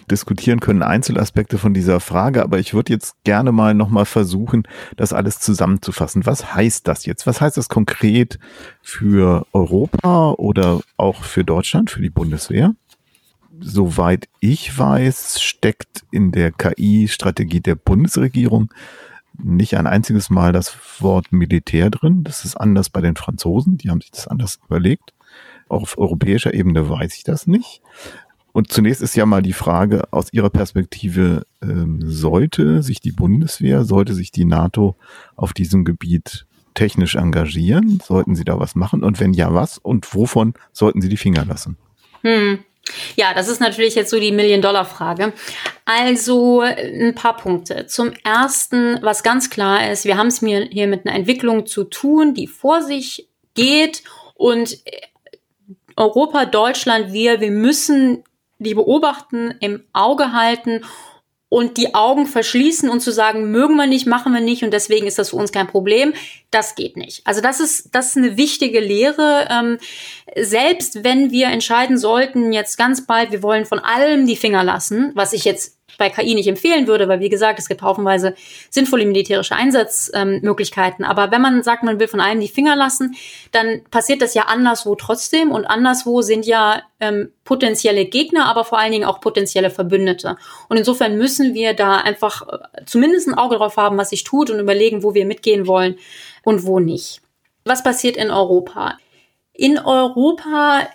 diskutieren 0.09 0.59
können, 0.59 0.83
Einzelaspekte 0.83 1.57
von 1.57 1.73
dieser 1.73 1.99
Frage, 1.99 2.43
aber 2.43 2.59
ich 2.59 2.73
würde 2.73 2.93
jetzt 2.93 3.15
gerne 3.23 3.51
mal 3.51 3.73
nochmal 3.73 4.05
versuchen, 4.05 4.67
das 4.97 5.13
alles 5.13 5.39
zusammenzufassen. 5.39 6.25
Was 6.25 6.53
heißt 6.53 6.87
das 6.87 7.05
jetzt? 7.05 7.25
Was 7.27 7.41
heißt 7.41 7.57
das 7.57 7.69
konkret 7.69 8.39
für 8.81 9.45
Europa 9.53 10.31
oder 10.31 10.81
auch 10.97 11.23
für 11.23 11.43
Deutschland, 11.43 11.89
für 11.89 12.01
die 12.01 12.09
Bundeswehr? 12.09 12.75
Soweit 13.59 14.27
ich 14.39 14.77
weiß, 14.77 15.41
steckt 15.41 16.03
in 16.11 16.31
der 16.31 16.51
KI-Strategie 16.51 17.61
der 17.61 17.75
Bundesregierung 17.75 18.71
nicht 19.37 19.77
ein 19.77 19.87
einziges 19.87 20.29
Mal 20.29 20.51
das 20.51 20.75
Wort 20.99 21.31
Militär 21.31 21.89
drin. 21.89 22.23
Das 22.23 22.45
ist 22.45 22.55
anders 22.55 22.89
bei 22.89 23.01
den 23.01 23.15
Franzosen, 23.15 23.77
die 23.77 23.89
haben 23.89 24.01
sich 24.01 24.11
das 24.11 24.27
anders 24.27 24.59
überlegt. 24.65 25.13
Auf 25.71 25.97
europäischer 25.97 26.53
Ebene 26.53 26.89
weiß 26.89 27.15
ich 27.15 27.23
das 27.23 27.47
nicht. 27.47 27.81
Und 28.51 28.73
zunächst 28.73 29.01
ist 29.01 29.15
ja 29.15 29.25
mal 29.25 29.41
die 29.41 29.53
Frage 29.53 30.03
aus 30.12 30.34
Ihrer 30.34 30.49
Perspektive, 30.49 31.45
ähm, 31.62 32.01
sollte 32.03 32.84
sich 32.84 32.99
die 32.99 33.13
Bundeswehr, 33.13 33.86
sollte 33.86 34.13
sich 34.13 34.31
die 34.31 34.43
NATO 34.43 34.97
auf 35.38 35.53
diesem 35.53 35.86
Gebiet 35.86 36.45
technisch 36.73 37.15
engagieren? 37.15 38.01
Sollten 38.03 38.36
sie 38.36 38.43
da 38.43 38.60
was 38.60 38.75
machen? 38.75 39.01
Und 39.01 39.21
wenn 39.21 39.34
ja, 39.34 39.53
was? 39.53 39.77
Und 39.77 40.13
wovon 40.13 40.55
sollten 40.73 41.01
sie 41.01 41.07
die 41.07 41.15
Finger 41.15 41.45
lassen? 41.45 41.77
Hm. 42.23 42.60
Ja, 43.15 43.34
das 43.34 43.47
ist 43.47 43.62
natürlich 43.62 43.95
jetzt 43.95 44.10
so 44.10 44.19
die 44.19 44.34
Million-Dollar-Frage. 44.34 45.31
Also 45.86 46.60
ein 46.62 47.15
paar 47.15 47.38
Punkte. 47.38 47.86
Zum 47.86 48.12
Ersten, 48.25 48.99
was 49.01 49.23
ganz 49.23 49.49
klar 49.49 49.89
ist, 49.89 50.03
wir 50.03 50.17
haben 50.17 50.27
es 50.27 50.39
hier 50.39 50.88
mit 50.88 51.05
einer 51.05 51.15
Entwicklung 51.15 51.65
zu 51.65 51.86
tun, 51.86 52.34
die 52.34 52.47
vor 52.47 52.81
sich 52.81 53.29
geht 53.53 54.03
und 54.36 54.77
Europa, 55.95 56.45
Deutschland, 56.45 57.13
wir, 57.13 57.41
wir 57.41 57.51
müssen 57.51 58.23
die 58.60 58.73
beobachten, 58.73 59.56
im 59.60 59.84
Auge 59.93 60.34
halten 60.34 60.82
und 61.49 61.75
die 61.75 61.95
Augen 61.95 62.27
verschließen 62.27 62.89
und 62.89 63.01
zu 63.01 63.12
sagen, 63.12 63.51
mögen 63.51 63.75
wir 63.75 63.86
nicht, 63.86 64.08
machen 64.08 64.32
wir 64.34 64.39
nicht 64.39 64.63
und 64.63 64.71
deswegen 64.71 65.06
ist 65.06 65.19
das 65.19 65.32
für 65.32 65.36
uns 65.36 65.51
kein 65.51 65.67
Problem, 65.67 66.13
das 66.49 66.75
geht 66.75 66.95
nicht. 66.95 67.27
Also 67.27 67.41
das 67.41 67.60
ist, 67.60 67.93
das 67.93 68.12
ist 68.12 68.17
eine 68.17 68.38
wichtige 68.38 68.80
Lehre. 68.80 69.49
Ähm, 69.51 69.77
selbst 70.39 71.04
wenn 71.04 71.32
wir 71.32 71.47
entscheiden 71.47 71.97
sollten, 71.97 72.54
jetzt 72.54 72.77
ganz 72.77 73.06
bald, 73.06 73.34
wir 73.34 73.43
wollen 73.43 73.65
von 73.65 73.80
allem 73.80 74.27
die 74.27 74.38
Finger 74.38 74.63
lassen, 74.63 75.12
was 75.13 75.34
ich 75.34 75.43
jetzt 75.43 75.77
bei 75.97 76.10
KI 76.10 76.36
nicht 76.36 76.47
empfehlen 76.47 76.88
würde, 76.88 77.08
weil 77.08 77.19
wie 77.19 77.30
gesagt, 77.30 77.60
es 77.60 77.67
gibt 77.67 77.82
haufenweise 77.82 78.36
sinnvolle 78.69 79.06
militärische 79.06 79.56
Einsatzmöglichkeiten. 79.56 81.06
Ähm, 81.06 81.10
Aber 81.10 81.32
wenn 81.32 81.41
man 81.41 81.63
sagt, 81.63 81.84
man 81.84 81.99
will 81.99 82.08
von 82.08 82.19
allem 82.19 82.39
die 82.39 82.47
Finger 82.47 82.75
lassen, 82.75 83.15
dann 83.51 83.82
passiert 83.89 84.21
das 84.21 84.34
ja 84.34 84.43
anderswo 84.43 84.95
trotzdem. 84.95 85.51
Und 85.51 85.65
anderswo 85.65 86.21
sind 86.21 86.45
ja 86.45 86.82
ähm, 86.99 87.32
potenzielle 87.43 88.06
Gegner, 88.06 88.45
aber 88.45 88.63
vor 88.63 88.80
allen 88.80 88.91
Dingen 88.91 89.06
auch 89.06 89.21
potenzielle 89.21 89.69
Verbündete. 89.69 90.38
Und 90.69 90.77
insofern 90.77 91.17
müssen 91.17 91.54
wir 91.54 91.73
da 91.73 91.97
einfach 91.97 92.47
äh, 92.47 92.86
zumindest 92.86 93.27
ein 93.27 93.38
Auge 93.38 93.58
drauf 93.58 93.77
haben, 93.77 93.97
was 93.97 94.10
sich 94.10 94.23
tut 94.23 94.49
und 94.49 94.60
überlegen, 94.60 95.04
wo 95.04 95.13
wir 95.13 95.25
mitgehen 95.25 95.67
wollen 95.67 95.97
und 96.43 96.65
wo 96.65 96.80
nicht. 96.80 97.21
Was 97.65 97.84
passiert 97.84 98.17
in 98.17 98.32
Europa? 98.32 98.97
In 99.54 99.77
Europa 99.77 100.88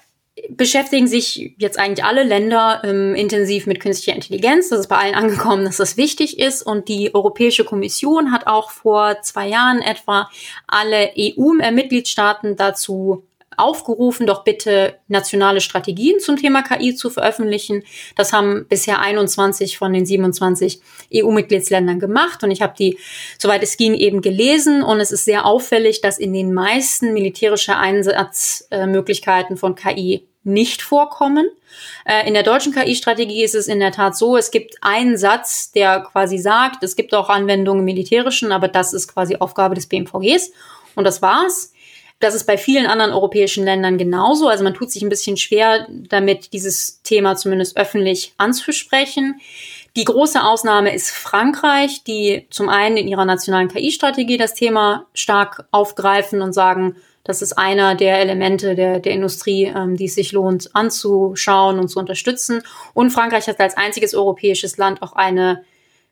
beschäftigen 0.51 1.07
sich 1.07 1.55
jetzt 1.59 1.79
eigentlich 1.79 2.05
alle 2.05 2.23
Länder 2.23 2.83
ähm, 2.85 3.15
intensiv 3.15 3.67
mit 3.67 3.81
künstlicher 3.81 4.15
Intelligenz. 4.15 4.69
Das 4.69 4.81
ist 4.81 4.89
bei 4.89 4.97
allen 4.97 5.15
angekommen, 5.15 5.65
dass 5.65 5.79
das 5.79 5.97
wichtig 5.97 6.39
ist. 6.39 6.63
Und 6.63 6.89
die 6.89 7.15
Europäische 7.15 7.65
Kommission 7.65 8.33
hat 8.33 8.47
auch 8.47 8.71
vor 8.71 9.23
zwei 9.23 9.49
Jahren 9.49 9.81
etwa 9.81 10.29
alle 10.67 11.11
EU-Mitgliedstaaten 11.19 12.57
dazu 12.57 13.26
aufgerufen, 13.57 14.27
doch 14.27 14.45
bitte 14.45 14.97
nationale 15.09 15.61
Strategien 15.61 16.21
zum 16.21 16.37
Thema 16.37 16.63
KI 16.63 16.95
zu 16.95 17.11
veröffentlichen. 17.11 17.83
Das 18.15 18.33
haben 18.33 18.67
bisher 18.69 19.01
21 19.01 19.79
von 19.79 19.93
den 19.93 20.07
27 20.07 20.81
EU-Mitgliedsländern 21.15 21.99
gemacht 21.99 22.43
und 22.45 22.51
ich 22.51 22.63
habe 22.63 22.75
die, 22.79 22.99
soweit 23.39 23.63
es 23.63 23.77
ging, 23.77 23.95
eben 23.95 24.21
gelesen 24.21 24.83
und 24.83 25.01
es 25.01 25.13
ist 25.13 25.25
sehr 25.25 25.47
auffällig, 25.47 26.01
dass 26.01 26.19
in 26.19 26.33
den 26.33 26.53
meisten 26.53 27.13
militärische 27.13 27.77
Einsatzmöglichkeiten 27.77 29.57
von 29.57 29.75
KI 29.75 30.27
nicht 30.47 30.81
vorkommen. 30.81 31.51
Äh, 32.05 32.27
in 32.27 32.35
der 32.35 32.45
deutschen 32.45 32.73
KI-Strategie 32.73 33.43
ist 33.43 33.55
es 33.55 33.67
in 33.67 33.81
der 33.81 33.93
Tat 33.93 34.17
so, 34.17 34.37
es 34.37 34.51
gibt 34.51 34.77
einen 34.81 35.19
Satz, 35.19 35.73
der 35.73 36.01
quasi 36.01 36.39
sagt, 36.39 36.85
es 36.85 36.95
gibt 36.95 37.13
auch 37.15 37.29
Anwendungen 37.29 37.85
militärischen, 37.85 38.53
aber 38.53 38.69
das 38.69 38.93
ist 38.93 39.13
quasi 39.13 39.37
Aufgabe 39.37 39.75
des 39.75 39.87
BMVGs 39.87 40.53
und 40.95 41.05
das 41.05 41.21
war's. 41.21 41.73
Das 42.19 42.35
ist 42.35 42.47
bei 42.47 42.57
vielen 42.57 42.87
anderen 42.87 43.13
europäischen 43.13 43.65
Ländern 43.65 43.99
genauso. 43.99 44.49
Also 44.49 44.65
man 44.65 44.75
tut 44.75 44.91
sich 44.91 45.03
ein 45.03 45.11
bisschen 45.11 45.37
schwer 45.37 45.87
damit, 45.91 46.53
dieses 46.55 47.03
Thema 47.03 47.37
zumindest 47.37 47.77
öffentlich 47.77 48.33
anzusprechen. 48.39 49.41
Die 49.97 50.05
große 50.05 50.43
Ausnahme 50.43 50.95
ist 50.95 51.11
Frankreich, 51.11 52.05
die 52.05 52.47
zum 52.51 52.69
einen 52.69 52.97
in 52.97 53.09
ihrer 53.09 53.25
nationalen 53.25 53.69
KI-Strategie 53.69 54.39
das 54.39 54.55
Thema 54.55 55.07
stark 55.13 55.67
aufgreifen 55.73 56.41
und 56.41 56.53
sagen, 56.53 56.97
das 57.25 57.43
ist 57.43 57.55
einer 57.55 57.97
der 57.97 58.21
Elemente 58.21 58.75
der, 58.77 59.01
der 59.01 59.13
Industrie, 59.13 59.65
ähm, 59.65 59.97
die 59.97 60.05
es 60.05 60.15
sich 60.15 60.33
lohnt 60.33 60.71
anzuschauen 60.75 61.79
und 61.79 61.89
zu 61.89 61.99
unterstützen. 61.99 62.63
Und 62.95 63.11
Frankreich 63.11 63.49
hat 63.49 63.59
als 63.59 63.77
einziges 63.77 64.15
europäisches 64.15 64.77
Land 64.77 65.03
auch 65.03 65.15
eine 65.15 65.65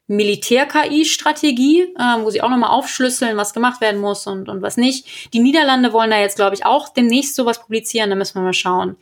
Militär-KI-Strategie, 0.07 1.95
äh, 1.99 2.23
wo 2.23 2.29
sie 2.29 2.43
auch 2.43 2.51
nochmal 2.51 2.71
aufschlüsseln, 2.71 3.39
was 3.39 3.55
gemacht 3.55 3.81
werden 3.81 3.99
muss 3.99 4.27
und, 4.27 4.51
und 4.51 4.61
was 4.61 4.77
nicht. 4.77 5.33
Die 5.33 5.39
Niederlande 5.39 5.95
wollen 5.95 6.11
da 6.11 6.19
jetzt, 6.19 6.37
glaube 6.37 6.55
ich, 6.55 6.67
auch 6.67 6.91
demnächst 6.91 7.35
sowas 7.35 7.61
publizieren, 7.61 8.11
da 8.11 8.17
müssen 8.17 8.35
wir 8.35 8.43
mal 8.43 8.53
schauen. 8.53 8.97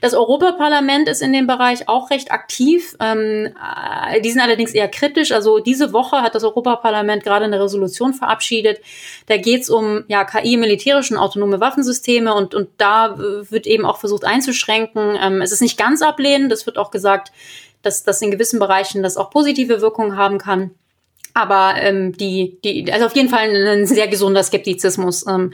Das 0.00 0.14
Europaparlament 0.14 1.08
ist 1.08 1.20
in 1.20 1.34
dem 1.34 1.46
Bereich 1.46 1.90
auch 1.90 2.08
recht 2.08 2.32
aktiv. 2.32 2.96
Ähm, 3.00 3.54
äh, 3.54 4.22
die 4.22 4.30
sind 4.30 4.40
allerdings 4.40 4.72
eher 4.72 4.88
kritisch. 4.88 5.30
Also 5.30 5.58
diese 5.58 5.92
Woche 5.92 6.22
hat 6.22 6.34
das 6.34 6.44
Europaparlament 6.44 7.22
gerade 7.22 7.44
eine 7.44 7.60
Resolution 7.60 8.14
verabschiedet. 8.14 8.80
Da 9.26 9.36
geht 9.36 9.62
es 9.62 9.68
um 9.68 10.04
ja, 10.08 10.24
KI, 10.24 10.56
militärischen 10.56 11.18
autonome 11.18 11.60
Waffensysteme 11.60 12.32
und, 12.34 12.54
und 12.54 12.70
da 12.78 13.18
wird 13.18 13.66
eben 13.66 13.84
auch 13.84 13.98
versucht 13.98 14.24
einzuschränken. 14.24 15.18
Ähm, 15.20 15.42
es 15.42 15.52
ist 15.52 15.60
nicht 15.60 15.76
ganz 15.76 16.00
ablehnend, 16.00 16.50
es 16.50 16.64
wird 16.64 16.78
auch 16.78 16.90
gesagt, 16.90 17.30
dass 17.82 18.04
das 18.04 18.22
in 18.22 18.30
gewissen 18.30 18.58
Bereichen 18.58 19.02
das 19.02 19.16
auch 19.16 19.30
positive 19.30 19.80
Wirkungen 19.80 20.16
haben 20.16 20.38
kann. 20.38 20.72
Aber 21.34 21.74
ähm, 21.76 22.16
die, 22.16 22.58
die, 22.64 22.90
also 22.90 23.06
auf 23.06 23.14
jeden 23.14 23.28
Fall 23.28 23.50
ein 23.50 23.86
sehr 23.86 24.08
gesunder 24.08 24.42
Skeptizismus 24.42 25.26
ähm, 25.26 25.52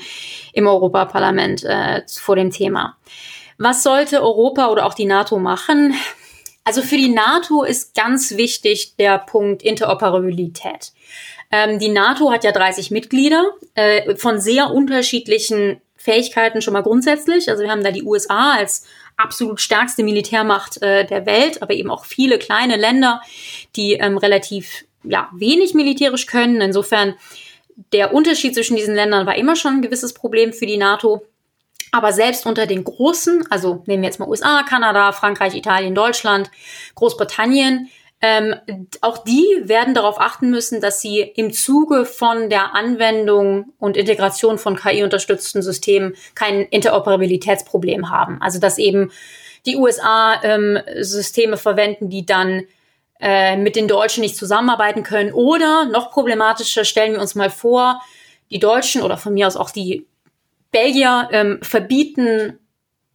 im 0.52 0.66
Europaparlament 0.66 1.64
äh, 1.64 2.02
vor 2.06 2.36
dem 2.36 2.50
Thema. 2.50 2.96
Was 3.58 3.82
sollte 3.82 4.22
Europa 4.22 4.68
oder 4.68 4.86
auch 4.86 4.94
die 4.94 5.06
NATO 5.06 5.38
machen? 5.38 5.94
Also 6.64 6.82
für 6.82 6.96
die 6.96 7.08
NATO 7.08 7.64
ist 7.64 7.94
ganz 7.94 8.36
wichtig 8.36 8.94
der 8.96 9.18
Punkt 9.18 9.62
Interoperabilität. 9.62 10.92
Ähm, 11.50 11.78
die 11.78 11.88
NATO 11.88 12.30
hat 12.30 12.44
ja 12.44 12.52
30 12.52 12.90
Mitglieder 12.90 13.50
äh, 13.74 14.14
von 14.16 14.40
sehr 14.40 14.70
unterschiedlichen 14.70 15.80
Fähigkeiten 15.96 16.62
schon 16.62 16.72
mal 16.72 16.82
grundsätzlich. 16.82 17.48
Also 17.50 17.62
wir 17.62 17.70
haben 17.70 17.84
da 17.84 17.90
die 17.90 18.02
USA 18.02 18.52
als 18.52 18.86
absolut 19.22 19.60
stärkste 19.60 20.02
Militärmacht 20.02 20.82
äh, 20.82 21.06
der 21.06 21.26
Welt, 21.26 21.62
aber 21.62 21.74
eben 21.74 21.90
auch 21.90 22.04
viele 22.04 22.38
kleine 22.38 22.76
Länder, 22.76 23.22
die 23.76 23.94
ähm, 23.94 24.18
relativ 24.18 24.84
ja, 25.04 25.28
wenig 25.32 25.74
militärisch 25.74 26.26
können. 26.26 26.60
Insofern 26.60 27.14
der 27.92 28.14
Unterschied 28.14 28.54
zwischen 28.54 28.76
diesen 28.76 28.94
Ländern 28.94 29.26
war 29.26 29.36
immer 29.36 29.56
schon 29.56 29.76
ein 29.76 29.82
gewisses 29.82 30.14
Problem 30.14 30.52
für 30.52 30.66
die 30.66 30.76
NATO. 30.76 31.26
Aber 31.90 32.12
selbst 32.12 32.46
unter 32.46 32.66
den 32.66 32.84
Großen, 32.84 33.46
also 33.50 33.82
nehmen 33.86 34.02
wir 34.02 34.08
jetzt 34.08 34.18
mal 34.18 34.28
USA, 34.28 34.62
Kanada, 34.62 35.12
Frankreich, 35.12 35.54
Italien, 35.54 35.94
Deutschland, 35.94 36.50
Großbritannien, 36.94 37.90
ähm, 38.24 38.54
auch 39.00 39.18
die 39.18 39.44
werden 39.64 39.94
darauf 39.94 40.20
achten 40.20 40.50
müssen, 40.50 40.80
dass 40.80 41.00
sie 41.00 41.20
im 41.20 41.52
Zuge 41.52 42.04
von 42.06 42.48
der 42.48 42.72
Anwendung 42.72 43.72
und 43.80 43.96
Integration 43.96 44.58
von 44.58 44.76
KI-unterstützten 44.76 45.60
Systemen 45.60 46.14
kein 46.36 46.62
Interoperabilitätsproblem 46.62 48.10
haben. 48.10 48.40
Also 48.40 48.60
dass 48.60 48.78
eben 48.78 49.10
die 49.66 49.76
USA 49.76 50.40
ähm, 50.44 50.78
Systeme 51.00 51.56
verwenden, 51.56 52.10
die 52.10 52.24
dann 52.24 52.62
äh, 53.20 53.56
mit 53.56 53.74
den 53.74 53.88
Deutschen 53.88 54.22
nicht 54.22 54.36
zusammenarbeiten 54.36 55.02
können. 55.02 55.32
Oder 55.32 55.86
noch 55.86 56.12
problematischer, 56.12 56.84
stellen 56.84 57.14
wir 57.14 57.20
uns 57.20 57.34
mal 57.34 57.50
vor, 57.50 58.00
die 58.50 58.60
Deutschen 58.60 59.02
oder 59.02 59.16
von 59.16 59.34
mir 59.34 59.48
aus 59.48 59.56
auch 59.56 59.70
die 59.70 60.06
Belgier 60.70 61.28
ähm, 61.32 61.58
verbieten 61.60 62.58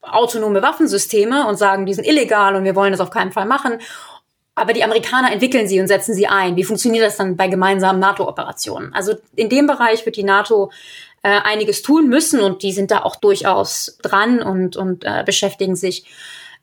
autonome 0.01 0.61
Waffensysteme 0.61 1.47
und 1.47 1.57
sagen, 1.57 1.85
die 1.85 1.93
sind 1.93 2.07
illegal 2.07 2.55
und 2.55 2.63
wir 2.63 2.75
wollen 2.75 2.91
das 2.91 3.01
auf 3.01 3.09
keinen 3.09 3.31
Fall 3.31 3.45
machen. 3.45 3.79
Aber 4.57 4.73
die 4.73 4.83
Amerikaner 4.83 5.31
entwickeln 5.31 5.67
sie 5.67 5.79
und 5.79 5.87
setzen 5.87 6.15
sie 6.15 6.25
ein. 6.25 6.55
Wie 6.55 6.63
funktioniert 6.63 7.05
das 7.05 7.15
dann 7.15 7.37
bei 7.37 7.47
gemeinsamen 7.47 7.99
NATO-Operationen? 7.99 8.91
Also 8.91 9.13
in 9.35 9.49
dem 9.49 9.67
Bereich 9.67 10.03
wird 10.03 10.15
die 10.15 10.23
NATO 10.23 10.71
äh, 11.21 11.29
einiges 11.43 11.83
tun 11.83 12.09
müssen 12.09 12.41
und 12.41 12.63
die 12.63 12.71
sind 12.71 12.89
da 12.89 13.03
auch 13.03 13.17
durchaus 13.17 13.99
dran 14.01 14.41
und, 14.41 14.75
und 14.75 15.05
äh, 15.05 15.21
beschäftigen 15.23 15.75
sich 15.75 16.05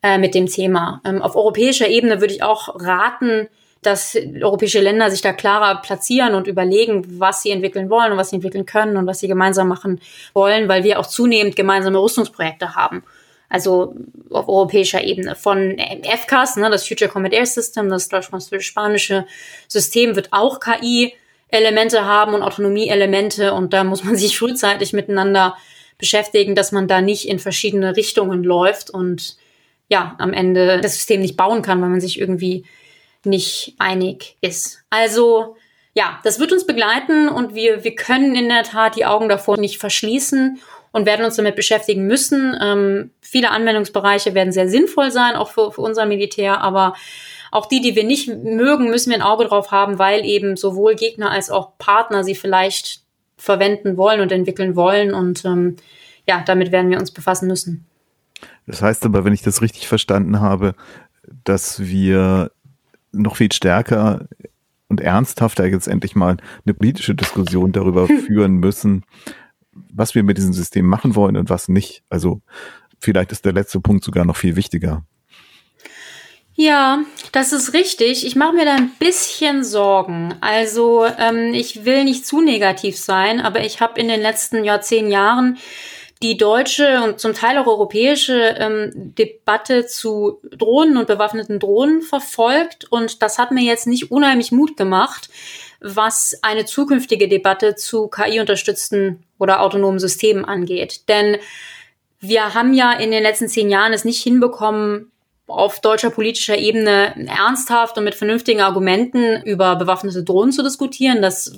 äh, 0.03 0.19
mit 0.19 0.35
dem 0.35 0.47
Thema. 0.47 1.03
Ähm, 1.05 1.23
auf 1.23 1.37
europäischer 1.37 1.87
Ebene 1.87 2.21
würde 2.21 2.35
ich 2.35 2.43
auch 2.43 2.75
raten, 2.81 3.47
dass 3.83 4.17
europäische 4.43 4.81
Länder 4.81 5.09
sich 5.09 5.21
da 5.21 5.33
klarer 5.33 5.81
platzieren 5.81 6.35
und 6.35 6.49
überlegen, 6.49 7.21
was 7.21 7.43
sie 7.43 7.53
entwickeln 7.53 7.91
wollen 7.91 8.11
und 8.11 8.19
was 8.19 8.31
sie 8.31 8.37
entwickeln 8.37 8.67
können 8.67 8.97
und 8.97 9.07
was 9.07 9.21
sie 9.21 9.29
gemeinsam 9.29 9.69
machen 9.69 10.01
wollen, 10.33 10.69
weil 10.69 10.83
wir 10.83 10.99
auch 10.99 11.07
zunehmend 11.07 11.55
gemeinsame 11.55 12.01
Rüstungsprojekte 12.01 12.75
haben 12.75 13.05
also 13.49 13.95
auf 14.31 14.49
europäischer 14.49 15.05
Ebene. 15.05 15.37
Von 15.37 15.77
FCAS, 16.03 16.57
ne, 16.57 16.71
das 16.71 16.87
Future 16.87 17.11
Combat 17.11 17.33
Air 17.33 17.47
System, 17.47 17.89
das 17.89 18.09
deutsch-französisch-spanische 18.09 19.27
System, 19.69 20.17
wird 20.17 20.33
auch 20.33 20.61
KI-Elemente 20.61 22.05
haben 22.05 22.35
und 22.35 22.43
Autonomie-Elemente 22.43 23.53
und 23.53 23.73
da 23.73 23.85
muss 23.85 24.05
man 24.05 24.17
sich 24.17 24.39
frühzeitig 24.39 24.93
miteinander 24.93 25.57
beschäftigen, 25.99 26.55
dass 26.55 26.73
man 26.73 26.89
da 26.89 27.01
nicht 27.01 27.29
in 27.29 27.39
verschiedene 27.39 27.97
Richtungen 27.97 28.43
läuft 28.43 28.91
und 28.91 29.37
ja, 29.89 30.17
am 30.19 30.33
Ende 30.33 30.81
das 30.81 30.95
System 30.95 31.21
nicht 31.21 31.37
bauen 31.37 31.63
kann, 31.63 31.81
weil 31.81 31.91
man 31.91 32.01
sich 32.01 32.19
irgendwie 32.19 32.65
nicht 33.25 33.75
einig 33.79 34.37
ist. 34.41 34.83
Also 34.91 35.57
ja, 35.95 36.21
das 36.25 36.41
wird 36.41 36.53
uns 36.53 36.67
begleiten 36.67 37.29
und 37.29 37.55
wir, 37.55 37.85
wir 37.85 37.95
können 37.95 38.35
in 38.35 38.49
der 38.49 38.65
Tat 38.65 38.97
die 38.97 39.07
Augen 39.07 39.29
davor 39.29 39.59
nicht 39.59 39.79
verschließen 39.79 40.59
und 40.95 41.07
werden 41.07 41.25
uns 41.25 41.35
damit 41.35 41.57
beschäftigen 41.57 42.07
müssen. 42.07 42.57
Ähm, 42.63 43.11
viele 43.21 43.51
Anwendungsbereiche 43.51 44.33
werden 44.33 44.53
sehr 44.53 44.69
sinnvoll 44.69 45.11
sein, 45.11 45.35
auch 45.35 45.51
für, 45.51 45.73
für 45.73 45.81
unser 45.81 46.07
Militär, 46.07 46.61
aber 46.61 46.95
auch 47.51 47.67
die, 47.67 47.81
die 47.81 47.97
wir 47.97 48.05
nicht 48.05 48.29
mögen, 48.29 48.91
müssen 48.91 49.11
wir 49.11 49.17
ein 49.17 49.23
Auge 49.23 49.45
drauf 49.45 49.73
haben, 49.73 49.99
weil 49.99 50.25
eben 50.25 50.57
sowohl 50.57 50.95
Gegner 50.95 51.33
als 51.33 51.51
auch 51.51 51.77
Partner 51.79 52.23
sie 52.23 52.37
vielleicht 52.37 53.01
verwenden 53.37 53.97
wollen 53.97 54.21
und 54.21 54.31
entwickeln 54.31 54.77
wollen. 54.77 55.13
Und 55.13 55.45
ähm, 55.45 55.75
ja, 56.29 56.45
damit 56.47 56.71
werden 56.71 56.93
wir 56.93 57.01
uns 57.01 57.11
befassen 57.11 57.49
müssen. 57.49 57.85
Das 58.69 58.81
heißt 58.81 59.05
aber, 59.05 59.25
wenn 59.25 59.35
ich 59.35 59.43
das 59.43 59.63
richtig 59.63 59.89
verstanden 59.89 60.41
habe, 60.41 60.77
dass 61.43 61.81
wir 61.81 62.53
noch 63.11 63.35
viel 63.35 63.51
stärker 63.51 64.29
und 64.89 65.01
ernsthafter 65.01 65.67
jetzt 65.67 65.89
endlich 65.89 66.15
mal 66.15 66.37
eine 66.65 66.75
politische 66.75 67.17
Diskussion 67.17 67.73
darüber 67.73 68.07
führen 68.27 68.59
müssen, 68.59 69.05
was 69.93 70.15
wir 70.15 70.23
mit 70.23 70.39
diesem 70.39 70.53
System 70.53 70.87
machen 70.87 71.15
wollen 71.15 71.37
und 71.37 71.51
was 71.51 71.69
nicht. 71.69 72.03
Also 72.09 72.41
vielleicht 72.99 73.33
ist 73.33 73.45
der 73.45 73.53
letzte 73.53 73.81
Punkt 73.81 74.05
sogar 74.05 74.25
noch 74.25 74.37
viel 74.37 74.57
wichtiger. 74.57 75.05
Ja, 76.57 77.01
das 77.33 77.53
ist 77.53 77.73
richtig. 77.73 78.25
Ich 78.25 78.37
mache 78.37 78.55
mir 78.55 78.65
da 78.65 78.77
ein 78.77 78.93
bisschen 79.01 79.65
Sorgen. 79.65 80.35
Also 80.41 81.05
ähm, 81.19 81.53
ich 81.53 81.85
will 81.85 82.05
nicht 82.05 82.27
zu 82.27 82.41
negativ 82.41 82.97
sein, 82.97 83.41
aber 83.41 83.65
ich 83.65 83.81
habe 83.81 84.01
in 84.01 84.07
den 84.07 84.21
letzten 84.21 84.63
ja, 84.63 84.81
zehn 84.81 85.11
Jahren 85.11 85.59
die 86.23 86.37
deutsche 86.37 87.03
und 87.03 87.19
zum 87.19 87.35
Teil 87.35 87.59
auch 87.59 87.67
europäische 87.67 88.55
ähm, 88.59 88.93
Debatte 88.95 89.87
zu 89.87 90.41
Drohnen 90.57 90.97
und 90.97 91.09
bewaffneten 91.09 91.59
Drohnen 91.59 92.03
verfolgt. 92.03 92.87
Und 92.91 93.21
das 93.21 93.39
hat 93.39 93.51
mir 93.51 93.65
jetzt 93.65 93.89
nicht 93.89 94.13
unheimlich 94.13 94.53
Mut 94.53 94.77
gemacht, 94.77 95.29
was 95.85 96.39
eine 96.41 96.65
zukünftige 96.65 97.29
Debatte 97.29 97.75
zu 97.75 98.09
KI-unterstützten 98.09 99.23
oder 99.39 99.61
autonomen 99.61 99.99
Systemen 99.99 100.47
angeht. 100.47 101.09
Denn 101.09 101.37
wir 102.21 102.55
haben 102.55 102.73
ja 102.73 102.93
in 102.93 103.11
den 103.11 103.23
letzten 103.23 103.49
zehn 103.49 103.69
Jahren 103.69 103.93
es 103.93 104.07
nicht 104.07 104.23
hinbekommen, 104.23 105.13
auf 105.47 105.81
deutscher 105.81 106.09
politischer 106.09 106.57
Ebene 106.57 107.15
ernsthaft 107.29 107.99
und 107.99 108.05
mit 108.05 108.15
vernünftigen 108.15 108.63
Argumenten 108.63 109.43
über 109.43 109.77
bewaffnete 109.77 110.25
Drohnen 110.25 110.53
zu 110.53 110.63
diskutieren. 110.63 111.21
Das 111.21 111.53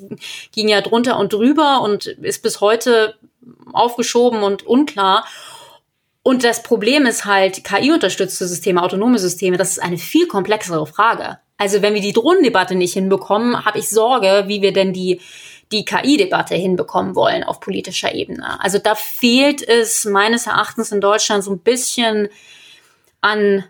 ging 0.51 0.69
ja 0.69 0.81
drunter 0.81 1.21
und 1.21 1.33
drüber 1.33 1.83
und 1.83 2.07
ist 2.07 2.43
bis 2.43 2.61
heute 2.61 3.15
aufgeschoben 3.73 4.43
und 4.43 4.67
unklar. 4.67 5.25
Und 6.25 6.43
das 6.43 6.65
Problem 6.65 7.07
ist 7.07 7.27
halt, 7.27 7.63
KI-unterstützte 7.63 8.49
Systeme, 8.49 8.83
autonome 8.83 9.21
Systeme, 9.21 9.57
das 9.57 9.71
ist 9.71 9.79
eine 9.79 9.99
viel 9.99 10.27
komplexere 10.27 10.85
Frage. 10.85 11.39
Also 11.59 11.83
wenn 11.83 11.95
wir 11.95 12.01
die 12.01 12.13
Drohnendebatte 12.13 12.75
nicht 12.75 12.93
hinbekommen, 12.93 13.65
habe 13.65 13.79
ich 13.79 13.89
Sorge, 13.89 14.45
wie 14.47 14.63
wir 14.63 14.73
denn 14.73 14.93
die, 14.93 15.21
die 15.73 15.85
KI-Debatte 15.85 16.55
hinbekommen 16.55 17.15
wollen 17.15 17.45
auf 17.45 17.61
politischer 17.61 18.15
Ebene. 18.15 18.63
Also 18.63 18.79
da 18.79 18.95
fehlt 18.95 19.67
es 19.67 20.05
meines 20.05 20.47
Erachtens 20.47 20.93
in 20.93 21.01
Deutschland 21.01 21.45
so 21.45 21.53
ein 21.53 21.61
bisschen 21.61 22.29
an 23.21 23.65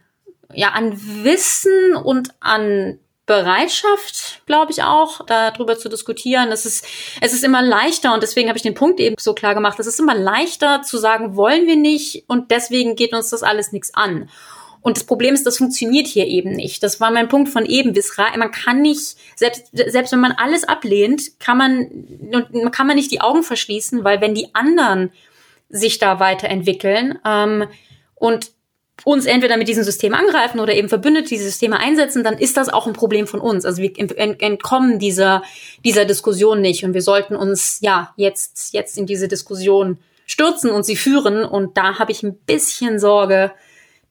ja, 0.54 0.70
an 0.70 0.92
Wissen 1.24 1.96
und 1.96 2.30
an 2.40 2.98
Bereitschaft, 3.26 4.42
glaube 4.46 4.70
ich 4.70 4.84
auch, 4.84 5.26
darüber 5.26 5.76
zu 5.76 5.88
diskutieren. 5.88 6.52
Es 6.52 6.64
ist, 6.64 6.86
es 7.20 7.32
ist 7.32 7.42
immer 7.42 7.60
leichter 7.60 8.14
und 8.14 8.22
deswegen 8.22 8.48
habe 8.48 8.56
ich 8.56 8.62
den 8.62 8.74
Punkt 8.74 9.00
eben 9.00 9.16
so 9.18 9.34
klar 9.34 9.54
gemacht. 9.54 9.80
Es 9.80 9.88
ist 9.88 9.98
immer 9.98 10.14
leichter 10.14 10.82
zu 10.82 10.96
sagen, 10.96 11.34
wollen 11.34 11.66
wir 11.66 11.76
nicht 11.76 12.24
und 12.28 12.52
deswegen 12.52 12.94
geht 12.94 13.12
uns 13.12 13.30
das 13.30 13.42
alles 13.42 13.72
nichts 13.72 13.92
an. 13.94 14.30
Und 14.86 14.96
das 14.96 15.02
Problem 15.02 15.34
ist, 15.34 15.44
das 15.44 15.58
funktioniert 15.58 16.06
hier 16.06 16.28
eben 16.28 16.52
nicht. 16.52 16.80
Das 16.80 17.00
war 17.00 17.10
mein 17.10 17.26
Punkt 17.26 17.48
von 17.48 17.66
eben. 17.66 17.92
Man 18.36 18.52
kann 18.52 18.82
nicht, 18.82 19.16
selbst, 19.34 19.64
selbst 19.72 20.12
wenn 20.12 20.20
man 20.20 20.30
alles 20.30 20.62
ablehnt, 20.62 21.40
kann 21.40 21.58
man, 21.58 22.70
kann 22.70 22.86
man 22.86 22.94
nicht 22.94 23.10
die 23.10 23.20
Augen 23.20 23.42
verschließen, 23.42 24.04
weil 24.04 24.20
wenn 24.20 24.36
die 24.36 24.54
anderen 24.54 25.10
sich 25.68 25.98
da 25.98 26.20
weiterentwickeln 26.20 27.18
ähm, 27.26 27.66
und 28.14 28.52
uns 29.02 29.26
entweder 29.26 29.56
mit 29.56 29.66
diesem 29.66 29.82
System 29.82 30.14
angreifen 30.14 30.60
oder 30.60 30.72
eben 30.72 30.88
verbündet 30.88 31.32
diese 31.32 31.46
Systeme 31.46 31.80
einsetzen, 31.80 32.22
dann 32.22 32.38
ist 32.38 32.56
das 32.56 32.68
auch 32.68 32.86
ein 32.86 32.92
Problem 32.92 33.26
von 33.26 33.40
uns. 33.40 33.64
Also 33.64 33.82
wir 33.82 33.90
entkommen 33.98 35.00
dieser, 35.00 35.42
dieser 35.84 36.04
Diskussion 36.04 36.60
nicht 36.60 36.84
und 36.84 36.94
wir 36.94 37.02
sollten 37.02 37.34
uns 37.34 37.78
ja 37.80 38.14
jetzt, 38.14 38.72
jetzt 38.72 38.96
in 38.98 39.06
diese 39.06 39.26
Diskussion 39.26 39.98
stürzen 40.26 40.70
und 40.70 40.84
sie 40.84 40.94
führen. 40.94 41.44
Und 41.44 41.76
da 41.76 41.98
habe 41.98 42.12
ich 42.12 42.22
ein 42.22 42.36
bisschen 42.36 43.00
Sorge, 43.00 43.50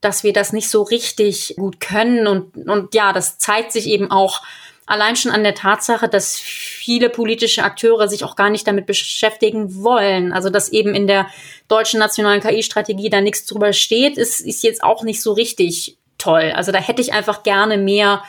dass 0.05 0.23
wir 0.23 0.31
das 0.31 0.53
nicht 0.53 0.69
so 0.69 0.83
richtig 0.83 1.55
gut 1.57 1.81
können. 1.81 2.27
Und, 2.27 2.55
und 2.67 2.93
ja, 2.95 3.11
das 3.11 3.37
zeigt 3.37 3.71
sich 3.71 3.87
eben 3.87 4.11
auch 4.11 4.41
Allein 4.87 5.15
schon 5.15 5.31
an 5.31 5.43
der 5.43 5.55
Tatsache, 5.55 6.07
dass 6.07 6.39
viele 6.39 7.09
politische 7.09 7.63
Akteure 7.63 8.07
sich 8.07 8.23
auch 8.23 8.35
gar 8.35 8.51
nicht 8.51 8.67
damit 8.67 8.85
beschäftigen 8.85 9.83
wollen. 9.83 10.31
Also 10.31 10.51
dass 10.51 10.69
eben 10.69 10.93
in 10.93 11.07
der 11.07 11.27
deutschen 11.67 11.99
nationalen 11.99 12.39
KI-Strategie 12.39 13.09
da 13.09 13.19
nichts 13.19 13.47
drüber 13.47 13.73
steht, 13.73 14.17
ist, 14.17 14.41
ist 14.41 14.63
jetzt 14.63 14.83
auch 14.83 15.01
nicht 15.01 15.23
so 15.23 15.33
richtig 15.33 15.97
toll. 16.19 16.53
Also 16.55 16.71
da 16.71 16.77
hätte 16.77 17.01
ich 17.01 17.13
einfach 17.13 17.41
gerne 17.41 17.77
mehr, 17.79 18.23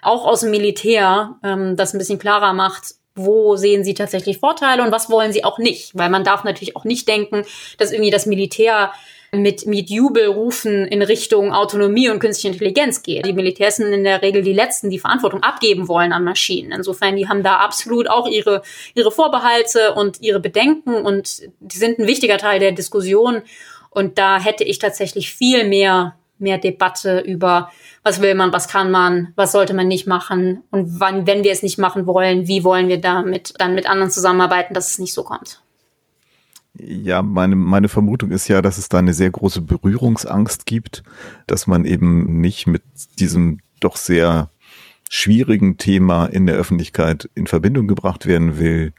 auch 0.00 0.24
aus 0.24 0.40
dem 0.40 0.50
Militär, 0.50 1.34
ähm, 1.42 1.76
das 1.76 1.92
ein 1.92 1.98
bisschen 1.98 2.18
klarer 2.18 2.54
macht, 2.54 2.94
wo 3.14 3.56
sehen 3.56 3.84
sie 3.84 3.94
tatsächlich 3.94 4.38
Vorteile 4.38 4.82
und 4.84 4.92
was 4.92 5.10
wollen 5.10 5.32
sie 5.32 5.44
auch 5.44 5.58
nicht. 5.58 5.90
Weil 5.94 6.08
man 6.08 6.24
darf 6.24 6.44
natürlich 6.44 6.76
auch 6.76 6.84
nicht 6.84 7.06
denken, 7.06 7.44
dass 7.76 7.90
irgendwie 7.90 8.12
das 8.12 8.24
Militär 8.24 8.92
mit, 9.32 9.66
mit 9.66 9.90
Jubelrufen 9.90 10.86
in 10.86 11.02
Richtung 11.02 11.52
Autonomie 11.52 12.08
und 12.08 12.18
künstliche 12.18 12.54
Intelligenz 12.54 13.02
geht. 13.02 13.26
Die 13.26 13.32
Militärs 13.32 13.76
sind 13.76 13.92
in 13.92 14.04
der 14.04 14.22
Regel 14.22 14.42
die 14.42 14.54
Letzten, 14.54 14.90
die 14.90 14.98
Verantwortung 14.98 15.42
abgeben 15.42 15.86
wollen 15.88 16.12
an 16.12 16.24
Maschinen. 16.24 16.72
Insofern, 16.72 17.16
die 17.16 17.28
haben 17.28 17.42
da 17.42 17.56
absolut 17.56 18.08
auch 18.08 18.26
ihre, 18.26 18.62
ihre 18.94 19.10
Vorbehalte 19.10 19.94
und 19.94 20.22
ihre 20.22 20.40
Bedenken 20.40 20.94
und 20.94 21.42
die 21.60 21.76
sind 21.76 21.98
ein 21.98 22.06
wichtiger 22.06 22.38
Teil 22.38 22.58
der 22.58 22.72
Diskussion. 22.72 23.42
Und 23.90 24.18
da 24.18 24.40
hätte 24.40 24.64
ich 24.64 24.78
tatsächlich 24.78 25.30
viel 25.32 25.64
mehr, 25.64 26.14
mehr 26.38 26.56
Debatte 26.56 27.20
über, 27.20 27.70
was 28.02 28.22
will 28.22 28.34
man, 28.34 28.52
was 28.52 28.68
kann 28.68 28.90
man, 28.90 29.32
was 29.36 29.52
sollte 29.52 29.74
man 29.74 29.88
nicht 29.88 30.06
machen 30.06 30.62
und 30.70 31.00
wann, 31.00 31.26
wenn 31.26 31.44
wir 31.44 31.52
es 31.52 31.62
nicht 31.62 31.78
machen 31.78 32.06
wollen, 32.06 32.48
wie 32.48 32.64
wollen 32.64 32.88
wir 32.88 33.00
damit 33.00 33.54
dann 33.58 33.74
mit 33.74 33.88
anderen 33.88 34.10
zusammenarbeiten, 34.10 34.72
dass 34.72 34.90
es 34.90 34.98
nicht 34.98 35.12
so 35.12 35.22
kommt. 35.22 35.60
Ja, 36.74 37.22
meine, 37.22 37.56
meine 37.56 37.88
Vermutung 37.88 38.30
ist 38.30 38.48
ja, 38.48 38.62
dass 38.62 38.78
es 38.78 38.88
da 38.88 38.98
eine 38.98 39.14
sehr 39.14 39.30
große 39.30 39.62
Berührungsangst 39.62 40.66
gibt, 40.66 41.02
dass 41.46 41.66
man 41.66 41.84
eben 41.84 42.40
nicht 42.40 42.66
mit 42.66 42.82
diesem 43.18 43.60
doch 43.80 43.96
sehr 43.96 44.50
schwierigen 45.10 45.76
Thema 45.78 46.26
in 46.26 46.46
der 46.46 46.56
Öffentlichkeit 46.56 47.28
in 47.34 47.46
Verbindung 47.46 47.88
gebracht 47.88 48.26
werden 48.26 48.58
will. 48.58 48.92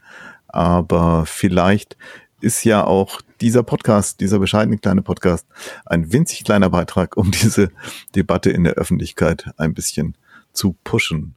Aber 0.48 1.24
vielleicht 1.26 1.96
ist 2.40 2.64
ja 2.64 2.84
auch 2.84 3.20
dieser 3.40 3.62
Podcast, 3.62 4.20
dieser 4.20 4.38
bescheidene 4.38 4.78
kleine 4.78 5.02
Podcast, 5.02 5.46
ein 5.86 6.12
winzig 6.12 6.44
kleiner 6.44 6.70
Beitrag, 6.70 7.16
um 7.16 7.30
diese 7.30 7.70
Debatte 8.14 8.50
in 8.50 8.64
der 8.64 8.74
Öffentlichkeit 8.74 9.50
ein 9.56 9.74
bisschen 9.74 10.16
zu 10.52 10.74
pushen. 10.84 11.34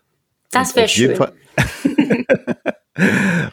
Das 0.52 0.76
wäre 0.76 0.88
schön. 0.88 1.18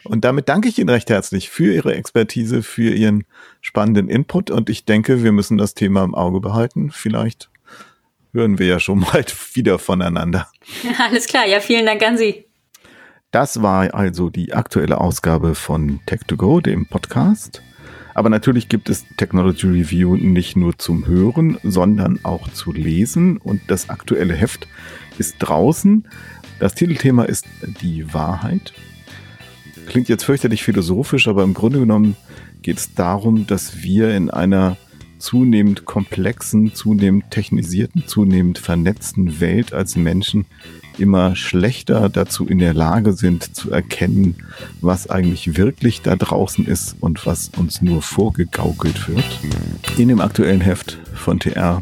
Und 0.03 0.23
damit 0.23 0.49
danke 0.49 0.67
ich 0.69 0.77
Ihnen 0.77 0.89
recht 0.89 1.09
herzlich 1.09 1.49
für 1.49 1.73
Ihre 1.73 1.95
Expertise, 1.95 2.61
für 2.61 2.93
Ihren 2.93 3.25
spannenden 3.61 4.07
Input. 4.07 4.51
Und 4.51 4.69
ich 4.69 4.85
denke, 4.85 5.23
wir 5.23 5.31
müssen 5.31 5.57
das 5.57 5.73
Thema 5.73 6.03
im 6.03 6.13
Auge 6.13 6.39
behalten. 6.39 6.91
Vielleicht 6.91 7.49
hören 8.33 8.59
wir 8.59 8.67
ja 8.67 8.79
schon 8.79 8.99
bald 9.11 9.55
wieder 9.55 9.79
voneinander. 9.79 10.47
Alles 10.99 11.25
klar. 11.25 11.47
Ja, 11.47 11.59
vielen 11.59 11.85
Dank 11.85 12.03
an 12.03 12.17
Sie. 12.17 12.45
Das 13.31 13.61
war 13.61 13.93
also 13.93 14.29
die 14.29 14.53
aktuelle 14.53 14.99
Ausgabe 14.99 15.55
von 15.55 16.01
Tech2Go, 16.05 16.61
dem 16.61 16.85
Podcast. 16.85 17.61
Aber 18.13 18.29
natürlich 18.29 18.67
gibt 18.67 18.89
es 18.89 19.05
Technology 19.15 19.67
Review 19.67 20.17
nicht 20.17 20.57
nur 20.57 20.77
zum 20.77 21.07
Hören, 21.07 21.57
sondern 21.63 22.19
auch 22.23 22.49
zu 22.49 22.73
lesen. 22.73 23.37
Und 23.37 23.61
das 23.67 23.89
aktuelle 23.89 24.33
Heft 24.33 24.67
ist 25.17 25.37
draußen. 25.39 26.07
Das 26.59 26.75
Titelthema 26.75 27.23
ist 27.23 27.45
die 27.81 28.13
Wahrheit. 28.13 28.73
Klingt 29.87 30.09
jetzt 30.09 30.23
fürchterlich 30.23 30.63
philosophisch, 30.63 31.27
aber 31.27 31.43
im 31.43 31.53
Grunde 31.53 31.79
genommen 31.79 32.15
geht 32.61 32.77
es 32.77 32.93
darum, 32.93 33.47
dass 33.47 33.81
wir 33.83 34.15
in 34.15 34.29
einer 34.29 34.77
zunehmend 35.21 35.85
komplexen, 35.85 36.73
zunehmend 36.73 37.29
technisierten, 37.29 38.07
zunehmend 38.07 38.57
vernetzten 38.57 39.39
Welt 39.39 39.73
als 39.73 39.95
Menschen 39.95 40.45
immer 40.97 41.35
schlechter 41.35 42.09
dazu 42.09 42.45
in 42.45 42.59
der 42.59 42.73
Lage 42.73 43.13
sind 43.13 43.55
zu 43.55 43.71
erkennen, 43.71 44.35
was 44.81 45.09
eigentlich 45.09 45.57
wirklich 45.57 46.01
da 46.01 46.15
draußen 46.15 46.65
ist 46.65 46.95
und 46.99 47.25
was 47.25 47.51
uns 47.57 47.81
nur 47.81 48.01
vorgegaukelt 48.01 49.07
wird. 49.07 49.23
In 49.97 50.09
dem 50.09 50.21
aktuellen 50.21 50.61
Heft 50.61 50.99
von 51.13 51.39
TR 51.39 51.81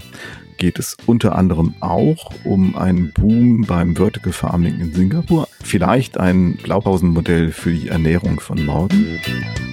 geht 0.59 0.77
es 0.77 0.95
unter 1.07 1.35
anderem 1.35 1.73
auch 1.79 2.31
um 2.43 2.75
einen 2.75 3.11
Boom 3.13 3.61
beim 3.61 3.95
Vertical 3.95 4.33
Farming 4.33 4.79
in 4.79 4.93
Singapur, 4.93 5.47
vielleicht 5.63 6.19
ein 6.19 6.57
Blaupausenmodell 6.57 7.51
für 7.51 7.71
die 7.71 7.87
Ernährung 7.87 8.39
von 8.39 8.63
morgen 8.65 9.19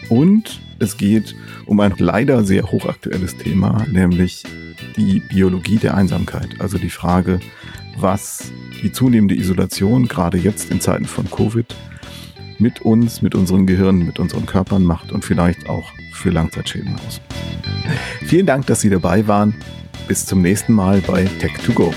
und 0.09 0.61
es 0.78 0.97
geht 0.97 1.34
um 1.66 1.80
ein 1.80 1.95
leider 1.99 2.45
sehr 2.45 2.70
hochaktuelles 2.70 3.37
Thema, 3.37 3.84
nämlich 3.91 4.45
die 4.97 5.20
Biologie 5.20 5.76
der 5.76 5.95
Einsamkeit, 5.95 6.49
also 6.61 6.78
die 6.78 6.91
Frage, 6.91 7.41
was 7.99 8.53
die 8.82 8.93
zunehmende 8.93 9.34
Isolation 9.34 10.07
gerade 10.07 10.39
jetzt 10.39 10.70
in 10.70 10.80
Zeiten 10.80 11.07
von 11.07 11.30
Covid 11.30 11.74
mit 12.59 12.82
uns, 12.82 13.22
mit 13.22 13.34
unseren 13.34 13.66
Gehirnen, 13.66 14.07
mit 14.07 14.18
unseren 14.18 14.47
Körpern 14.47 14.84
macht 14.84 15.12
und 15.12 15.24
vielleicht 15.24 15.68
auch 15.68 15.91
für 16.12 16.30
Langzeitschäden 16.30 16.95
aus. 17.07 17.20
Vielen 18.24 18.47
Dank, 18.47 18.66
dass 18.66 18.80
Sie 18.80 18.91
dabei 18.91 19.26
waren. 19.26 19.55
Bis 20.09 20.24
zum 20.24 20.42
nächsten 20.42 20.72
Mal 20.72 21.01
bei 21.01 21.24
Tech2Go. 21.24 21.92